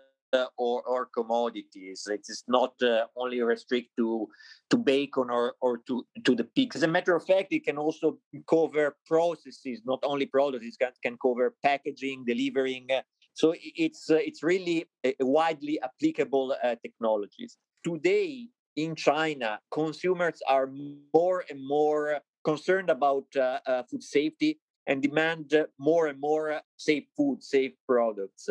or, 0.58 0.82
or 0.84 1.06
commodities. 1.06 2.08
It 2.10 2.26
is 2.28 2.44
not 2.48 2.74
uh, 2.82 3.06
only 3.16 3.42
restricted 3.42 3.92
to 3.98 4.28
to 4.70 4.78
bacon 4.78 5.30
or, 5.30 5.56
or 5.62 5.78
to, 5.88 6.06
to 6.24 6.36
the 6.36 6.44
pigs. 6.44 6.76
As 6.76 6.84
a 6.84 6.88
matter 6.88 7.16
of 7.16 7.26
fact, 7.26 7.48
it 7.52 7.64
can 7.64 7.78
also 7.78 8.18
cover 8.50 8.96
processes, 9.06 9.82
not 9.86 10.00
only 10.04 10.26
products. 10.26 10.66
It 10.66 10.76
can, 10.80 10.92
can 11.04 11.18
cover 11.22 11.56
packaging, 11.64 12.26
delivering. 12.26 12.88
so 13.34 13.54
it's 13.58 14.10
uh, 14.10 14.16
it's 14.16 14.44
really 14.44 14.86
widely 15.20 15.80
applicable 15.82 16.56
uh, 16.64 16.76
technologies. 16.82 17.58
Today, 17.84 18.48
in 18.76 18.96
China, 18.96 19.60
consumers 19.72 20.40
are 20.48 20.70
more 21.14 21.44
and 21.50 21.60
more 21.68 22.20
concerned 22.44 22.90
about 22.90 23.26
uh, 23.36 23.60
uh, 23.68 23.84
food 23.90 24.04
safety 24.04 24.60
and 24.88 25.02
demand 25.02 25.54
more 25.80 26.08
and 26.08 26.20
more 26.20 26.62
safe 26.78 27.06
food, 27.16 27.42
safe 27.42 27.74
products. 27.88 28.50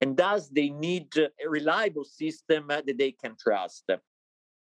And 0.00 0.16
thus, 0.16 0.48
they 0.48 0.68
need 0.70 1.08
a 1.16 1.48
reliable 1.48 2.04
system 2.04 2.66
that 2.68 2.84
they 2.86 3.12
can 3.12 3.36
trust. 3.40 3.84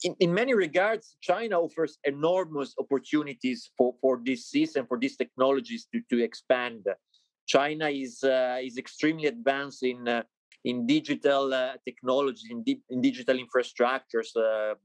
In, 0.04 0.16
in 0.20 0.34
many 0.34 0.54
regards, 0.54 1.16
China 1.22 1.60
offers 1.60 2.00
enormous 2.04 2.74
opportunities 2.80 3.72
for, 3.78 3.96
for 4.02 4.20
this 4.24 4.50
system, 4.50 4.88
for 4.88 4.98
these 5.00 5.16
technologies 5.16 5.88
to, 5.94 6.02
to 6.10 6.24
expand. 6.24 6.86
China 7.48 7.88
is, 7.90 8.24
uh, 8.24 8.58
is 8.62 8.78
extremely 8.78 9.28
advanced 9.28 9.84
in 9.84 10.08
uh, 10.08 10.24
in 10.64 10.86
digital 10.86 11.54
uh, 11.54 11.74
technology, 11.86 12.48
in, 12.52 12.64
di- 12.64 12.82
in, 12.90 13.02
digital 13.02 13.38
infrastructures. 13.38 14.36
Uh, 14.36 14.76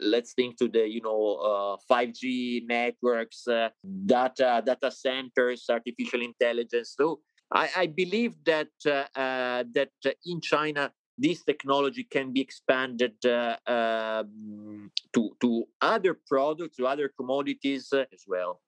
let's 0.00 0.34
think 0.34 0.58
to 0.58 0.68
the 0.68 0.86
you 0.86 1.00
know 1.00 1.78
5G 1.90 2.62
uh, 2.62 2.64
networks, 2.66 3.46
uh, 3.46 3.68
data 4.06 4.62
data 4.64 4.90
centers, 4.90 5.66
artificial 5.70 6.20
intelligence. 6.22 6.94
So 6.98 7.20
I, 7.54 7.70
I 7.76 7.86
believe 7.86 8.34
that 8.44 8.74
uh, 8.84 9.64
that 9.72 9.90
in 10.26 10.40
China 10.40 10.92
this 11.16 11.44
technology 11.44 12.02
can 12.02 12.32
be 12.32 12.40
expanded 12.40 13.14
uh, 13.24 13.56
um, 13.66 14.90
to 15.12 15.36
to 15.40 15.64
other 15.80 16.18
products, 16.26 16.76
to 16.76 16.86
other 16.86 17.08
commodities 17.16 17.92
uh, 17.92 18.04
as 18.12 18.24
well. 18.26 18.60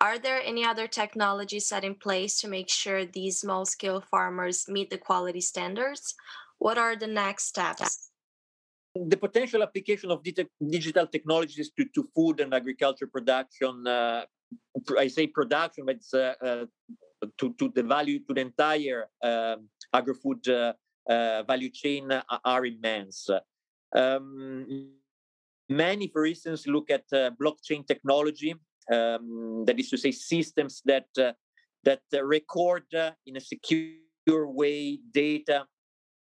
Are 0.00 0.18
there 0.18 0.40
any 0.42 0.64
other 0.64 0.86
technologies 0.86 1.66
set 1.68 1.84
in 1.84 1.94
place 1.94 2.40
to 2.40 2.48
make 2.48 2.68
sure 2.68 3.04
these 3.04 3.40
small 3.40 3.64
scale 3.64 4.02
farmers 4.10 4.66
meet 4.68 4.90
the 4.90 4.98
quality 4.98 5.40
standards? 5.40 6.14
What 6.58 6.78
are 6.78 6.96
the 6.96 7.06
next 7.06 7.44
steps? 7.46 8.10
The 8.94 9.16
potential 9.16 9.62
application 9.62 10.10
of 10.10 10.22
digital 10.22 11.06
technologies 11.06 11.70
to, 11.76 11.84
to 11.94 12.08
food 12.14 12.40
and 12.40 12.54
agriculture 12.54 13.06
production, 13.06 13.86
uh, 13.86 14.24
I 14.98 15.08
say 15.08 15.26
production, 15.26 15.86
but 15.86 15.96
it's 15.96 16.14
uh, 16.14 16.34
uh, 16.40 16.66
to, 17.38 17.54
to 17.58 17.72
the 17.74 17.82
value, 17.82 18.20
to 18.26 18.34
the 18.34 18.40
entire 18.40 19.08
um, 19.22 19.68
agri-food 19.92 20.48
uh, 20.48 20.72
uh, 21.08 21.42
value 21.42 21.70
chain 21.70 22.10
are 22.44 22.66
immense. 22.66 23.28
Um, 23.94 24.90
many, 25.68 26.08
for 26.08 26.26
instance, 26.26 26.66
look 26.66 26.90
at 26.90 27.04
uh, 27.12 27.30
blockchain 27.40 27.86
technology 27.86 28.54
um, 28.92 29.64
that 29.66 29.78
is 29.78 29.90
to 29.90 29.96
say 29.96 30.10
systems 30.10 30.82
that 30.84 31.06
uh, 31.18 31.32
that 31.84 32.02
uh, 32.12 32.24
record 32.24 32.84
uh, 32.94 33.12
in 33.26 33.36
a 33.36 33.40
secure 33.40 34.48
way 34.48 34.98
data 35.12 35.66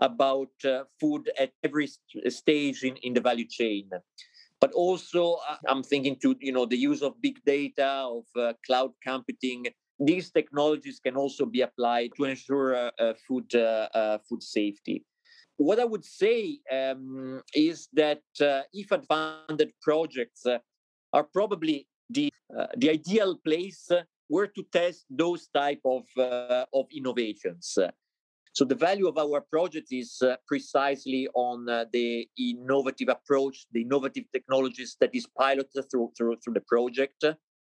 about 0.01 0.51
uh, 0.65 0.83
food 1.01 1.31
at 1.39 1.53
every 1.63 1.87
st- 1.87 2.33
stage 2.33 2.83
in, 2.83 2.97
in 2.97 3.15
the 3.15 3.21
value 3.21 3.47
chain 3.49 3.89
but 4.61 4.73
also 4.73 5.39
uh, 5.49 5.57
i'm 5.69 5.83
thinking 5.83 6.17
to 6.17 6.35
you 6.41 6.53
know 6.53 6.67
the 6.67 6.77
use 6.77 7.03
of 7.03 7.21
big 7.21 7.39
data 7.45 8.05
of 8.11 8.25
uh, 8.37 8.53
cloud 8.67 8.91
computing 9.03 9.67
these 10.05 10.31
technologies 10.31 10.99
can 10.99 11.17
also 11.17 11.47
be 11.47 11.61
applied 11.63 12.11
to 12.17 12.25
ensure 12.25 12.91
food 13.27 13.51
food 14.29 14.43
safety 14.43 15.05
what 15.57 15.79
i 15.79 15.85
would 15.85 16.05
say 16.05 16.59
um, 16.73 17.43
is 17.55 17.89
that 17.93 18.23
if 18.73 18.91
advanced 18.91 19.73
projects 19.81 20.47
are 21.13 21.25
probably 21.25 21.87
the 22.11 22.33
uh, 22.59 22.67
the 22.77 22.91
ideal 22.91 23.37
place 23.37 23.91
where 24.29 24.47
to 24.47 24.63
test 24.73 25.05
those 25.11 25.49
type 25.55 25.81
of 25.85 26.05
uh, 26.19 26.65
of 26.75 26.87
innovations. 26.95 27.79
So 28.55 28.67
the 28.67 28.75
value 28.75 29.09
of 29.09 29.17
our 29.17 29.41
project 29.41 29.89
is 29.91 30.21
uh, 30.21 30.37
precisely 30.47 31.27
on 31.35 31.67
uh, 31.69 31.87
the 31.91 32.29
innovative 32.39 33.09
approach, 33.09 33.65
the 33.73 33.81
innovative 33.81 34.25
technologies 34.31 34.97
that 35.01 35.15
is 35.15 35.27
piloted 35.39 35.85
through 35.91 36.13
through, 36.17 36.37
through 36.45 36.55
the 36.55 36.67
project. 36.75 37.25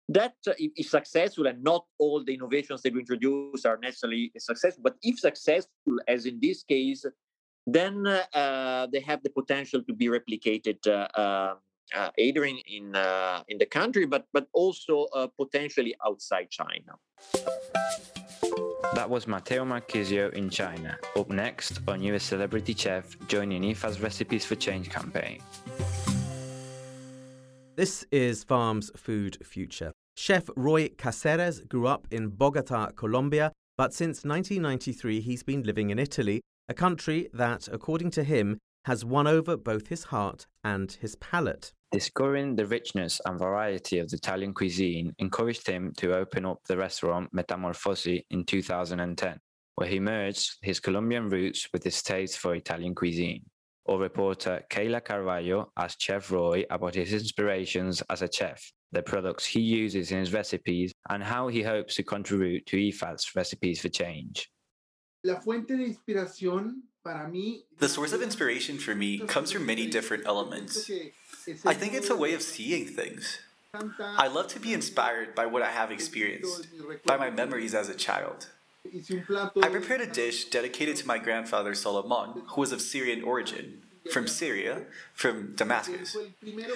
That 0.10 0.36
uh, 0.48 0.54
successful, 0.82 1.48
and 1.48 1.64
not 1.64 1.86
all 1.98 2.24
the 2.24 2.34
innovations 2.34 2.82
that 2.82 2.94
we 2.94 3.00
introduce 3.00 3.66
are 3.66 3.78
necessarily 3.82 4.32
successful. 4.38 4.84
But 4.84 4.96
if 5.02 5.20
successful, 5.20 5.98
as 6.08 6.26
in 6.26 6.40
this 6.42 6.64
case, 6.64 7.06
then 7.66 8.06
uh, 8.06 8.88
they 8.92 9.00
have 9.00 9.24
the 9.24 9.30
potential 9.30 9.82
to 9.84 9.94
be 9.94 10.08
replicated 10.08 10.86
um, 11.18 11.58
uh, 11.96 12.10
either 12.18 12.46
in 12.46 12.58
in, 12.68 12.96
uh, 12.96 13.44
in 13.48 13.58
the 13.58 13.66
country, 13.66 14.06
but 14.06 14.26
but 14.34 14.48
also 14.54 15.08
uh, 15.16 15.28
potentially 15.40 15.96
outside 16.06 16.50
China. 16.50 16.94
That 18.96 19.10
was 19.10 19.28
Matteo 19.28 19.66
Marchisio 19.66 20.32
in 20.34 20.50
China. 20.50 20.98
Up 21.16 21.30
next, 21.30 21.80
our 21.88 21.98
newest 21.98 22.28
celebrity 22.28 22.76
chef 22.76 23.18
joining 23.28 23.64
IFAD's 23.64 24.02
Recipes 24.02 24.46
for 24.46 24.56
Change 24.56 24.90
campaign. 24.90 25.42
This 27.76 28.06
is 28.12 28.44
Farm's 28.44 28.92
Food 28.96 29.40
Future. 29.44 29.94
Chef 30.16 30.48
Roy 30.56 30.90
Caceres 30.90 31.62
grew 31.62 31.88
up 31.88 32.08
in 32.12 32.30
Bogota, 32.30 32.92
Colombia, 32.92 33.52
but 33.80 33.96
since 33.96 34.24
1993 34.24 35.20
he's 35.22 35.42
been 35.42 35.64
living 35.64 35.90
in 35.90 35.98
Italy, 35.98 36.42
a 36.70 36.76
country 36.76 37.30
that, 37.34 37.68
according 37.72 38.12
to 38.12 38.24
him, 38.24 38.60
has 38.86 39.04
won 39.04 39.26
over 39.26 39.58
both 39.58 39.88
his 39.88 40.04
heart 40.04 40.46
and 40.64 40.92
his 41.02 41.16
palate. 41.16 41.72
Discovering 41.92 42.56
the 42.56 42.68
richness 42.68 43.20
and 43.26 43.40
variety 43.40 43.98
of 43.98 44.08
the 44.10 44.18
Italian 44.18 44.54
cuisine 44.54 45.12
encouraged 45.18 45.66
him 45.66 45.94
to 45.98 46.16
open 46.16 46.46
up 46.46 46.60
the 46.68 46.78
restaurant 46.78 47.34
Metamorfosi 47.34 48.22
in 48.30 48.46
2010, 48.46 49.40
where 49.78 49.88
he 49.88 50.00
merged 50.00 50.58
his 50.62 50.80
Colombian 50.80 51.28
roots 51.28 51.68
with 51.74 51.84
his 51.84 52.04
taste 52.04 52.38
for 52.38 52.54
Italian 52.54 52.94
cuisine. 52.94 53.44
Our 53.86 53.98
reporter 53.98 54.64
Kayla 54.70 55.04
Carvalho 55.04 55.72
asked 55.78 56.02
Chef 56.02 56.32
Roy 56.32 56.64
about 56.70 56.96
his 56.96 57.12
inspirations 57.12 58.02
as 58.10 58.22
a 58.22 58.32
chef, 58.32 58.72
the 58.94 59.02
products 59.02 59.46
he 59.46 59.60
uses 59.60 60.12
in 60.12 60.20
his 60.20 60.32
recipes, 60.32 60.94
and 61.10 61.22
how 61.22 61.50
he 61.50 61.64
hopes 61.64 61.96
to 61.96 62.04
contribute 62.04 62.66
to 62.68 62.78
IFAD's 62.78 63.36
Recipes 63.36 63.82
for 63.82 63.90
Change. 63.90 64.50
La 65.26 65.40
fuente 65.42 65.76
de 65.76 65.84
inspiración 65.84 66.84
para 67.04 67.28
mí 67.28 67.64
The 67.80 67.90
source 67.90 68.14
of 68.14 68.22
inspiration 68.22 68.78
for 68.78 68.96
me 68.96 69.20
comes 69.20 69.52
from 69.52 69.66
many 69.66 69.88
different 69.88 70.26
elements. 70.26 70.90
I 71.66 71.74
think 71.74 71.94
it's 71.94 72.10
a 72.10 72.16
way 72.16 72.34
of 72.34 72.42
seeing 72.42 72.86
things. 72.86 73.40
I 74.00 74.28
love 74.28 74.48
to 74.50 74.60
be 74.60 74.74
inspired 74.74 75.36
by 75.36 75.46
what 75.48 75.62
I 75.62 75.72
have 75.72 75.92
experienced, 75.92 76.68
by 77.06 77.18
my 77.18 77.32
memories 77.32 77.74
as 77.74 77.90
a 77.90 77.96
child. 77.96 78.48
I 78.86 79.70
prepared 79.70 80.02
a 80.02 80.08
dish 80.08 80.46
dedicated 80.46 80.98
to 80.98 81.08
my 81.08 81.18
grandfather 81.18 81.74
Solomon, 81.74 82.44
who 82.48 82.62
was 82.62 82.72
of 82.72 82.82
Syrian 82.82 83.24
origin, 83.24 83.82
from 84.12 84.28
Syria, 84.28 84.84
from 85.14 85.56
Damascus, 85.56 86.18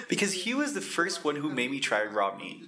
because 0.08 0.32
he 0.32 0.54
was 0.54 0.72
the 0.72 0.80
first 0.80 1.24
one 1.24 1.36
who 1.36 1.50
made 1.50 1.70
me 1.70 1.80
try 1.80 2.04
raw 2.04 2.34
meat. 2.36 2.64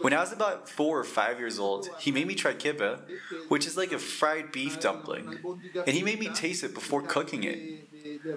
When 0.00 0.12
I 0.12 0.20
was 0.20 0.32
about 0.32 0.68
four 0.68 0.98
or 0.98 1.04
five 1.04 1.38
years 1.38 1.58
old, 1.58 1.88
he 2.00 2.10
made 2.10 2.26
me 2.26 2.34
try 2.34 2.52
kibbeh, 2.54 3.00
which 3.48 3.66
is 3.66 3.76
like 3.76 3.92
a 3.92 3.98
fried 3.98 4.50
beef 4.50 4.80
dumpling, 4.80 5.38
and 5.86 5.96
he 5.96 6.02
made 6.02 6.18
me 6.18 6.28
taste 6.28 6.64
it 6.64 6.74
before 6.74 7.02
cooking 7.02 7.44
it. 7.44 7.88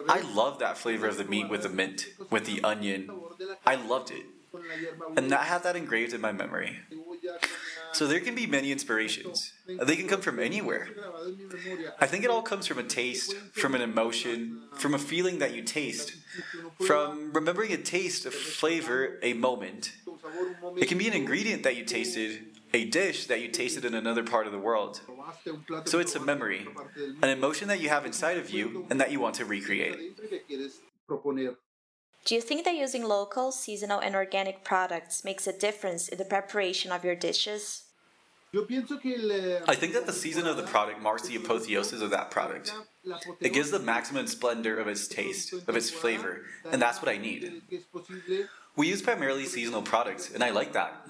I 0.08 0.22
love 0.22 0.60
that 0.60 0.78
flavor 0.78 1.08
of 1.08 1.18
the 1.18 1.26
meat 1.26 1.50
with 1.50 1.64
the 1.64 1.70
mint, 1.70 2.08
with 2.30 2.46
the 2.46 2.64
onion. 2.64 3.10
I 3.66 3.76
loved 3.76 4.12
it. 4.12 4.26
And 5.18 5.34
I 5.34 5.44
have 5.44 5.64
that 5.64 5.76
engraved 5.76 6.14
in 6.14 6.22
my 6.22 6.32
memory. 6.32 6.80
So 7.96 8.08
there 8.08 8.20
can 8.20 8.36
be 8.36 8.46
many 8.46 8.74
inspirations. 8.74 9.54
Uh, 9.80 9.86
they 9.86 9.96
can 9.96 10.10
come 10.10 10.20
from 10.20 10.38
anywhere. 10.38 10.90
I 12.02 12.06
think 12.08 12.26
it 12.26 12.30
all 12.30 12.42
comes 12.42 12.68
from 12.68 12.78
a 12.78 12.84
taste, 12.84 13.34
from 13.54 13.74
an 13.74 13.80
emotion, 13.80 14.64
from 14.74 14.94
a 14.94 15.00
feeling 15.00 15.40
that 15.40 15.56
you 15.56 15.62
taste, 15.62 16.12
from 16.86 17.32
remembering 17.32 17.72
a 17.72 17.78
taste, 17.78 18.26
a 18.26 18.32
flavor, 18.32 19.18
a 19.24 19.32
moment. 19.32 19.94
It 20.76 20.90
can 20.90 20.98
be 20.98 21.08
an 21.08 21.14
ingredient 21.14 21.64
that 21.64 21.78
you 21.78 21.86
tasted, 21.86 22.58
a 22.74 22.84
dish 22.84 23.28
that 23.28 23.40
you 23.40 23.48
tasted 23.48 23.86
in 23.86 23.94
another 23.94 24.24
part 24.24 24.46
of 24.46 24.52
the 24.52 24.60
world. 24.60 25.00
So 25.86 26.00
it's 26.00 26.16
a 26.16 26.20
memory, 26.20 26.68
an 27.22 27.30
emotion 27.30 27.70
that 27.70 27.80
you 27.80 27.88
have 27.88 28.06
inside 28.06 28.38
of 28.38 28.50
you 28.50 28.88
and 28.90 29.00
that 29.00 29.14
you 29.14 29.22
want 29.22 29.36
to 29.36 29.46
recreate. 29.46 30.20
Do 32.26 32.36
you 32.36 32.42
think 32.42 32.66
that 32.66 32.76
using 32.76 33.06
local, 33.06 33.54
seasonal, 33.54 34.00
and 34.00 34.16
organic 34.16 34.66
products 34.66 35.24
makes 35.24 35.48
a 35.48 35.58
difference 35.58 36.10
in 36.10 36.18
the 36.18 36.26
preparation 36.26 36.92
of 36.92 37.06
your 37.06 37.16
dishes? 37.16 37.85
I 38.54 39.76
think 39.76 39.94
that 39.94 40.06
the 40.06 40.14
season 40.14 40.48
of 40.48 40.58
the 40.58 40.64
product 40.64 41.02
marks 41.02 41.28
the 41.28 41.36
apotheosis 41.36 42.02
of 42.02 42.12
that 42.12 42.32
product. 42.32 42.74
It 43.42 43.54
gives 43.54 43.72
the 43.72 43.80
maximum 43.80 44.28
splendor 44.28 44.78
of 44.80 44.88
its 44.88 45.08
taste, 45.08 45.54
of 45.54 45.76
its 45.76 45.90
flavor, 45.90 46.42
and 46.72 46.82
that's 46.82 47.02
what 47.02 47.10
I 47.10 47.18
need. 47.18 47.62
We 48.78 48.88
use 48.90 49.02
primarily 49.02 49.46
seasonal 49.46 49.82
products, 49.82 50.34
and 50.34 50.44
I 50.44 50.50
like 50.50 50.74
that. 50.74 51.08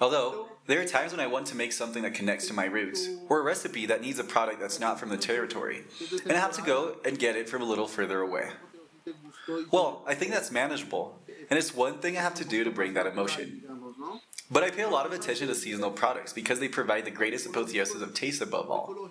Although, 0.00 0.48
there 0.66 0.80
are 0.80 0.84
times 0.84 1.12
when 1.12 1.20
I 1.20 1.26
want 1.26 1.46
to 1.48 1.56
make 1.56 1.72
something 1.72 2.02
that 2.02 2.14
connects 2.14 2.48
to 2.48 2.54
my 2.54 2.64
roots, 2.64 3.08
or 3.28 3.40
a 3.40 3.42
recipe 3.42 3.86
that 3.86 4.00
needs 4.00 4.18
a 4.18 4.24
product 4.24 4.60
that's 4.60 4.80
not 4.80 4.98
from 4.98 5.08
the 5.10 5.16
territory, 5.16 5.84
and 6.24 6.32
I 6.32 6.40
have 6.40 6.52
to 6.52 6.62
go 6.62 6.96
and 7.04 7.18
get 7.18 7.36
it 7.36 7.48
from 7.48 7.62
a 7.62 7.64
little 7.64 7.86
further 7.86 8.20
away. 8.20 8.48
Well, 9.70 10.02
I 10.06 10.14
think 10.14 10.32
that's 10.32 10.50
manageable, 10.50 11.18
and 11.50 11.58
it's 11.58 11.74
one 11.74 11.98
thing 11.98 12.16
I 12.16 12.22
have 12.22 12.34
to 12.36 12.44
do 12.44 12.64
to 12.64 12.70
bring 12.70 12.94
that 12.94 13.06
emotion. 13.06 13.62
But 14.50 14.62
I 14.62 14.70
pay 14.70 14.82
a 14.82 14.88
lot 14.88 15.06
of 15.06 15.12
attention 15.12 15.48
to 15.48 15.54
seasonal 15.54 15.90
products 15.90 16.32
because 16.32 16.60
they 16.60 16.68
provide 16.68 17.04
the 17.04 17.10
greatest 17.10 17.46
apotheosis 17.46 18.02
of 18.02 18.14
taste 18.14 18.42
above 18.42 18.70
all. 18.70 19.10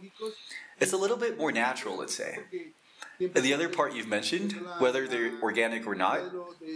It's 0.79 0.93
a 0.93 0.97
little 0.97 1.17
bit 1.17 1.37
more 1.37 1.51
natural, 1.51 1.97
let's 1.97 2.15
say. 2.15 2.39
And 3.19 3.43
the 3.43 3.53
other 3.53 3.69
part 3.69 3.93
you've 3.93 4.07
mentioned, 4.07 4.53
whether 4.79 5.07
they're 5.07 5.33
organic 5.41 5.85
or 5.85 5.95
not, 5.95 6.21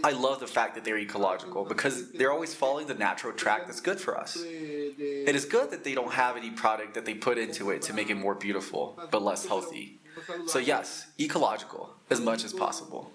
I 0.04 0.12
love 0.12 0.40
the 0.40 0.46
fact 0.46 0.74
that 0.74 0.84
they're 0.84 0.98
ecological 0.98 1.64
because 1.64 2.12
they're 2.12 2.32
always 2.32 2.54
following 2.54 2.86
the 2.86 2.94
natural 2.94 3.32
track 3.32 3.66
that's 3.66 3.80
good 3.80 4.00
for 4.00 4.16
us. 4.16 4.36
It 4.36 5.34
is 5.34 5.44
good 5.44 5.70
that 5.70 5.84
they 5.84 5.94
don't 5.94 6.12
have 6.12 6.36
any 6.36 6.50
product 6.50 6.94
that 6.94 7.04
they 7.04 7.14
put 7.14 7.38
into 7.38 7.70
it 7.70 7.82
to 7.82 7.92
make 7.92 8.08
it 8.10 8.14
more 8.14 8.34
beautiful, 8.34 8.98
but 9.10 9.22
less 9.22 9.46
healthy. 9.46 9.98
So, 10.46 10.58
yes, 10.58 11.06
ecological 11.18 11.90
as 12.10 12.20
much 12.20 12.44
as 12.44 12.52
possible. 12.52 13.10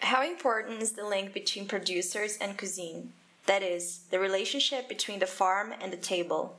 How 0.00 0.22
important 0.22 0.82
is 0.82 0.92
the 0.92 1.04
link 1.04 1.32
between 1.32 1.66
producers 1.66 2.36
and 2.40 2.56
cuisine? 2.56 3.12
That 3.46 3.62
is, 3.62 4.00
the 4.10 4.18
relationship 4.18 4.88
between 4.88 5.18
the 5.18 5.26
farm 5.26 5.74
and 5.80 5.92
the 5.92 5.98
table. 5.98 6.56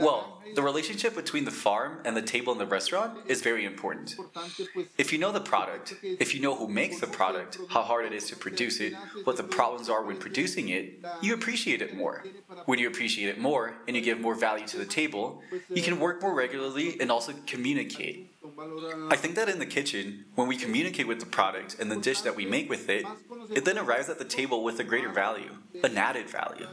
Well, 0.00 0.42
the 0.56 0.62
relationship 0.62 1.14
between 1.14 1.44
the 1.44 1.52
farm 1.52 2.00
and 2.04 2.16
the 2.16 2.22
table 2.22 2.52
in 2.52 2.58
the 2.58 2.66
restaurant 2.66 3.16
is 3.28 3.42
very 3.42 3.64
important. 3.64 4.16
If 4.98 5.12
you 5.12 5.18
know 5.18 5.30
the 5.30 5.40
product, 5.40 5.94
if 6.02 6.34
you 6.34 6.40
know 6.40 6.56
who 6.56 6.66
makes 6.66 6.98
the 6.98 7.06
product, 7.06 7.58
how 7.68 7.82
hard 7.82 8.06
it 8.06 8.12
is 8.12 8.26
to 8.30 8.36
produce 8.36 8.80
it, 8.80 8.94
what 9.22 9.36
the 9.36 9.44
problems 9.44 9.88
are 9.88 10.02
when 10.02 10.16
producing 10.16 10.70
it, 10.70 10.98
you 11.22 11.32
appreciate 11.32 11.80
it 11.80 11.96
more. 11.96 12.24
When 12.66 12.80
you 12.80 12.88
appreciate 12.88 13.28
it 13.28 13.38
more 13.38 13.74
and 13.86 13.94
you 13.94 14.02
give 14.02 14.20
more 14.20 14.34
value 14.34 14.66
to 14.66 14.78
the 14.78 14.84
table, 14.84 15.40
you 15.72 15.82
can 15.82 16.00
work 16.00 16.20
more 16.20 16.34
regularly 16.34 17.00
and 17.00 17.12
also 17.12 17.32
communicate. 17.46 18.32
I 19.10 19.16
think 19.16 19.34
that 19.36 19.48
in 19.48 19.58
the 19.58 19.66
kitchen, 19.66 20.24
when 20.34 20.48
we 20.48 20.56
communicate 20.56 21.06
with 21.06 21.20
the 21.20 21.26
product 21.26 21.76
and 21.78 21.90
the 21.90 21.96
dish 21.96 22.22
that 22.22 22.36
we 22.36 22.46
make 22.46 22.68
with 22.68 22.88
it, 22.88 23.04
it 23.50 23.64
then 23.64 23.78
arrives 23.78 24.08
at 24.08 24.18
the 24.18 24.24
table 24.24 24.62
with 24.62 24.78
a 24.80 24.84
greater 24.84 25.10
value, 25.10 25.50
an 25.82 25.96
added 25.96 26.28
value. 26.28 26.66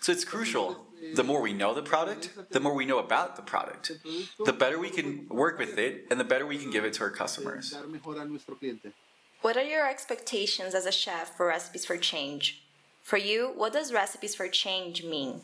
So 0.00 0.12
it's 0.12 0.24
crucial. 0.24 0.86
The 1.14 1.24
more 1.24 1.40
we 1.40 1.52
know 1.52 1.72
the 1.74 1.82
product, 1.82 2.30
the 2.50 2.60
more 2.60 2.74
we 2.74 2.84
know 2.84 2.98
about 2.98 3.36
the 3.36 3.42
product, 3.42 3.92
the 4.44 4.52
better 4.52 4.78
we 4.78 4.90
can 4.90 5.28
work 5.28 5.58
with 5.58 5.78
it 5.78 6.06
and 6.10 6.20
the 6.20 6.24
better 6.24 6.46
we 6.46 6.58
can 6.58 6.70
give 6.70 6.84
it 6.84 6.92
to 6.94 7.04
our 7.04 7.10
customers. 7.10 7.74
What 9.42 9.56
are 9.56 9.64
your 9.64 9.88
expectations 9.88 10.74
as 10.74 10.84
a 10.84 10.92
chef 10.92 11.36
for 11.36 11.46
recipes 11.46 11.86
for 11.86 11.96
change? 11.96 12.62
For 13.02 13.16
you, 13.16 13.52
what 13.56 13.72
does 13.72 13.92
recipes 13.92 14.34
for 14.34 14.48
change 14.48 15.02
mean? 15.02 15.40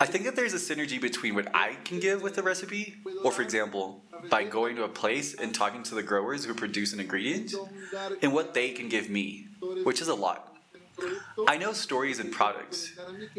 I 0.00 0.06
think 0.06 0.24
that 0.24 0.34
there's 0.34 0.54
a 0.54 0.56
synergy 0.56 1.00
between 1.00 1.34
what 1.34 1.54
I 1.54 1.74
can 1.84 2.00
give 2.00 2.22
with 2.22 2.34
the 2.34 2.42
recipe, 2.42 2.96
or 3.24 3.30
for 3.30 3.42
example, 3.42 4.02
by 4.30 4.44
going 4.44 4.76
to 4.76 4.84
a 4.84 4.88
place 4.88 5.34
and 5.34 5.54
talking 5.54 5.82
to 5.84 5.94
the 5.94 6.02
growers 6.02 6.44
who 6.44 6.54
produce 6.54 6.92
an 6.92 7.00
ingredient, 7.00 7.54
and 8.20 8.32
what 8.32 8.54
they 8.54 8.70
can 8.70 8.88
give 8.88 9.08
me, 9.08 9.46
which 9.84 10.00
is 10.00 10.08
a 10.08 10.14
lot. 10.14 10.48
I 11.48 11.56
know 11.56 11.72
stories 11.72 12.18
and 12.18 12.30
products, 12.32 12.92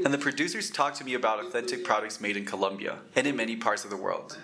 and 0.04 0.14
the 0.14 0.18
producers 0.18 0.70
talk 0.70 0.94
to 0.96 1.04
me 1.04 1.14
about 1.14 1.46
authentic 1.46 1.84
products 1.84 2.20
made 2.22 2.38
in 2.38 2.46
Colombia 2.46 3.00
and 3.16 3.28
in 3.28 3.36
many 3.36 3.56
parts 3.56 3.84
of 3.84 3.90
the 3.90 3.98
world. 3.98 4.38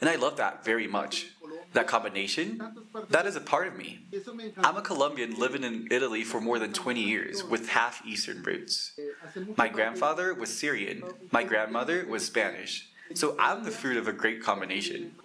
And 0.00 0.08
I 0.08 0.16
love 0.16 0.36
that 0.36 0.64
very 0.64 0.86
much. 0.86 1.26
That 1.74 1.88
combination, 1.88 2.62
that 3.10 3.26
is 3.26 3.34
a 3.34 3.40
part 3.40 3.66
of 3.66 3.76
me. 3.76 4.06
I'm 4.58 4.76
a 4.76 4.80
Colombian 4.80 5.34
living 5.38 5.64
in 5.64 5.88
Italy 5.90 6.22
for 6.22 6.40
more 6.40 6.60
than 6.60 6.72
20 6.72 7.00
years 7.00 7.42
with 7.42 7.68
half 7.68 8.00
Eastern 8.06 8.42
roots. 8.44 8.92
My 9.56 9.68
grandfather 9.68 10.32
was 10.34 10.56
Syrian, 10.56 11.02
my 11.32 11.42
grandmother 11.42 12.06
was 12.06 12.24
Spanish, 12.24 12.88
so 13.14 13.34
I'm 13.40 13.64
the 13.64 13.72
fruit 13.72 13.96
of 13.96 14.06
a 14.06 14.12
great 14.12 14.40
combination. 14.40 15.16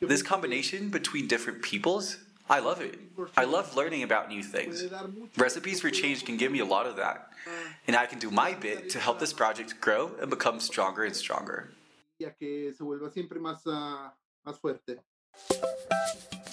This 0.00 0.22
combination 0.22 0.88
between 0.88 1.26
different 1.26 1.62
peoples, 1.62 2.18
I 2.48 2.60
love 2.60 2.80
it. 2.80 3.00
I 3.36 3.42
love 3.44 3.74
learning 3.76 4.04
about 4.04 4.28
new 4.28 4.44
things. 4.44 4.84
Recipes 5.36 5.80
for 5.80 5.90
Change 5.90 6.24
can 6.24 6.36
give 6.36 6.52
me 6.52 6.60
a 6.60 6.64
lot 6.64 6.86
of 6.86 6.94
that, 6.96 7.30
and 7.88 7.96
I 7.96 8.06
can 8.06 8.20
do 8.20 8.30
my 8.30 8.54
bit 8.54 8.88
to 8.90 9.00
help 9.00 9.18
this 9.18 9.32
project 9.32 9.80
grow 9.80 10.12
and 10.20 10.30
become 10.30 10.60
stronger 10.60 11.02
and 11.02 11.16
stronger. 11.16 11.70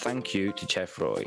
Thank 0.04 0.34
you 0.34 0.52
to 0.52 0.66
Chef 0.68 0.98
Roy. 0.98 1.24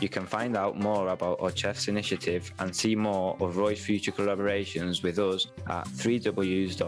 You 0.00 0.08
can 0.08 0.26
find 0.26 0.56
out 0.56 0.78
more 0.78 1.08
about 1.08 1.40
our 1.40 1.54
Chef's 1.54 1.88
initiative 1.88 2.52
and 2.58 2.74
see 2.74 2.94
more 2.94 3.36
of 3.40 3.56
Roy's 3.56 3.80
future 3.84 4.12
collaborations 4.12 5.02
with 5.02 5.18
us 5.18 5.46
at 5.68 5.86
www.ifad.org 5.88 6.78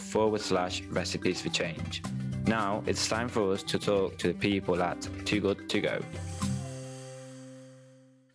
forward 0.00 0.40
slash 0.40 0.82
recipes 0.82 1.40
for 1.40 1.48
change. 1.50 2.02
Now 2.46 2.82
it's 2.86 3.08
time 3.08 3.28
for 3.28 3.52
us 3.52 3.62
to 3.64 3.78
talk 3.78 4.18
to 4.18 4.28
the 4.28 4.34
people 4.34 4.82
at 4.82 5.08
Too 5.24 5.40
Good 5.40 5.68
To 5.68 5.80
Go. 5.80 6.00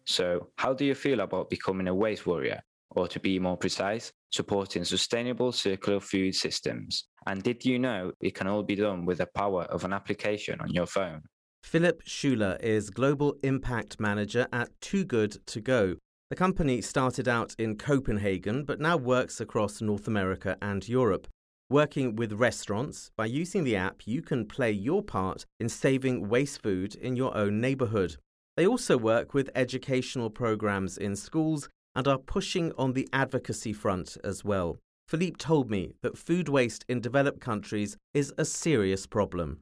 So, 0.06 0.50
how 0.56 0.74
do 0.74 0.86
you 0.86 0.94
feel 0.94 1.22
about 1.22 1.50
becoming 1.50 1.88
a 1.88 1.96
waste 1.96 2.28
warrior? 2.28 2.62
Or 2.92 3.08
to 3.08 3.20
be 3.20 3.40
more 3.40 3.58
precise, 3.58 4.12
supporting 4.32 4.86
sustainable 4.86 5.52
circular 5.52 6.00
food 6.00 6.36
systems? 6.36 7.06
And 7.28 7.42
did 7.42 7.66
you 7.66 7.80
know 7.80 8.12
it 8.22 8.36
can 8.36 8.48
all 8.48 8.64
be 8.64 8.76
done 8.76 9.06
with 9.06 9.18
the 9.18 9.28
power 9.36 9.64
of 9.64 9.84
an 9.84 9.94
application 9.94 10.62
on 10.62 10.72
your 10.72 10.86
phone? 10.86 11.22
Philip 11.64 12.02
Schuler 12.06 12.58
is 12.62 12.92
Global 12.92 13.36
Impact 13.42 14.00
Manager 14.00 14.48
at 14.54 14.70
Too 14.82 15.04
Good 15.04 15.38
To 15.48 15.60
Go. 15.60 15.96
The 16.30 16.36
company 16.36 16.82
started 16.82 17.28
out 17.28 17.56
in 17.58 17.78
Copenhagen 17.78 18.66
but 18.66 18.80
now 18.80 18.98
works 18.98 19.42
across 19.42 19.82
North 19.82 20.08
America 20.08 20.58
and 20.62 20.88
Europe. 20.88 21.28
Working 21.70 22.16
with 22.16 22.34
restaurants, 22.34 23.10
by 23.18 23.26
using 23.26 23.64
the 23.64 23.76
app, 23.76 24.06
you 24.06 24.22
can 24.22 24.46
play 24.46 24.72
your 24.72 25.02
part 25.02 25.46
in 25.60 25.68
saving 25.68 26.30
waste 26.30 26.62
food 26.62 26.94
in 26.94 27.16
your 27.16 27.36
own 27.36 27.60
neighborhood. 27.60 28.18
They 28.56 28.68
also 28.68 28.98
work 28.98 29.34
with 29.34 29.50
educational 29.56 30.30
programs 30.30 30.98
in 30.98 31.16
schools 31.16 31.68
and 31.96 32.08
are 32.08 32.18
pushing 32.18 32.72
on 32.78 32.94
the 32.94 33.08
advocacy 33.14 33.74
front 33.74 34.18
as 34.24 34.44
well. 34.44 34.78
Philippe 35.08 35.38
told 35.38 35.70
me 35.70 35.94
that 36.02 36.18
food 36.18 36.50
waste 36.50 36.84
in 36.90 37.00
developed 37.00 37.40
countries 37.40 37.96
is 38.14 38.34
a 38.38 38.46
serious 38.46 39.06
problem. 39.06 39.60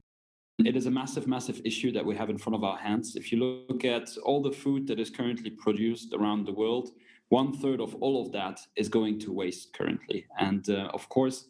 It 0.60 0.76
is 0.76 0.86
a 0.86 0.92
massive, 0.92 1.28
massive 1.28 1.62
issue 1.66 1.92
that 1.92 2.06
we 2.06 2.16
have 2.16 2.30
in 2.30 2.38
front 2.38 2.56
of 2.56 2.64
our 2.64 2.78
hands. 2.78 3.16
If 3.16 3.32
you 3.32 3.40
look 3.40 3.84
at 3.84 4.16
all 4.24 4.42
the 4.42 4.52
food 4.52 4.88
that 4.88 5.00
is 5.00 5.10
currently 5.10 5.50
produced 5.50 6.14
around 6.14 6.46
the 6.46 6.54
world, 6.54 6.92
one 7.30 7.52
third 7.54 7.82
of 7.82 7.96
all 7.96 8.22
of 8.22 8.32
that 8.32 8.60
is 8.76 8.88
going 8.88 9.20
to 9.22 9.34
waste 9.34 9.74
currently. 9.74 10.26
And 10.40 10.70
uh, 10.70 10.90
of 10.94 11.10
course, 11.10 11.48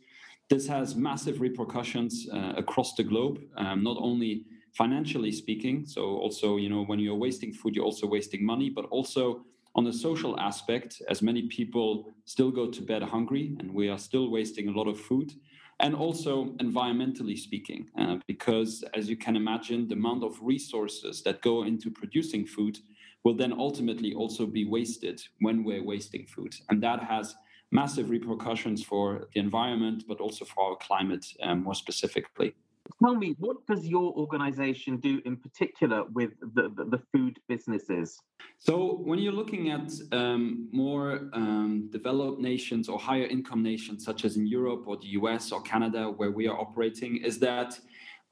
this 0.50 0.68
has 0.68 0.96
massive 0.96 1.42
repercussions 1.42 2.28
uh, 2.32 2.54
across 2.56 2.96
the 2.96 3.04
globe, 3.04 3.40
um, 3.58 3.84
not 3.84 3.98
only 4.00 4.46
financially 4.74 5.32
speaking. 5.32 5.86
So 5.86 6.02
also, 6.04 6.58
you 6.58 6.70
know, 6.70 6.84
when 6.86 7.00
you're 7.00 7.16
wasting 7.16 7.54
food, 7.54 7.76
you're 7.76 7.86
also 7.86 8.08
wasting 8.08 8.46
money, 8.46 8.70
but 8.70 8.86
also 8.86 9.46
on 9.76 9.84
the 9.84 9.94
social 9.94 10.40
aspect, 10.40 11.02
as 11.10 11.22
many 11.22 11.44
people 11.44 12.14
still 12.26 12.52
go 12.52 12.70
to 12.70 12.82
bed 12.82 13.02
hungry 13.02 13.56
and 13.60 13.74
we 13.74 13.90
are 13.90 13.98
still 13.98 14.30
wasting 14.30 14.68
a 14.68 14.72
lot 14.72 14.88
of 14.88 15.00
food. 15.00 15.34
And 15.80 15.96
also 15.96 16.46
environmentally 16.60 17.38
speaking, 17.38 17.90
uh, 17.98 18.18
because 18.28 18.84
as 18.94 19.10
you 19.10 19.18
can 19.18 19.36
imagine, 19.36 19.88
the 19.88 19.96
amount 19.96 20.24
of 20.24 20.40
resources 20.42 21.24
that 21.24 21.42
go 21.42 21.64
into 21.64 21.90
producing 21.90 22.46
food 22.46 22.78
will 23.24 23.36
then 23.36 23.54
ultimately 23.54 24.14
also 24.14 24.46
be 24.46 24.66
wasted 24.66 25.22
when 25.40 25.64
we're 25.64 25.84
wasting 25.84 26.26
food. 26.28 26.54
And 26.70 26.82
that 26.84 27.02
has 27.04 27.36
massive 27.72 28.12
repercussions 28.12 28.84
for 28.84 29.28
the 29.34 29.40
environment, 29.40 30.04
but 30.08 30.20
also 30.20 30.46
for 30.46 30.64
our 30.64 30.76
climate 30.76 31.26
um, 31.42 31.64
more 31.64 31.74
specifically. 31.74 32.54
Tell 33.02 33.16
me, 33.16 33.36
what 33.40 33.66
does 33.66 33.88
your 33.88 34.14
organization 34.14 34.98
do 34.98 35.22
in 35.26 35.38
particular 35.38 36.04
with 36.14 36.32
the, 36.42 36.64
the, 36.76 36.86
the 36.86 37.02
food 37.12 37.40
businesses? 37.48 38.20
So, 38.60 38.98
when 39.04 39.20
you're 39.20 39.34
looking 39.34 39.72
at 39.72 39.90
um, 40.12 40.68
more 40.72 41.30
um, 41.34 41.90
developed 41.92 42.42
nations 42.42 42.90
or 42.90 43.00
higher 43.00 43.26
income 43.26 43.64
nations, 43.64 44.04
such 44.04 44.26
as 44.26 44.36
in 44.36 44.46
Europe 44.46 44.84
or 44.86 44.98
the 44.98 45.08
US 45.20 45.52
or 45.52 45.62
Canada, 45.62 46.10
where 46.10 46.32
we 46.32 46.48
are 46.48 46.60
operating, 46.60 47.18
is 47.18 47.40
that 47.40 47.80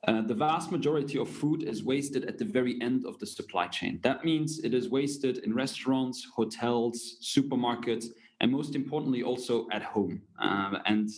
uh, 0.08 0.22
the 0.22 0.34
vast 0.34 0.72
majority 0.72 1.18
of 1.20 1.30
food 1.30 1.64
is 1.64 1.84
wasted 1.84 2.26
at 2.26 2.38
the 2.38 2.46
very 2.46 2.82
end 2.82 3.06
of 3.06 3.20
the 3.20 3.26
supply 3.26 3.68
chain. 3.68 4.00
That 4.02 4.26
means 4.26 4.60
it 4.64 4.74
is 4.74 4.90
wasted 4.90 5.40
in 5.40 5.54
restaurants, 5.54 6.28
hotels, 6.36 7.18
supermarkets, 7.22 8.08
and 8.42 8.52
most 8.52 8.76
importantly, 8.76 9.22
also 9.22 9.68
at 9.72 9.84
home. 9.84 10.22
Um, 10.40 10.80
and 10.86 11.10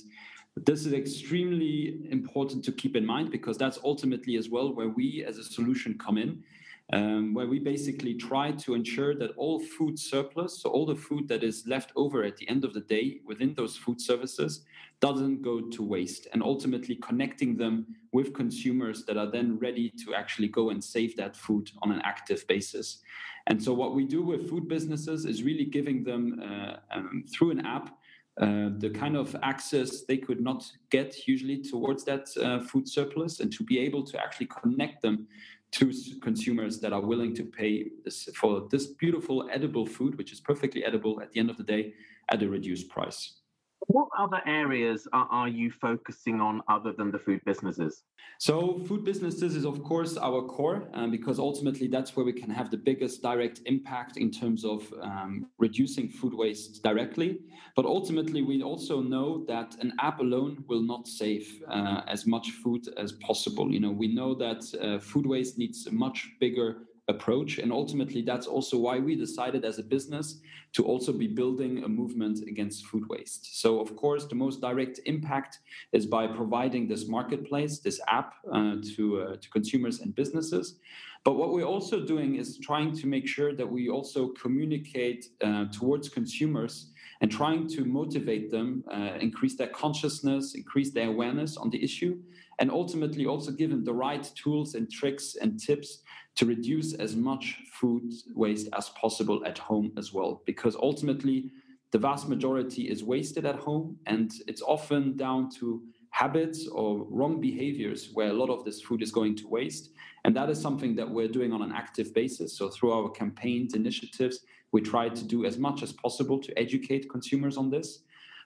this 0.55 0.85
is 0.85 0.93
extremely 0.93 2.07
important 2.09 2.63
to 2.65 2.71
keep 2.71 2.95
in 2.95 3.05
mind 3.05 3.31
because 3.31 3.57
that's 3.57 3.79
ultimately 3.83 4.35
as 4.35 4.49
well 4.49 4.73
where 4.73 4.89
we 4.89 5.23
as 5.25 5.37
a 5.37 5.43
solution 5.43 5.97
come 5.97 6.17
in, 6.17 6.43
um, 6.91 7.33
where 7.33 7.47
we 7.47 7.57
basically 7.57 8.13
try 8.13 8.51
to 8.51 8.75
ensure 8.75 9.15
that 9.15 9.31
all 9.35 9.59
food 9.59 9.97
surplus, 9.97 10.61
so 10.61 10.69
all 10.69 10.85
the 10.85 10.95
food 10.95 11.27
that 11.27 11.43
is 11.43 11.65
left 11.65 11.91
over 11.95 12.23
at 12.23 12.37
the 12.37 12.47
end 12.47 12.63
of 12.65 12.73
the 12.73 12.81
day 12.81 13.19
within 13.25 13.55
those 13.55 13.75
food 13.75 13.99
services, 13.99 14.63
doesn't 14.99 15.41
go 15.41 15.59
to 15.59 15.83
waste, 15.83 16.27
and 16.33 16.43
ultimately 16.43 16.95
connecting 16.95 17.57
them 17.57 17.85
with 18.11 18.33
consumers 18.33 19.03
that 19.05 19.17
are 19.17 19.29
then 19.29 19.57
ready 19.57 19.89
to 19.89 20.13
actually 20.13 20.47
go 20.47 20.69
and 20.69 20.81
save 20.83 21.17
that 21.17 21.35
food 21.35 21.71
on 21.81 21.91
an 21.91 22.01
active 22.05 22.45
basis. 22.47 22.99
And 23.47 23.61
so, 23.61 23.73
what 23.73 23.95
we 23.95 24.05
do 24.05 24.21
with 24.21 24.49
food 24.49 24.69
businesses 24.69 25.25
is 25.25 25.43
really 25.43 25.65
giving 25.65 26.03
them 26.03 26.41
uh, 26.41 26.75
um, 26.91 27.25
through 27.27 27.51
an 27.51 27.65
app 27.65 27.97
uh, 28.41 28.69
the 28.79 28.89
kind 28.89 29.15
of 29.15 29.35
access 29.43 30.01
they 30.01 30.17
could 30.17 30.41
not 30.41 30.65
get 30.89 31.27
usually 31.27 31.61
towards 31.61 32.03
that 32.03 32.27
uh, 32.41 32.59
food 32.59 32.89
surplus 32.89 33.39
and 33.39 33.53
to 33.53 33.63
be 33.63 33.77
able 33.77 34.03
to 34.03 34.19
actually 34.19 34.47
connect 34.47 35.01
them 35.03 35.27
to 35.71 35.91
consumers 36.21 36.79
that 36.79 36.93
are 36.93 37.01
willing 37.01 37.35
to 37.35 37.43
pay 37.43 37.89
this, 38.03 38.29
for 38.35 38.67
this 38.71 38.87
beautiful 38.87 39.49
edible 39.51 39.85
food, 39.85 40.17
which 40.17 40.31
is 40.31 40.39
perfectly 40.39 40.83
edible 40.83 41.19
at 41.21 41.31
the 41.31 41.39
end 41.39 41.49
of 41.49 41.57
the 41.57 41.63
day 41.63 41.93
at 42.29 42.41
a 42.41 42.49
reduced 42.49 42.89
price. 42.89 43.39
What 43.87 44.07
other 44.17 44.41
areas 44.45 45.07
are, 45.11 45.27
are 45.29 45.47
you 45.47 45.69
focusing 45.71 46.39
on 46.39 46.61
other 46.69 46.93
than 46.93 47.11
the 47.11 47.19
food 47.19 47.41
businesses? 47.45 48.03
So, 48.39 48.79
food 48.87 49.03
businesses 49.03 49.55
is, 49.55 49.65
of 49.65 49.83
course, 49.83 50.17
our 50.17 50.41
core 50.41 50.89
um, 50.93 51.11
because 51.11 51.37
ultimately 51.39 51.87
that's 51.87 52.15
where 52.15 52.25
we 52.25 52.33
can 52.33 52.49
have 52.49 52.71
the 52.71 52.77
biggest 52.77 53.21
direct 53.21 53.61
impact 53.65 54.17
in 54.17 54.31
terms 54.31 54.63
of 54.63 54.91
um, 55.01 55.47
reducing 55.59 56.09
food 56.09 56.33
waste 56.33 56.83
directly. 56.83 57.39
But 57.75 57.85
ultimately, 57.85 58.41
we 58.41 58.63
also 58.63 59.01
know 59.01 59.43
that 59.47 59.75
an 59.81 59.93
app 59.99 60.19
alone 60.19 60.63
will 60.67 60.83
not 60.83 61.07
save 61.07 61.61
uh, 61.69 62.01
as 62.07 62.25
much 62.25 62.51
food 62.63 62.87
as 62.97 63.13
possible. 63.13 63.71
You 63.71 63.79
know, 63.79 63.91
we 63.91 64.07
know 64.07 64.33
that 64.35 64.63
uh, 64.81 64.99
food 64.99 65.25
waste 65.25 65.57
needs 65.57 65.87
a 65.87 65.91
much 65.91 66.29
bigger 66.39 66.83
approach. 67.07 67.57
And 67.57 67.71
ultimately, 67.71 68.21
that's 68.21 68.47
also 68.47 68.77
why 68.77 68.99
we 68.99 69.15
decided 69.15 69.65
as 69.65 69.79
a 69.79 69.83
business 69.83 70.39
to 70.73 70.85
also 70.85 71.11
be 71.11 71.27
building 71.27 71.83
a 71.83 71.87
movement 71.87 72.39
against 72.47 72.85
food 72.85 73.07
waste. 73.09 73.59
So, 73.61 73.79
of 73.79 73.95
course, 73.95 74.25
the 74.25 74.35
most 74.35 74.61
direct 74.61 74.99
impact 75.05 75.59
is 75.91 76.05
by 76.05 76.27
providing 76.27 76.87
this 76.87 77.07
marketplace, 77.07 77.79
this 77.79 77.99
app 78.07 78.35
uh, 78.51 78.75
to, 78.95 79.21
uh, 79.21 79.35
to 79.35 79.49
consumers 79.49 79.99
and 79.99 80.15
businesses. 80.15 80.79
But 81.23 81.33
what 81.33 81.53
we're 81.53 81.63
also 81.63 82.05
doing 82.05 82.35
is 82.35 82.57
trying 82.57 82.95
to 82.97 83.07
make 83.07 83.27
sure 83.27 83.53
that 83.53 83.69
we 83.69 83.89
also 83.89 84.29
communicate 84.29 85.27
uh, 85.41 85.65
towards 85.71 86.09
consumers 86.09 86.91
and 87.21 87.31
trying 87.31 87.67
to 87.69 87.85
motivate 87.85 88.51
them, 88.51 88.83
uh, 88.91 89.17
increase 89.21 89.55
their 89.55 89.67
consciousness, 89.67 90.55
increase 90.55 90.91
their 90.91 91.07
awareness 91.07 91.55
on 91.55 91.69
the 91.69 91.81
issue, 91.81 92.19
and 92.59 92.71
ultimately 92.71 93.25
also 93.25 93.51
given 93.51 93.83
the 93.83 93.93
right 93.93 94.23
tools 94.35 94.75
and 94.75 94.91
tricks 94.91 95.35
and 95.41 95.59
tips 95.59 95.99
to 96.35 96.45
reduce 96.45 96.93
as 96.93 97.15
much 97.15 97.59
food 97.71 98.11
waste 98.33 98.69
as 98.77 98.89
possible 98.89 99.45
at 99.45 99.57
home 99.57 99.91
as 99.97 100.13
well. 100.13 100.41
Because 100.45 100.75
ultimately, 100.75 101.51
the 101.91 101.99
vast 101.99 102.27
majority 102.27 102.89
is 102.89 103.03
wasted 103.03 103.45
at 103.45 103.55
home, 103.55 103.97
and 104.07 104.33
it's 104.47 104.63
often 104.63 105.15
down 105.15 105.49
to 105.51 105.83
habits 106.09 106.67
or 106.67 107.05
wrong 107.09 107.39
behaviors 107.41 108.09
where 108.13 108.29
a 108.29 108.33
lot 108.33 108.49
of 108.49 108.63
this 108.65 108.81
food 108.81 109.01
is 109.01 109.11
going 109.11 109.35
to 109.35 109.47
waste. 109.47 109.91
And 110.25 110.35
that 110.35 110.49
is 110.49 110.59
something 110.59 110.95
that 110.95 111.09
we're 111.09 111.27
doing 111.27 111.51
on 111.51 111.61
an 111.61 111.71
active 111.71 112.13
basis. 112.13 112.57
So, 112.57 112.69
through 112.69 112.93
our 112.93 113.09
campaigns, 113.09 113.73
initiatives, 113.73 114.39
we 114.71 114.81
try 114.81 115.09
to 115.09 115.23
do 115.23 115.45
as 115.45 115.57
much 115.57 115.83
as 115.83 115.91
possible 115.91 116.39
to 116.39 116.57
educate 116.57 117.09
consumers 117.09 117.57
on 117.57 117.69
this 117.69 117.99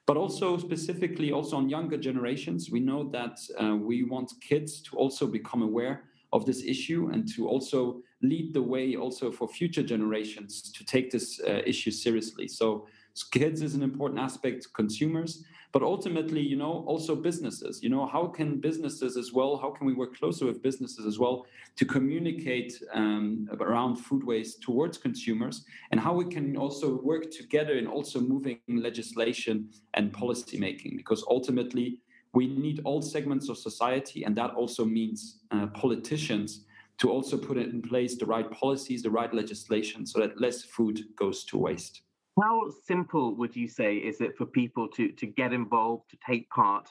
but 0.07 0.17
also 0.17 0.57
specifically 0.57 1.31
also 1.31 1.57
on 1.57 1.69
younger 1.69 1.97
generations 1.97 2.71
we 2.71 2.79
know 2.79 3.09
that 3.11 3.37
uh, 3.61 3.75
we 3.75 4.03
want 4.03 4.31
kids 4.41 4.81
to 4.81 4.95
also 4.95 5.27
become 5.27 5.61
aware 5.61 6.03
of 6.33 6.45
this 6.45 6.63
issue 6.63 7.09
and 7.13 7.27
to 7.33 7.47
also 7.47 8.01
lead 8.21 8.53
the 8.53 8.61
way 8.61 8.95
also 8.95 9.31
for 9.31 9.47
future 9.47 9.83
generations 9.83 10.71
to 10.71 10.83
take 10.85 11.11
this 11.11 11.39
uh, 11.47 11.61
issue 11.65 11.91
seriously. 11.91 12.47
So 12.47 12.87
kids 13.24 13.61
is 13.61 13.76
an 13.76 13.84
important 13.84 14.20
aspect 14.20 14.68
consumers 14.74 15.43
but 15.72 15.84
ultimately 15.84 16.41
you 16.41 16.55
know 16.55 16.84
also 16.88 17.15
businesses 17.15 17.82
you 17.84 17.89
know 17.89 18.05
how 18.05 18.26
can 18.28 18.59
businesses 18.59 19.18
as 19.18 19.34
well 19.34 19.57
how 19.57 19.70
can 19.70 19.86
we 19.86 19.93
work 19.93 20.15
closer 20.18 20.45
with 20.45 20.61
businesses 20.61 21.05
as 21.05 21.20
well 21.20 21.45
to 21.76 21.86
communicate 21.86 22.82
um, 22.93 23.49
around 23.59 23.95
food 23.95 24.24
waste 24.24 24.61
towards 24.61 24.97
consumers 24.97 25.65
and 25.91 25.99
how 25.99 26.13
we 26.13 26.26
can 26.26 26.55
also 26.57 27.01
work 27.01 27.30
together 27.32 27.74
in 27.74 27.88
also 27.88 28.20
moving 28.20 28.59
legislation 28.68 29.70
and 29.93 30.13
policy 30.13 30.57
making 30.57 30.95
because 30.95 31.24
ultimately 31.30 31.99
we 32.38 32.47
need 32.47 32.82
all 32.84 33.01
segments 33.01 33.49
of 33.49 33.57
society, 33.57 34.24
and 34.24 34.36
that 34.36 34.51
also 34.51 34.86
means 34.86 35.39
uh, 35.51 35.68
politicians 35.68 36.65
to 36.99 37.09
also 37.09 37.38
put 37.38 37.57
in 37.57 37.82
place 37.82 38.15
the 38.15 38.26
right 38.26 38.49
policies, 38.51 39.01
the 39.01 39.09
right 39.09 39.34
legislation, 39.34 40.05
so 40.05 40.20
that 40.20 40.39
less 40.39 40.63
food 40.63 41.01
goes 41.15 41.43
to 41.45 41.57
waste. 41.57 42.01
How 42.41 42.69
simple 42.85 43.35
would 43.35 43.55
you 43.55 43.67
say 43.67 43.97
is 43.97 44.21
it 44.21 44.38
for 44.38 44.45
people 44.45 44.88
to 44.89 45.11
to 45.11 45.25
get 45.25 45.53
involved, 45.53 46.09
to 46.11 46.17
take 46.25 46.49
part, 46.49 46.89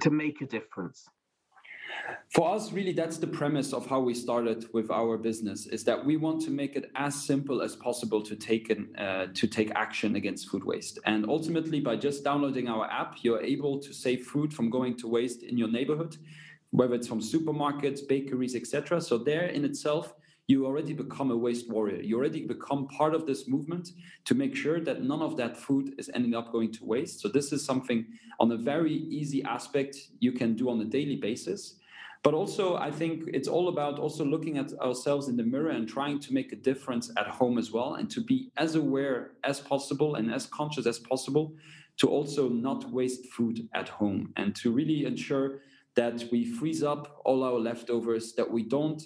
to 0.00 0.10
make 0.10 0.40
a 0.40 0.46
difference? 0.46 1.08
For 2.34 2.54
us, 2.54 2.72
really, 2.72 2.92
that's 2.92 3.18
the 3.18 3.26
premise 3.26 3.72
of 3.72 3.84
how 3.86 4.00
we 4.00 4.14
started 4.14 4.64
with 4.72 4.90
our 4.90 5.18
business: 5.18 5.66
is 5.66 5.84
that 5.84 6.04
we 6.04 6.16
want 6.16 6.40
to 6.42 6.50
make 6.50 6.76
it 6.76 6.90
as 6.94 7.14
simple 7.14 7.60
as 7.62 7.76
possible 7.76 8.22
to 8.22 8.36
take 8.36 8.70
an, 8.70 8.94
uh, 8.96 9.26
to 9.34 9.46
take 9.46 9.70
action 9.74 10.16
against 10.16 10.48
food 10.48 10.64
waste. 10.64 10.98
And 11.04 11.28
ultimately, 11.28 11.80
by 11.80 11.96
just 11.96 12.24
downloading 12.24 12.68
our 12.68 12.86
app, 12.90 13.16
you're 13.22 13.42
able 13.42 13.80
to 13.80 13.92
save 13.92 14.26
food 14.26 14.54
from 14.54 14.70
going 14.70 14.96
to 14.98 15.08
waste 15.08 15.42
in 15.42 15.58
your 15.58 15.68
neighborhood, 15.68 16.16
whether 16.70 16.94
it's 16.94 17.08
from 17.08 17.20
supermarkets, 17.20 18.00
bakeries, 18.08 18.54
etc. 18.54 19.00
So 19.00 19.18
there, 19.18 19.46
in 19.46 19.64
itself, 19.64 20.14
you 20.50 20.66
already 20.66 20.92
become 20.92 21.30
a 21.30 21.36
waste 21.36 21.70
warrior. 21.70 22.02
You 22.02 22.18
already 22.18 22.44
become 22.44 22.88
part 22.88 23.14
of 23.14 23.24
this 23.24 23.46
movement 23.46 23.90
to 24.24 24.34
make 24.34 24.56
sure 24.56 24.80
that 24.80 25.02
none 25.02 25.22
of 25.22 25.36
that 25.36 25.56
food 25.56 25.94
is 25.96 26.10
ending 26.12 26.34
up 26.34 26.50
going 26.50 26.72
to 26.72 26.84
waste. 26.84 27.20
So 27.20 27.28
this 27.28 27.52
is 27.52 27.64
something 27.64 28.04
on 28.40 28.50
a 28.50 28.56
very 28.56 28.92
easy 28.92 29.44
aspect 29.44 29.96
you 30.18 30.32
can 30.32 30.56
do 30.56 30.68
on 30.68 30.80
a 30.80 30.84
daily 30.84 31.16
basis 31.16 31.76
but 32.22 32.34
also 32.34 32.76
i 32.76 32.90
think 32.90 33.24
it's 33.28 33.48
all 33.48 33.68
about 33.68 33.98
also 33.98 34.24
looking 34.24 34.58
at 34.58 34.72
ourselves 34.80 35.28
in 35.28 35.36
the 35.36 35.42
mirror 35.42 35.70
and 35.70 35.88
trying 35.88 36.18
to 36.18 36.34
make 36.34 36.52
a 36.52 36.56
difference 36.56 37.10
at 37.16 37.26
home 37.26 37.56
as 37.58 37.70
well 37.72 37.94
and 37.94 38.10
to 38.10 38.20
be 38.20 38.50
as 38.56 38.74
aware 38.74 39.32
as 39.44 39.60
possible 39.60 40.16
and 40.16 40.32
as 40.32 40.46
conscious 40.46 40.86
as 40.86 40.98
possible 40.98 41.54
to 41.96 42.08
also 42.08 42.48
not 42.48 42.90
waste 42.90 43.26
food 43.26 43.68
at 43.74 43.88
home 43.88 44.32
and 44.36 44.54
to 44.54 44.70
really 44.70 45.04
ensure 45.06 45.60
that 45.94 46.24
we 46.30 46.44
freeze 46.44 46.82
up 46.82 47.20
all 47.24 47.42
our 47.42 47.58
leftovers 47.58 48.32
that 48.34 48.50
we 48.50 48.62
don't 48.62 49.02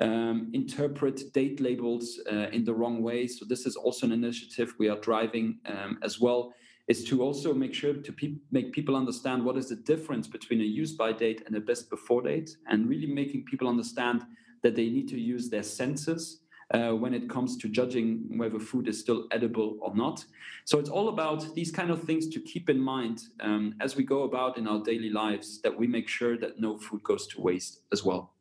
um, 0.00 0.50
interpret 0.52 1.32
date 1.32 1.60
labels 1.60 2.20
uh, 2.30 2.48
in 2.52 2.64
the 2.64 2.74
wrong 2.74 3.02
way 3.02 3.26
so 3.26 3.44
this 3.44 3.66
is 3.66 3.76
also 3.76 4.06
an 4.06 4.12
initiative 4.12 4.74
we 4.78 4.88
are 4.88 5.00
driving 5.00 5.58
um, 5.66 5.98
as 6.02 6.20
well 6.20 6.52
is 6.88 7.04
to 7.04 7.22
also 7.22 7.52
make 7.52 7.74
sure 7.74 7.94
to 7.94 8.12
pe- 8.12 8.36
make 8.50 8.72
people 8.72 8.94
understand 8.94 9.44
what 9.44 9.56
is 9.56 9.68
the 9.68 9.76
difference 9.76 10.26
between 10.28 10.60
a 10.60 10.64
use 10.64 10.92
by 10.92 11.12
date 11.12 11.42
and 11.46 11.56
a 11.56 11.60
best 11.60 11.90
before 11.90 12.22
date, 12.22 12.56
and 12.68 12.88
really 12.88 13.06
making 13.06 13.44
people 13.44 13.68
understand 13.68 14.24
that 14.62 14.76
they 14.76 14.88
need 14.88 15.08
to 15.08 15.18
use 15.18 15.50
their 15.50 15.62
senses 15.62 16.40
uh, 16.72 16.90
when 16.90 17.14
it 17.14 17.28
comes 17.28 17.56
to 17.56 17.68
judging 17.68 18.24
whether 18.36 18.58
food 18.58 18.88
is 18.88 18.98
still 18.98 19.26
edible 19.30 19.76
or 19.80 19.94
not. 19.94 20.24
So 20.64 20.78
it's 20.78 20.90
all 20.90 21.08
about 21.08 21.54
these 21.54 21.70
kind 21.70 21.90
of 21.90 22.02
things 22.02 22.28
to 22.28 22.40
keep 22.40 22.68
in 22.70 22.78
mind 22.78 23.22
um, 23.40 23.74
as 23.80 23.96
we 23.96 24.04
go 24.04 24.22
about 24.22 24.58
in 24.58 24.66
our 24.66 24.82
daily 24.82 25.10
lives 25.10 25.60
that 25.62 25.76
we 25.76 25.86
make 25.86 26.08
sure 26.08 26.36
that 26.38 26.60
no 26.60 26.76
food 26.76 27.02
goes 27.02 27.26
to 27.28 27.40
waste 27.40 27.82
as 27.92 28.04
well. 28.04 28.35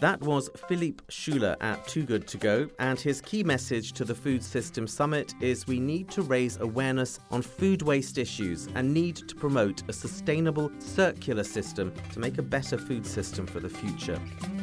That 0.00 0.20
was 0.22 0.48
Philippe 0.66 1.04
Schuler 1.10 1.54
at 1.60 1.86
Too 1.86 2.04
Good 2.04 2.26
To 2.28 2.38
Go, 2.38 2.70
and 2.78 2.98
his 2.98 3.20
key 3.20 3.44
message 3.44 3.92
to 3.92 4.06
the 4.06 4.14
Food 4.14 4.42
System 4.42 4.86
Summit 4.86 5.34
is 5.42 5.66
we 5.66 5.78
need 5.78 6.10
to 6.12 6.22
raise 6.22 6.58
awareness 6.58 7.20
on 7.30 7.42
food 7.42 7.82
waste 7.82 8.16
issues 8.16 8.66
and 8.74 8.94
need 8.94 9.16
to 9.16 9.34
promote 9.34 9.82
a 9.90 9.92
sustainable 9.92 10.72
circular 10.78 11.44
system 11.44 11.92
to 12.14 12.18
make 12.18 12.38
a 12.38 12.42
better 12.42 12.78
food 12.78 13.06
system 13.06 13.46
for 13.46 13.60
the 13.60 13.68
future. 13.68 14.18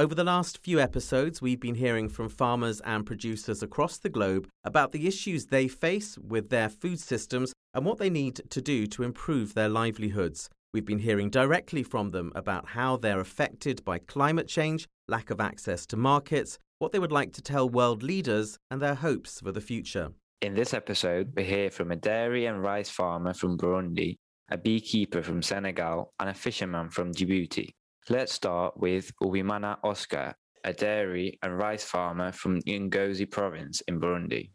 Over 0.00 0.14
the 0.14 0.22
last 0.22 0.58
few 0.58 0.78
episodes, 0.78 1.42
we've 1.42 1.58
been 1.58 1.74
hearing 1.74 2.08
from 2.08 2.28
farmers 2.28 2.80
and 2.82 3.04
producers 3.04 3.64
across 3.64 3.98
the 3.98 4.08
globe 4.08 4.46
about 4.62 4.92
the 4.92 5.08
issues 5.08 5.46
they 5.46 5.66
face 5.66 6.16
with 6.16 6.50
their 6.50 6.68
food 6.68 7.00
systems 7.00 7.52
and 7.74 7.84
what 7.84 7.98
they 7.98 8.08
need 8.08 8.40
to 8.48 8.62
do 8.62 8.86
to 8.86 9.02
improve 9.02 9.54
their 9.54 9.68
livelihoods. 9.68 10.48
We've 10.72 10.84
been 10.84 11.00
hearing 11.00 11.30
directly 11.30 11.82
from 11.82 12.12
them 12.12 12.30
about 12.36 12.68
how 12.68 12.96
they're 12.96 13.18
affected 13.18 13.84
by 13.84 13.98
climate 13.98 14.46
change, 14.46 14.86
lack 15.08 15.30
of 15.30 15.40
access 15.40 15.84
to 15.86 15.96
markets, 15.96 16.60
what 16.78 16.92
they 16.92 17.00
would 17.00 17.10
like 17.10 17.32
to 17.32 17.42
tell 17.42 17.68
world 17.68 18.04
leaders, 18.04 18.56
and 18.70 18.80
their 18.80 18.94
hopes 18.94 19.40
for 19.40 19.50
the 19.50 19.60
future. 19.60 20.12
In 20.40 20.54
this 20.54 20.74
episode, 20.74 21.32
we 21.34 21.42
hear 21.42 21.72
from 21.72 21.90
a 21.90 21.96
dairy 21.96 22.46
and 22.46 22.62
rice 22.62 22.88
farmer 22.88 23.34
from 23.34 23.58
Burundi, 23.58 24.14
a 24.48 24.58
beekeeper 24.58 25.22
from 25.22 25.42
Senegal, 25.42 26.12
and 26.20 26.30
a 26.30 26.34
fisherman 26.34 26.88
from 26.88 27.12
Djibouti. 27.12 27.70
Let's 28.10 28.32
start 28.32 28.78
with 28.78 29.12
Uwimana 29.22 29.76
Oscar, 29.84 30.34
a 30.64 30.72
dairy 30.72 31.38
and 31.42 31.58
rice 31.58 31.84
farmer 31.84 32.32
from 32.32 32.62
Ngozi 32.62 33.30
province 33.30 33.82
in 33.82 34.00
Burundi. 34.00 34.48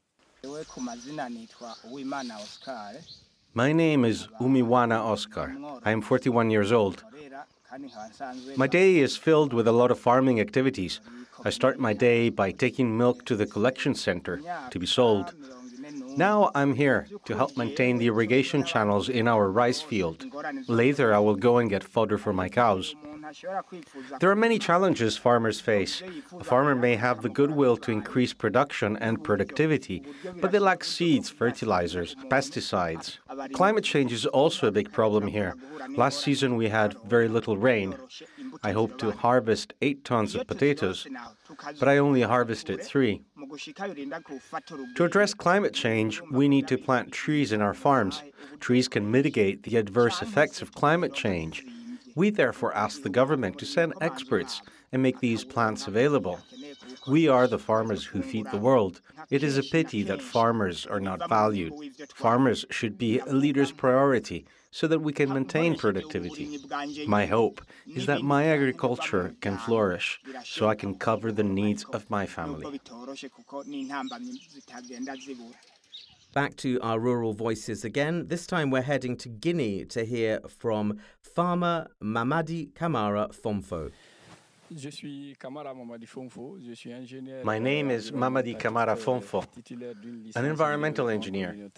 My 3.54 3.72
name 3.72 4.06
is 4.06 4.28
Uwimana 4.42 5.00
Oscar. 5.00 5.56
I 5.86 5.92
am 5.92 6.02
41 6.02 6.50
years 6.50 6.72
old. 6.72 7.04
My 8.56 8.66
day 8.66 8.98
is 8.98 9.18
filled 9.18 9.54
with 9.54 9.68
a 9.68 9.72
lot 9.72 9.92
of 9.92 10.00
farming 10.00 10.40
activities. 10.40 11.00
I 11.46 11.52
start 11.52 11.78
my 11.78 11.94
day 11.94 12.30
by 12.30 12.50
taking 12.50 12.98
milk 12.98 13.24
to 13.26 13.36
the 13.36 13.46
collection 13.46 13.94
center 13.94 14.42
to 14.72 14.80
be 14.80 14.88
sold. 14.88 15.32
Now 16.18 16.52
I'm 16.56 16.74
here 16.76 17.08
to 17.26 17.36
help 17.36 17.58
maintain 17.58 17.98
the 17.98 18.08
irrigation 18.08 18.64
channels 18.64 19.10
in 19.10 19.28
our 19.28 19.50
rice 19.50 19.82
field. 19.82 20.26
Later, 20.68 21.14
I 21.14 21.20
will 21.20 21.36
go 21.36 21.58
and 21.58 21.70
get 21.70 21.84
fodder 21.84 22.18
for 22.18 22.34
my 22.34 22.50
cows. 22.50 22.96
There 24.20 24.30
are 24.30 24.36
many 24.36 24.60
challenges 24.60 25.18
farmers 25.18 25.60
face. 25.60 26.04
A 26.40 26.44
farmer 26.44 26.76
may 26.76 26.96
have 26.96 27.22
the 27.22 27.30
goodwill 27.30 27.78
to 27.78 27.92
increase 27.92 28.34
production 28.34 28.98
and 28.98 29.24
productivity, 29.24 30.04
but 30.40 30.52
they 30.52 30.60
lack 30.60 30.84
seeds, 30.84 31.30
fertilizers, 31.30 32.16
pesticides. 32.30 33.18
Climate 33.54 33.84
change 33.84 34.12
is 34.12 34.26
also 34.26 34.68
a 34.68 34.72
big 34.72 34.92
problem 34.92 35.28
here. 35.28 35.56
Last 35.90 36.22
season 36.22 36.56
we 36.56 36.70
had 36.70 36.96
very 37.06 37.28
little 37.28 37.58
rain. 37.58 37.96
I 38.62 38.72
hoped 38.72 39.00
to 39.00 39.12
harvest 39.12 39.74
8 39.82 40.04
tons 40.04 40.36
of 40.36 40.46
potatoes, 40.48 41.08
but 41.80 41.88
I 41.88 41.98
only 41.98 42.22
harvested 42.22 42.84
3. 42.84 43.22
To 44.96 45.04
address 45.04 45.34
climate 45.34 45.74
change, 45.74 46.22
we 46.32 46.48
need 46.48 46.68
to 46.68 46.78
plant 46.78 47.12
trees 47.12 47.52
in 47.52 47.62
our 47.62 47.74
farms. 47.74 48.22
Trees 48.60 48.88
can 48.88 49.10
mitigate 49.10 49.64
the 49.64 49.78
adverse 49.78 50.22
effects 50.22 50.62
of 50.62 50.74
climate 50.74 51.14
change. 51.14 51.64
We 52.16 52.30
therefore 52.30 52.76
ask 52.76 53.02
the 53.02 53.10
government 53.10 53.58
to 53.58 53.66
send 53.66 53.94
experts 54.02 54.62
and 54.94 55.02
make 55.02 55.20
these 55.20 55.44
plants 55.44 55.88
available. 55.88 56.40
We 57.08 57.28
are 57.28 57.48
the 57.48 57.60
farmers 57.60 58.06
who 58.06 58.22
feed 58.22 58.48
the 58.52 58.58
world. 58.58 59.02
It 59.30 59.44
is 59.44 59.58
a 59.58 59.64
pity 59.64 60.04
that 60.04 60.22
farmers 60.22 60.86
are 60.86 61.02
not 61.02 61.28
valued. 61.28 61.74
Farmers 62.14 62.64
should 62.70 62.98
be 62.98 63.20
a 63.20 63.34
leader's 63.34 63.72
priority 63.72 64.46
so 64.72 64.88
that 64.88 65.00
we 65.00 65.12
can 65.12 65.34
maintain 65.34 65.76
productivity. 65.76 66.60
My 67.08 67.26
hope 67.26 67.62
is 67.88 68.06
that 68.06 68.22
my 68.22 68.46
agriculture 68.46 69.36
can 69.42 69.58
flourish 69.58 70.22
so 70.44 70.70
I 70.70 70.76
can 70.76 70.96
cover 70.96 71.32
the 71.32 71.44
needs 71.44 71.84
of 71.86 72.10
my 72.10 72.26
family. 72.26 72.80
Back 76.34 76.56
to 76.58 76.80
our 76.82 77.00
rural 77.00 77.34
voices 77.34 77.86
again. 77.86 78.28
This 78.28 78.48
time 78.48 78.72
we're 78.72 78.82
heading 78.82 79.16
to 79.18 79.30
Guinea 79.30 79.86
to 79.86 80.04
hear 80.04 80.40
from 80.48 81.00
farmer 81.22 81.88
Mamadi 82.02 82.72
Kamara 82.74 83.36
Fonfo. 83.36 83.92
My 87.44 87.60
name 87.60 87.92
is 87.92 88.12
Mamadi 88.12 88.58
Kamara 88.58 88.98
Fonfo, 88.98 89.46
an 90.36 90.46
environmental 90.46 91.10
engineer. 91.10 91.70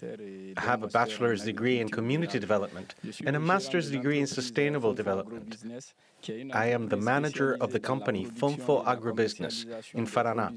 I 0.56 0.60
have 0.60 0.82
a 0.82 0.88
bachelor's 0.88 1.42
degree 1.42 1.80
in 1.80 1.88
community 1.90 2.38
development 2.38 2.94
and 3.26 3.36
a 3.36 3.40
master's 3.40 3.90
degree 3.90 4.20
in 4.20 4.26
sustainable 4.26 4.94
development. 4.94 5.58
I 6.52 6.66
am 6.66 6.88
the 6.88 6.96
manager 6.96 7.56
of 7.60 7.72
the 7.72 7.80
company 7.80 8.24
Fonfo 8.24 8.84
Agribusiness 8.84 9.66
in 9.94 10.06
Faranah, 10.06 10.50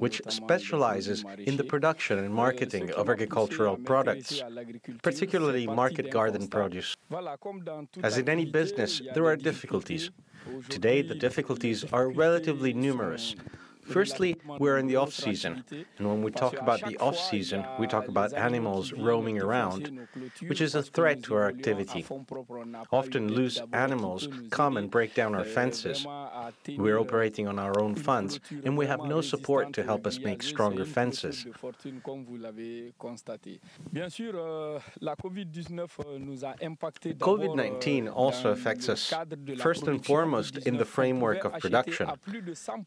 which 0.00 0.22
specializes 0.28 1.24
in 1.38 1.56
the 1.56 1.64
production 1.64 2.18
and 2.18 2.32
marketing 2.32 2.90
of 2.92 3.10
agricultural 3.10 3.76
products, 3.76 4.42
particularly 5.02 5.66
market 5.66 6.10
garden 6.10 6.48
produce. 6.48 6.96
As 8.02 8.16
in 8.18 8.28
any 8.28 8.46
business, 8.46 9.02
there 9.14 9.26
are 9.26 9.36
difficulties. 9.36 10.10
Today, 10.68 11.02
the 11.02 11.14
difficulties 11.14 11.84
are 11.92 12.08
relatively 12.08 12.72
numerous. 12.72 13.34
Firstly, 13.90 14.36
we're 14.58 14.78
in 14.78 14.86
the 14.86 14.96
off 14.96 15.12
season, 15.12 15.64
and 15.98 16.08
when 16.08 16.22
we 16.22 16.30
talk 16.30 16.56
about 16.58 16.80
the 16.84 16.96
off 16.98 17.18
season, 17.18 17.64
we 17.78 17.86
talk 17.86 18.08
about 18.08 18.32
animals 18.34 18.92
roaming 18.92 19.40
around, 19.42 20.06
which 20.46 20.60
is 20.60 20.74
a 20.74 20.82
threat 20.82 21.22
to 21.24 21.34
our 21.34 21.48
activity. 21.48 22.06
Often, 22.92 23.32
loose 23.32 23.60
animals 23.72 24.28
come 24.50 24.76
and 24.76 24.90
break 24.90 25.14
down 25.14 25.34
our 25.34 25.44
fences. 25.44 26.06
We're 26.68 26.98
operating 26.98 27.48
on 27.48 27.58
our 27.58 27.78
own 27.80 27.94
funds, 27.94 28.40
and 28.64 28.76
we 28.76 28.86
have 28.86 29.00
no 29.00 29.20
support 29.20 29.72
to 29.74 29.82
help 29.82 30.06
us 30.06 30.18
make 30.18 30.42
stronger 30.42 30.84
fences. 30.84 31.46
COVID 37.30 37.56
19 37.56 38.08
also 38.08 38.50
affects 38.50 38.88
us, 38.88 39.12
first 39.58 39.86
and 39.86 40.04
foremost, 40.04 40.56
in 40.58 40.76
the 40.76 40.84
framework 40.84 41.44
of 41.44 41.52
production. 41.58 42.08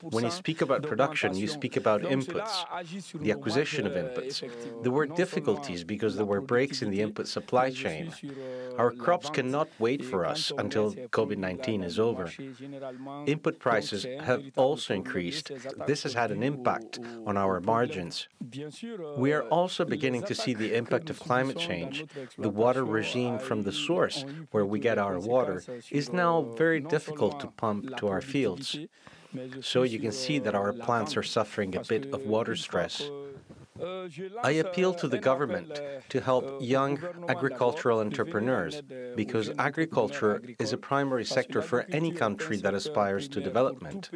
When 0.09 0.23
you 0.23 0.31
speak 0.31 0.61
about 0.61 0.83
production, 0.93 1.29
you 1.43 1.47
speak 1.59 1.75
about 1.83 1.99
inputs, 2.17 2.53
the 3.25 3.31
acquisition 3.35 3.83
of 3.89 3.93
inputs. 4.03 4.33
There 4.83 4.95
were 4.97 5.07
difficulties 5.23 5.81
because 5.93 6.13
there 6.17 6.31
were 6.33 6.43
breaks 6.53 6.77
in 6.83 6.89
the 6.93 7.01
input 7.07 7.27
supply 7.37 7.67
chain. 7.81 8.05
Our 8.81 8.91
crops 9.03 9.27
cannot 9.37 9.67
wait 9.85 10.01
for 10.11 10.19
us 10.33 10.41
until 10.63 10.87
COVID 11.17 11.37
19 11.37 11.83
is 11.89 11.97
over. 12.09 12.25
Input 13.33 13.55
prices 13.67 14.01
have 14.29 14.41
also 14.55 14.89
increased. 15.01 15.45
This 15.91 16.03
has 16.05 16.13
had 16.21 16.29
an 16.31 16.43
impact 16.51 16.99
on 17.29 17.35
our 17.43 17.59
margins. 17.73 18.15
We 19.25 19.29
are 19.37 19.45
also 19.59 19.81
beginning 19.95 20.23
to 20.29 20.35
see 20.35 20.53
the 20.53 20.71
impact 20.81 21.09
of 21.09 21.19
climate 21.19 21.59
change. 21.69 22.05
The 22.37 22.53
water 22.63 22.83
regime 22.99 23.35
from 23.47 23.59
the 23.67 23.75
source, 23.87 24.17
where 24.51 24.67
we 24.71 24.79
get 24.79 24.97
our 24.97 25.17
water, 25.19 25.57
is 25.99 26.13
now 26.23 26.33
very 26.63 26.81
difficult 26.95 27.39
to 27.41 27.47
pump 27.47 27.81
to 27.99 28.07
our 28.13 28.23
fields. 28.33 28.67
So 29.61 29.83
you 29.83 29.99
can 29.99 30.11
see 30.11 30.39
that 30.39 30.55
our 30.55 30.73
plants 30.73 31.17
are 31.17 31.23
suffering 31.23 31.75
a 31.75 31.83
bit 31.83 32.07
of 32.13 32.25
water 32.25 32.55
stress. 32.55 33.11
I 34.43 34.51
appeal 34.51 34.93
to 34.95 35.07
the 35.07 35.17
government 35.17 35.81
to 36.09 36.21
help 36.21 36.61
young 36.61 36.99
agricultural 37.27 37.99
entrepreneurs 38.01 38.81
because 39.15 39.49
agriculture 39.57 40.41
is 40.59 40.73
a 40.73 40.77
primary 40.77 41.25
sector 41.25 41.61
for 41.61 41.85
any 41.89 42.11
country 42.11 42.57
that 42.57 42.75
aspires 42.75 43.27
to 43.29 43.41
development. 43.41 44.11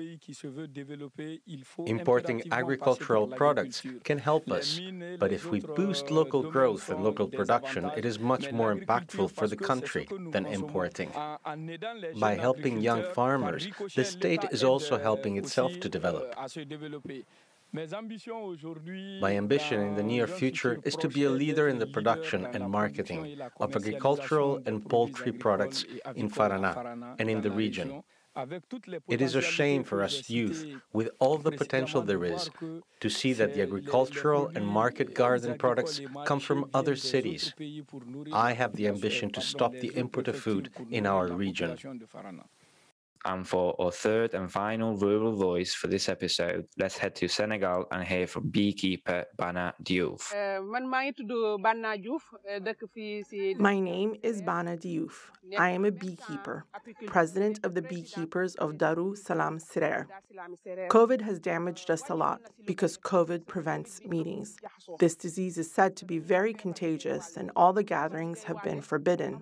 Importing 1.87 2.43
agricultural 2.51 3.27
products 3.27 3.81
can 4.03 4.19
help 4.19 4.51
us, 4.51 4.79
but 5.17 5.31
if 5.31 5.49
we 5.49 5.59
boost 5.59 6.11
local 6.11 6.43
growth 6.43 6.89
and 6.89 7.03
local 7.03 7.27
production, 7.27 7.89
it 7.97 8.05
is 8.05 8.19
much 8.19 8.51
more 8.51 8.75
impactful 8.75 9.31
for 9.31 9.47
the 9.47 9.57
country 9.57 10.07
than 10.31 10.45
importing. 10.45 11.11
By 12.19 12.35
helping 12.35 12.81
young 12.81 13.03
farmers, 13.15 13.67
the 13.95 14.05
state 14.05 14.45
is 14.51 14.63
also 14.63 14.99
helping 14.99 15.37
itself 15.37 15.79
to 15.79 15.89
develop. 15.89 16.35
My 17.73 19.35
ambition 19.35 19.81
in 19.81 19.95
the 19.95 20.03
near 20.03 20.27
future 20.27 20.79
is 20.83 20.95
to 20.97 21.09
be 21.09 21.23
a 21.25 21.29
leader 21.29 21.67
in 21.67 21.79
the 21.79 21.87
production 21.87 22.45
and 22.45 22.69
marketing 22.69 23.39
of 23.59 23.75
agricultural 23.75 24.61
and 24.65 24.87
poultry 24.87 25.31
products 25.31 25.85
in 26.15 26.29
Faranah 26.29 27.15
and 27.19 27.29
in 27.29 27.41
the 27.41 27.51
region. 27.51 28.03
It 29.07 29.21
is 29.21 29.33
a 29.33 29.41
shame 29.41 29.83
for 29.83 30.03
us 30.03 30.29
youth, 30.29 30.65
with 30.93 31.09
all 31.19 31.37
the 31.37 31.51
potential 31.51 32.03
there 32.03 32.23
is, 32.23 32.51
to 32.99 33.09
see 33.09 33.33
that 33.33 33.55
the 33.55 33.63
agricultural 33.63 34.51
and 34.53 34.65
market 34.65 35.15
garden 35.15 35.57
products 35.57 35.99
come 36.25 36.39
from 36.39 36.69
other 36.73 36.95
cities. 36.95 37.53
I 38.31 38.53
have 38.53 38.75
the 38.75 38.87
ambition 38.87 39.31
to 39.31 39.41
stop 39.41 39.73
the 39.73 39.91
import 39.95 40.27
of 40.27 40.37
food 40.37 40.69
in 40.91 41.07
our 41.07 41.27
region. 41.27 41.77
And 43.25 43.47
for 43.47 43.75
our 43.79 43.91
third 43.91 44.33
and 44.33 44.51
final 44.51 44.95
rural 44.95 45.35
voice 45.35 45.73
for 45.73 45.87
this 45.87 46.09
episode, 46.09 46.67
let's 46.77 46.97
head 46.97 47.15
to 47.15 47.27
Senegal 47.27 47.85
and 47.91 48.07
hear 48.07 48.27
from 48.27 48.49
beekeeper 48.49 49.25
Bana 49.37 49.73
Diouf. 49.83 50.33
My 53.59 53.79
name 53.79 54.15
is 54.23 54.41
Bana 54.41 54.77
Diouf. 54.77 55.13
I 55.57 55.69
am 55.69 55.85
a 55.85 55.91
beekeeper, 55.91 56.65
president 57.05 57.59
of 57.63 57.73
the 57.73 57.81
beekeepers 57.81 58.55
of 58.55 58.77
Daru 58.77 59.15
Salam 59.15 59.59
Sirer. 59.59 60.07
COVID 60.89 61.21
has 61.21 61.39
damaged 61.39 61.89
us 61.89 62.09
a 62.09 62.15
lot 62.15 62.41
because 62.65 62.97
COVID 62.97 63.47
prevents 63.47 64.01
meetings. 64.05 64.57
This 64.99 65.15
disease 65.15 65.57
is 65.57 65.71
said 65.71 65.95
to 65.97 66.05
be 66.05 66.19
very 66.19 66.53
contagious 66.53 67.37
and 67.37 67.51
all 67.55 67.71
the 67.73 67.83
gatherings 67.83 68.43
have 68.43 68.61
been 68.63 68.81
forbidden. 68.81 69.41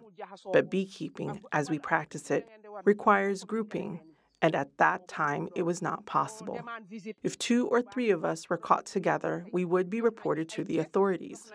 But 0.53 0.69
beekeeping, 0.69 1.41
as 1.51 1.69
we 1.69 1.79
practice 1.79 2.29
it, 2.29 2.47
requires 2.83 3.43
grouping, 3.65 3.99
and 4.41 4.55
at 4.55 4.77
that 4.77 5.07
time 5.07 5.49
it 5.55 5.63
was 5.63 5.81
not 5.81 6.05
possible. 6.05 6.59
If 7.23 7.37
two 7.39 7.67
or 7.67 7.81
three 7.81 8.11
of 8.11 8.23
us 8.23 8.49
were 8.49 8.57
caught 8.57 8.85
together, 8.85 9.45
we 9.51 9.65
would 9.65 9.89
be 9.89 10.01
reported 10.01 10.47
to 10.49 10.63
the 10.63 10.79
authorities. 10.79 11.51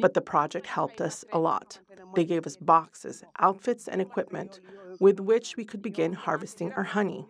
But 0.00 0.14
the 0.14 0.20
project 0.20 0.66
helped 0.66 1.00
us 1.00 1.24
a 1.32 1.38
lot. 1.38 1.80
They 2.14 2.24
gave 2.24 2.46
us 2.46 2.56
boxes, 2.56 3.22
outfits, 3.38 3.88
and 3.88 4.00
equipment 4.00 4.60
with 5.00 5.20
which 5.20 5.56
we 5.56 5.64
could 5.64 5.82
begin 5.82 6.12
harvesting 6.12 6.72
our 6.72 6.84
honey. 6.84 7.26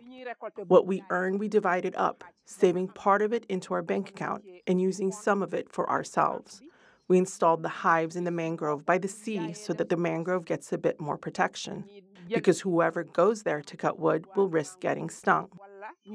What 0.67 0.87
we 0.87 1.03
earned, 1.09 1.39
we 1.39 1.49
divided 1.49 1.95
up, 1.95 2.23
saving 2.45 2.89
part 2.89 3.21
of 3.21 3.33
it 3.33 3.45
into 3.49 3.73
our 3.73 3.81
bank 3.81 4.09
account 4.09 4.43
and 4.67 4.79
using 4.79 5.11
some 5.11 5.41
of 5.41 5.53
it 5.53 5.69
for 5.71 5.89
ourselves. 5.89 6.61
We 7.09 7.17
installed 7.17 7.63
the 7.63 7.69
hives 7.69 8.15
in 8.15 8.23
the 8.23 8.31
mangrove 8.31 8.85
by 8.85 8.97
the 8.97 9.09
sea 9.09 9.51
so 9.53 9.73
that 9.73 9.89
the 9.89 9.97
mangrove 9.97 10.45
gets 10.45 10.71
a 10.71 10.77
bit 10.77 11.01
more 11.01 11.17
protection, 11.17 11.83
because 12.27 12.61
whoever 12.61 13.03
goes 13.03 13.43
there 13.43 13.61
to 13.61 13.77
cut 13.77 13.99
wood 13.99 14.25
will 14.35 14.47
risk 14.47 14.79
getting 14.79 15.09
stung. 15.09 15.49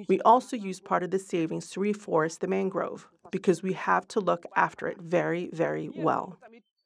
We 0.09 0.21
also 0.21 0.57
use 0.57 0.81
part 0.81 1.03
of 1.03 1.11
the 1.11 1.19
savings 1.19 1.71
to 1.71 1.81
reforest 1.81 2.41
the 2.41 2.47
mangrove, 2.47 3.09
because 3.31 3.63
we 3.63 3.75
have 3.75 4.07
to 4.09 4.21
look 4.21 4.45
after 4.57 4.87
it 4.87 4.99
very, 5.01 5.51
very 5.53 5.89
well. 5.89 6.39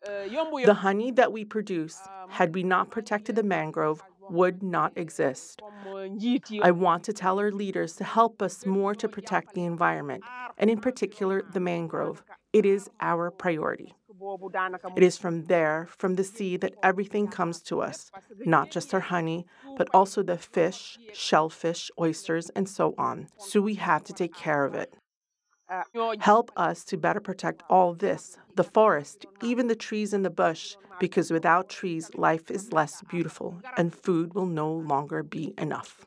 The 0.05 0.75
honey 0.75 1.13
that 1.13 1.33
we 1.33 1.45
produce, 1.45 2.01
had 2.29 2.55
we 2.55 2.63
not 2.63 2.91
protected 2.91 3.37
the 3.37 3.43
mangrove, 3.43 4.03
would 4.31 4.63
not 4.63 4.93
exist. 4.97 5.63
I 6.63 6.71
want 6.71 7.05
to 7.05 7.13
tell 7.13 7.39
our 7.39 7.53
leaders 7.53 7.95
to 7.97 8.05
help 8.05 8.41
us 8.41 8.65
more 8.65 8.95
to 8.95 9.09
protect 9.09 9.55
the 9.55 9.65
environment, 9.65 10.25
and 10.59 10.71
in 10.71 10.81
particular 10.81 11.43
the 11.53 11.61
mangrove. 11.61 12.23
It 12.53 12.67
is 12.67 12.91
our 13.01 13.31
priority. 13.31 13.95
It 14.97 15.03
is 15.03 15.19
from 15.19 15.45
there, 15.45 15.89
from 15.99 16.15
the 16.17 16.25
sea, 16.25 16.57
that 16.59 16.75
everything 16.83 17.29
comes 17.29 17.61
to 17.63 17.81
us, 17.81 18.11
not 18.45 18.71
just 18.71 18.95
our 18.95 19.01
honey, 19.01 19.47
but 19.77 19.89
also 19.93 20.23
the 20.23 20.39
fish, 20.39 20.99
shellfish, 21.13 21.91
oysters, 21.99 22.51
and 22.51 22.69
so 22.69 22.95
on. 22.99 23.29
So 23.39 23.61
we 23.61 23.75
have 23.75 24.05
to 24.05 24.13
take 24.13 24.35
care 24.35 24.65
of 24.65 24.75
it. 24.75 24.95
Help 26.21 26.51
us 26.57 26.85
to 26.85 26.97
better 26.97 27.21
protect 27.21 27.63
all 27.71 27.95
this 27.95 28.37
the 28.55 28.65
forest, 28.65 29.25
even 29.43 29.69
the 29.69 29.75
trees 29.75 30.13
in 30.13 30.23
the 30.23 30.31
bush, 30.31 30.77
because 31.01 31.31
without 31.31 31.71
trees, 31.71 32.11
life 32.15 32.51
is 32.51 32.73
less 32.73 33.03
beautiful 33.09 33.61
and 33.79 33.95
food 33.95 34.35
will 34.35 34.47
no 34.47 34.71
longer 34.71 35.23
be 35.23 35.55
enough. 35.57 36.05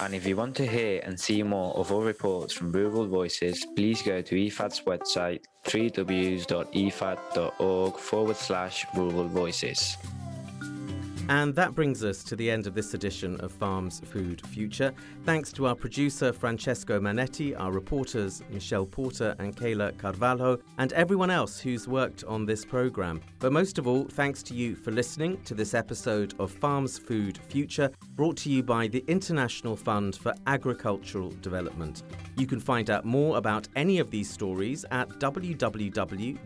And 0.00 0.14
if 0.14 0.26
you 0.26 0.34
want 0.34 0.56
to 0.56 0.66
hear 0.66 1.02
and 1.04 1.20
see 1.20 1.42
more 1.42 1.74
of 1.76 1.92
our 1.92 2.00
reports 2.00 2.54
from 2.54 2.72
Rural 2.72 3.06
Voices, 3.06 3.66
please 3.76 4.00
go 4.00 4.22
to 4.22 4.34
IFAD's 4.34 4.80
website 4.86 5.44
www.ifad.org 5.66 6.46
forward 7.98 8.36
slash 8.36 8.86
rural 8.96 9.28
voices. 9.28 9.98
And 11.30 11.54
that 11.54 11.76
brings 11.76 12.02
us 12.02 12.24
to 12.24 12.34
the 12.34 12.50
end 12.50 12.66
of 12.66 12.74
this 12.74 12.92
edition 12.92 13.40
of 13.40 13.52
Farms 13.52 14.00
Food 14.00 14.44
Future. 14.48 14.92
Thanks 15.24 15.52
to 15.52 15.68
our 15.68 15.76
producer 15.76 16.32
Francesco 16.32 16.98
Manetti, 16.98 17.54
our 17.56 17.70
reporters 17.70 18.42
Michelle 18.50 18.84
Porter 18.84 19.36
and 19.38 19.56
Kayla 19.56 19.96
Carvalho, 19.96 20.58
and 20.78 20.92
everyone 20.92 21.30
else 21.30 21.60
who's 21.60 21.86
worked 21.86 22.24
on 22.24 22.46
this 22.46 22.64
program. 22.64 23.20
But 23.38 23.52
most 23.52 23.78
of 23.78 23.86
all, 23.86 24.06
thanks 24.06 24.42
to 24.42 24.54
you 24.54 24.74
for 24.74 24.90
listening 24.90 25.40
to 25.44 25.54
this 25.54 25.72
episode 25.72 26.34
of 26.40 26.50
Farms 26.50 26.98
Food 26.98 27.38
Future, 27.38 27.92
brought 28.16 28.36
to 28.38 28.50
you 28.50 28.64
by 28.64 28.88
the 28.88 29.04
International 29.06 29.76
Fund 29.76 30.16
for 30.16 30.34
Agricultural 30.48 31.30
Development. 31.42 32.02
You 32.36 32.48
can 32.48 32.58
find 32.58 32.90
out 32.90 33.04
more 33.04 33.36
about 33.36 33.68
any 33.76 34.00
of 34.00 34.10
these 34.10 34.28
stories 34.28 34.84
at 34.90 35.08
www.ifad.org 35.20 36.40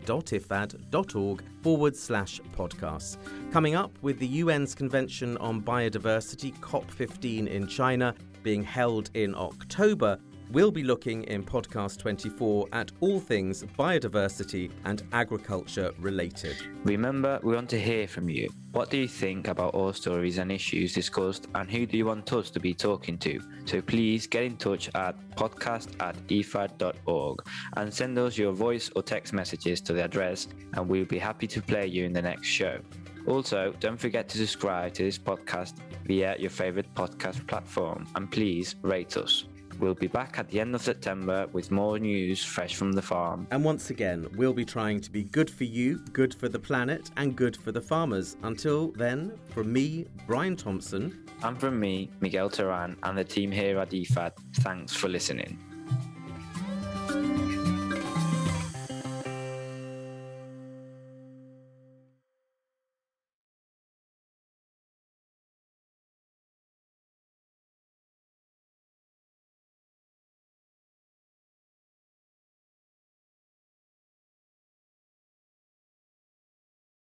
forward 1.63 1.95
slash 1.95 2.39
podcasts. 2.55 3.17
Coming 3.55 3.75
up 3.75 3.97
with 4.01 4.19
the 4.19 4.41
UN's 4.41 4.75
Convention 4.75 5.37
on 5.37 5.61
Biodiversity, 5.61 6.53
COP15 6.59 7.47
in 7.47 7.67
China, 7.67 8.13
being 8.43 8.61
held 8.61 9.11
in 9.13 9.33
October, 9.33 10.19
we'll 10.51 10.71
be 10.71 10.83
looking 10.83 11.23
in 11.23 11.41
Podcast 11.41 11.99
24 11.99 12.67
at 12.73 12.91
all 12.99 13.21
things 13.21 13.63
biodiversity 13.79 14.71
and 14.83 15.03
agriculture 15.13 15.93
related. 15.99 16.57
Remember, 16.83 17.39
we 17.43 17.55
want 17.55 17.69
to 17.69 17.79
hear 17.79 18.09
from 18.09 18.27
you. 18.27 18.49
What 18.73 18.89
do 18.89 18.97
you 18.97 19.07
think 19.07 19.47
about 19.47 19.73
all 19.73 19.93
stories 19.93 20.37
and 20.37 20.51
issues 20.51 20.93
discussed, 20.93 21.47
and 21.55 21.71
who 21.71 21.85
do 21.85 21.95
you 21.95 22.07
want 22.07 22.33
us 22.33 22.49
to 22.49 22.59
be 22.59 22.73
talking 22.73 23.17
to? 23.19 23.39
So 23.63 23.81
please 23.81 24.27
get 24.27 24.43
in 24.43 24.57
touch 24.57 24.89
at 24.95 25.15
podcast 25.37 25.95
at 26.01 26.17
ifad.org 26.27 27.41
and 27.77 27.93
send 27.93 28.19
us 28.19 28.37
your 28.37 28.51
voice 28.51 28.91
or 28.97 29.01
text 29.01 29.31
messages 29.31 29.79
to 29.79 29.93
the 29.93 30.03
address, 30.03 30.49
and 30.73 30.89
we'll 30.89 31.05
be 31.05 31.19
happy 31.19 31.47
to 31.47 31.61
play 31.61 31.87
you 31.87 32.03
in 32.03 32.11
the 32.11 32.21
next 32.21 32.47
show. 32.47 32.81
Also, 33.27 33.73
don't 33.79 33.97
forget 33.97 34.29
to 34.29 34.37
subscribe 34.37 34.93
to 34.93 35.03
this 35.03 35.17
podcast 35.17 35.73
via 36.05 36.35
your 36.37 36.49
favorite 36.49 36.93
podcast 36.93 37.45
platform 37.47 38.07
and 38.15 38.31
please 38.31 38.75
rate 38.83 39.17
us. 39.17 39.45
We'll 39.79 39.93
be 39.93 40.07
back 40.07 40.39
at 40.39 40.47
the 40.49 40.61
end 40.61 40.73
of 40.73 40.81
September 40.81 41.47
with 41.51 41.69
more 41.69 41.99
news 41.99 42.43
fresh 42.43 42.75
from 42.75 42.93
the 42.93 43.01
farm. 43.01 43.45
And 43.51 43.63
once 43.63 43.89
again, 43.89 44.25
we'll 44.35 44.53
be 44.53 44.63
trying 44.63 45.01
to 45.01 45.11
be 45.11 45.23
good 45.23 45.49
for 45.49 45.65
you, 45.65 45.97
good 46.13 46.33
for 46.33 46.47
the 46.47 46.59
planet, 46.59 47.11
and 47.17 47.35
good 47.35 47.57
for 47.57 47.73
the 47.73 47.81
farmers. 47.81 48.37
Until 48.43 48.91
then, 48.93 49.37
from 49.49 49.73
me, 49.73 50.05
Brian 50.27 50.55
Thompson. 50.55 51.25
And 51.43 51.59
from 51.59 51.77
me, 51.79 52.09
Miguel 52.21 52.49
Terán, 52.49 52.95
and 53.03 53.17
the 53.17 53.23
team 53.25 53.51
here 53.51 53.77
at 53.79 53.89
IFAD, 53.89 54.31
thanks 54.61 54.95
for 54.95 55.09
listening. 55.09 55.59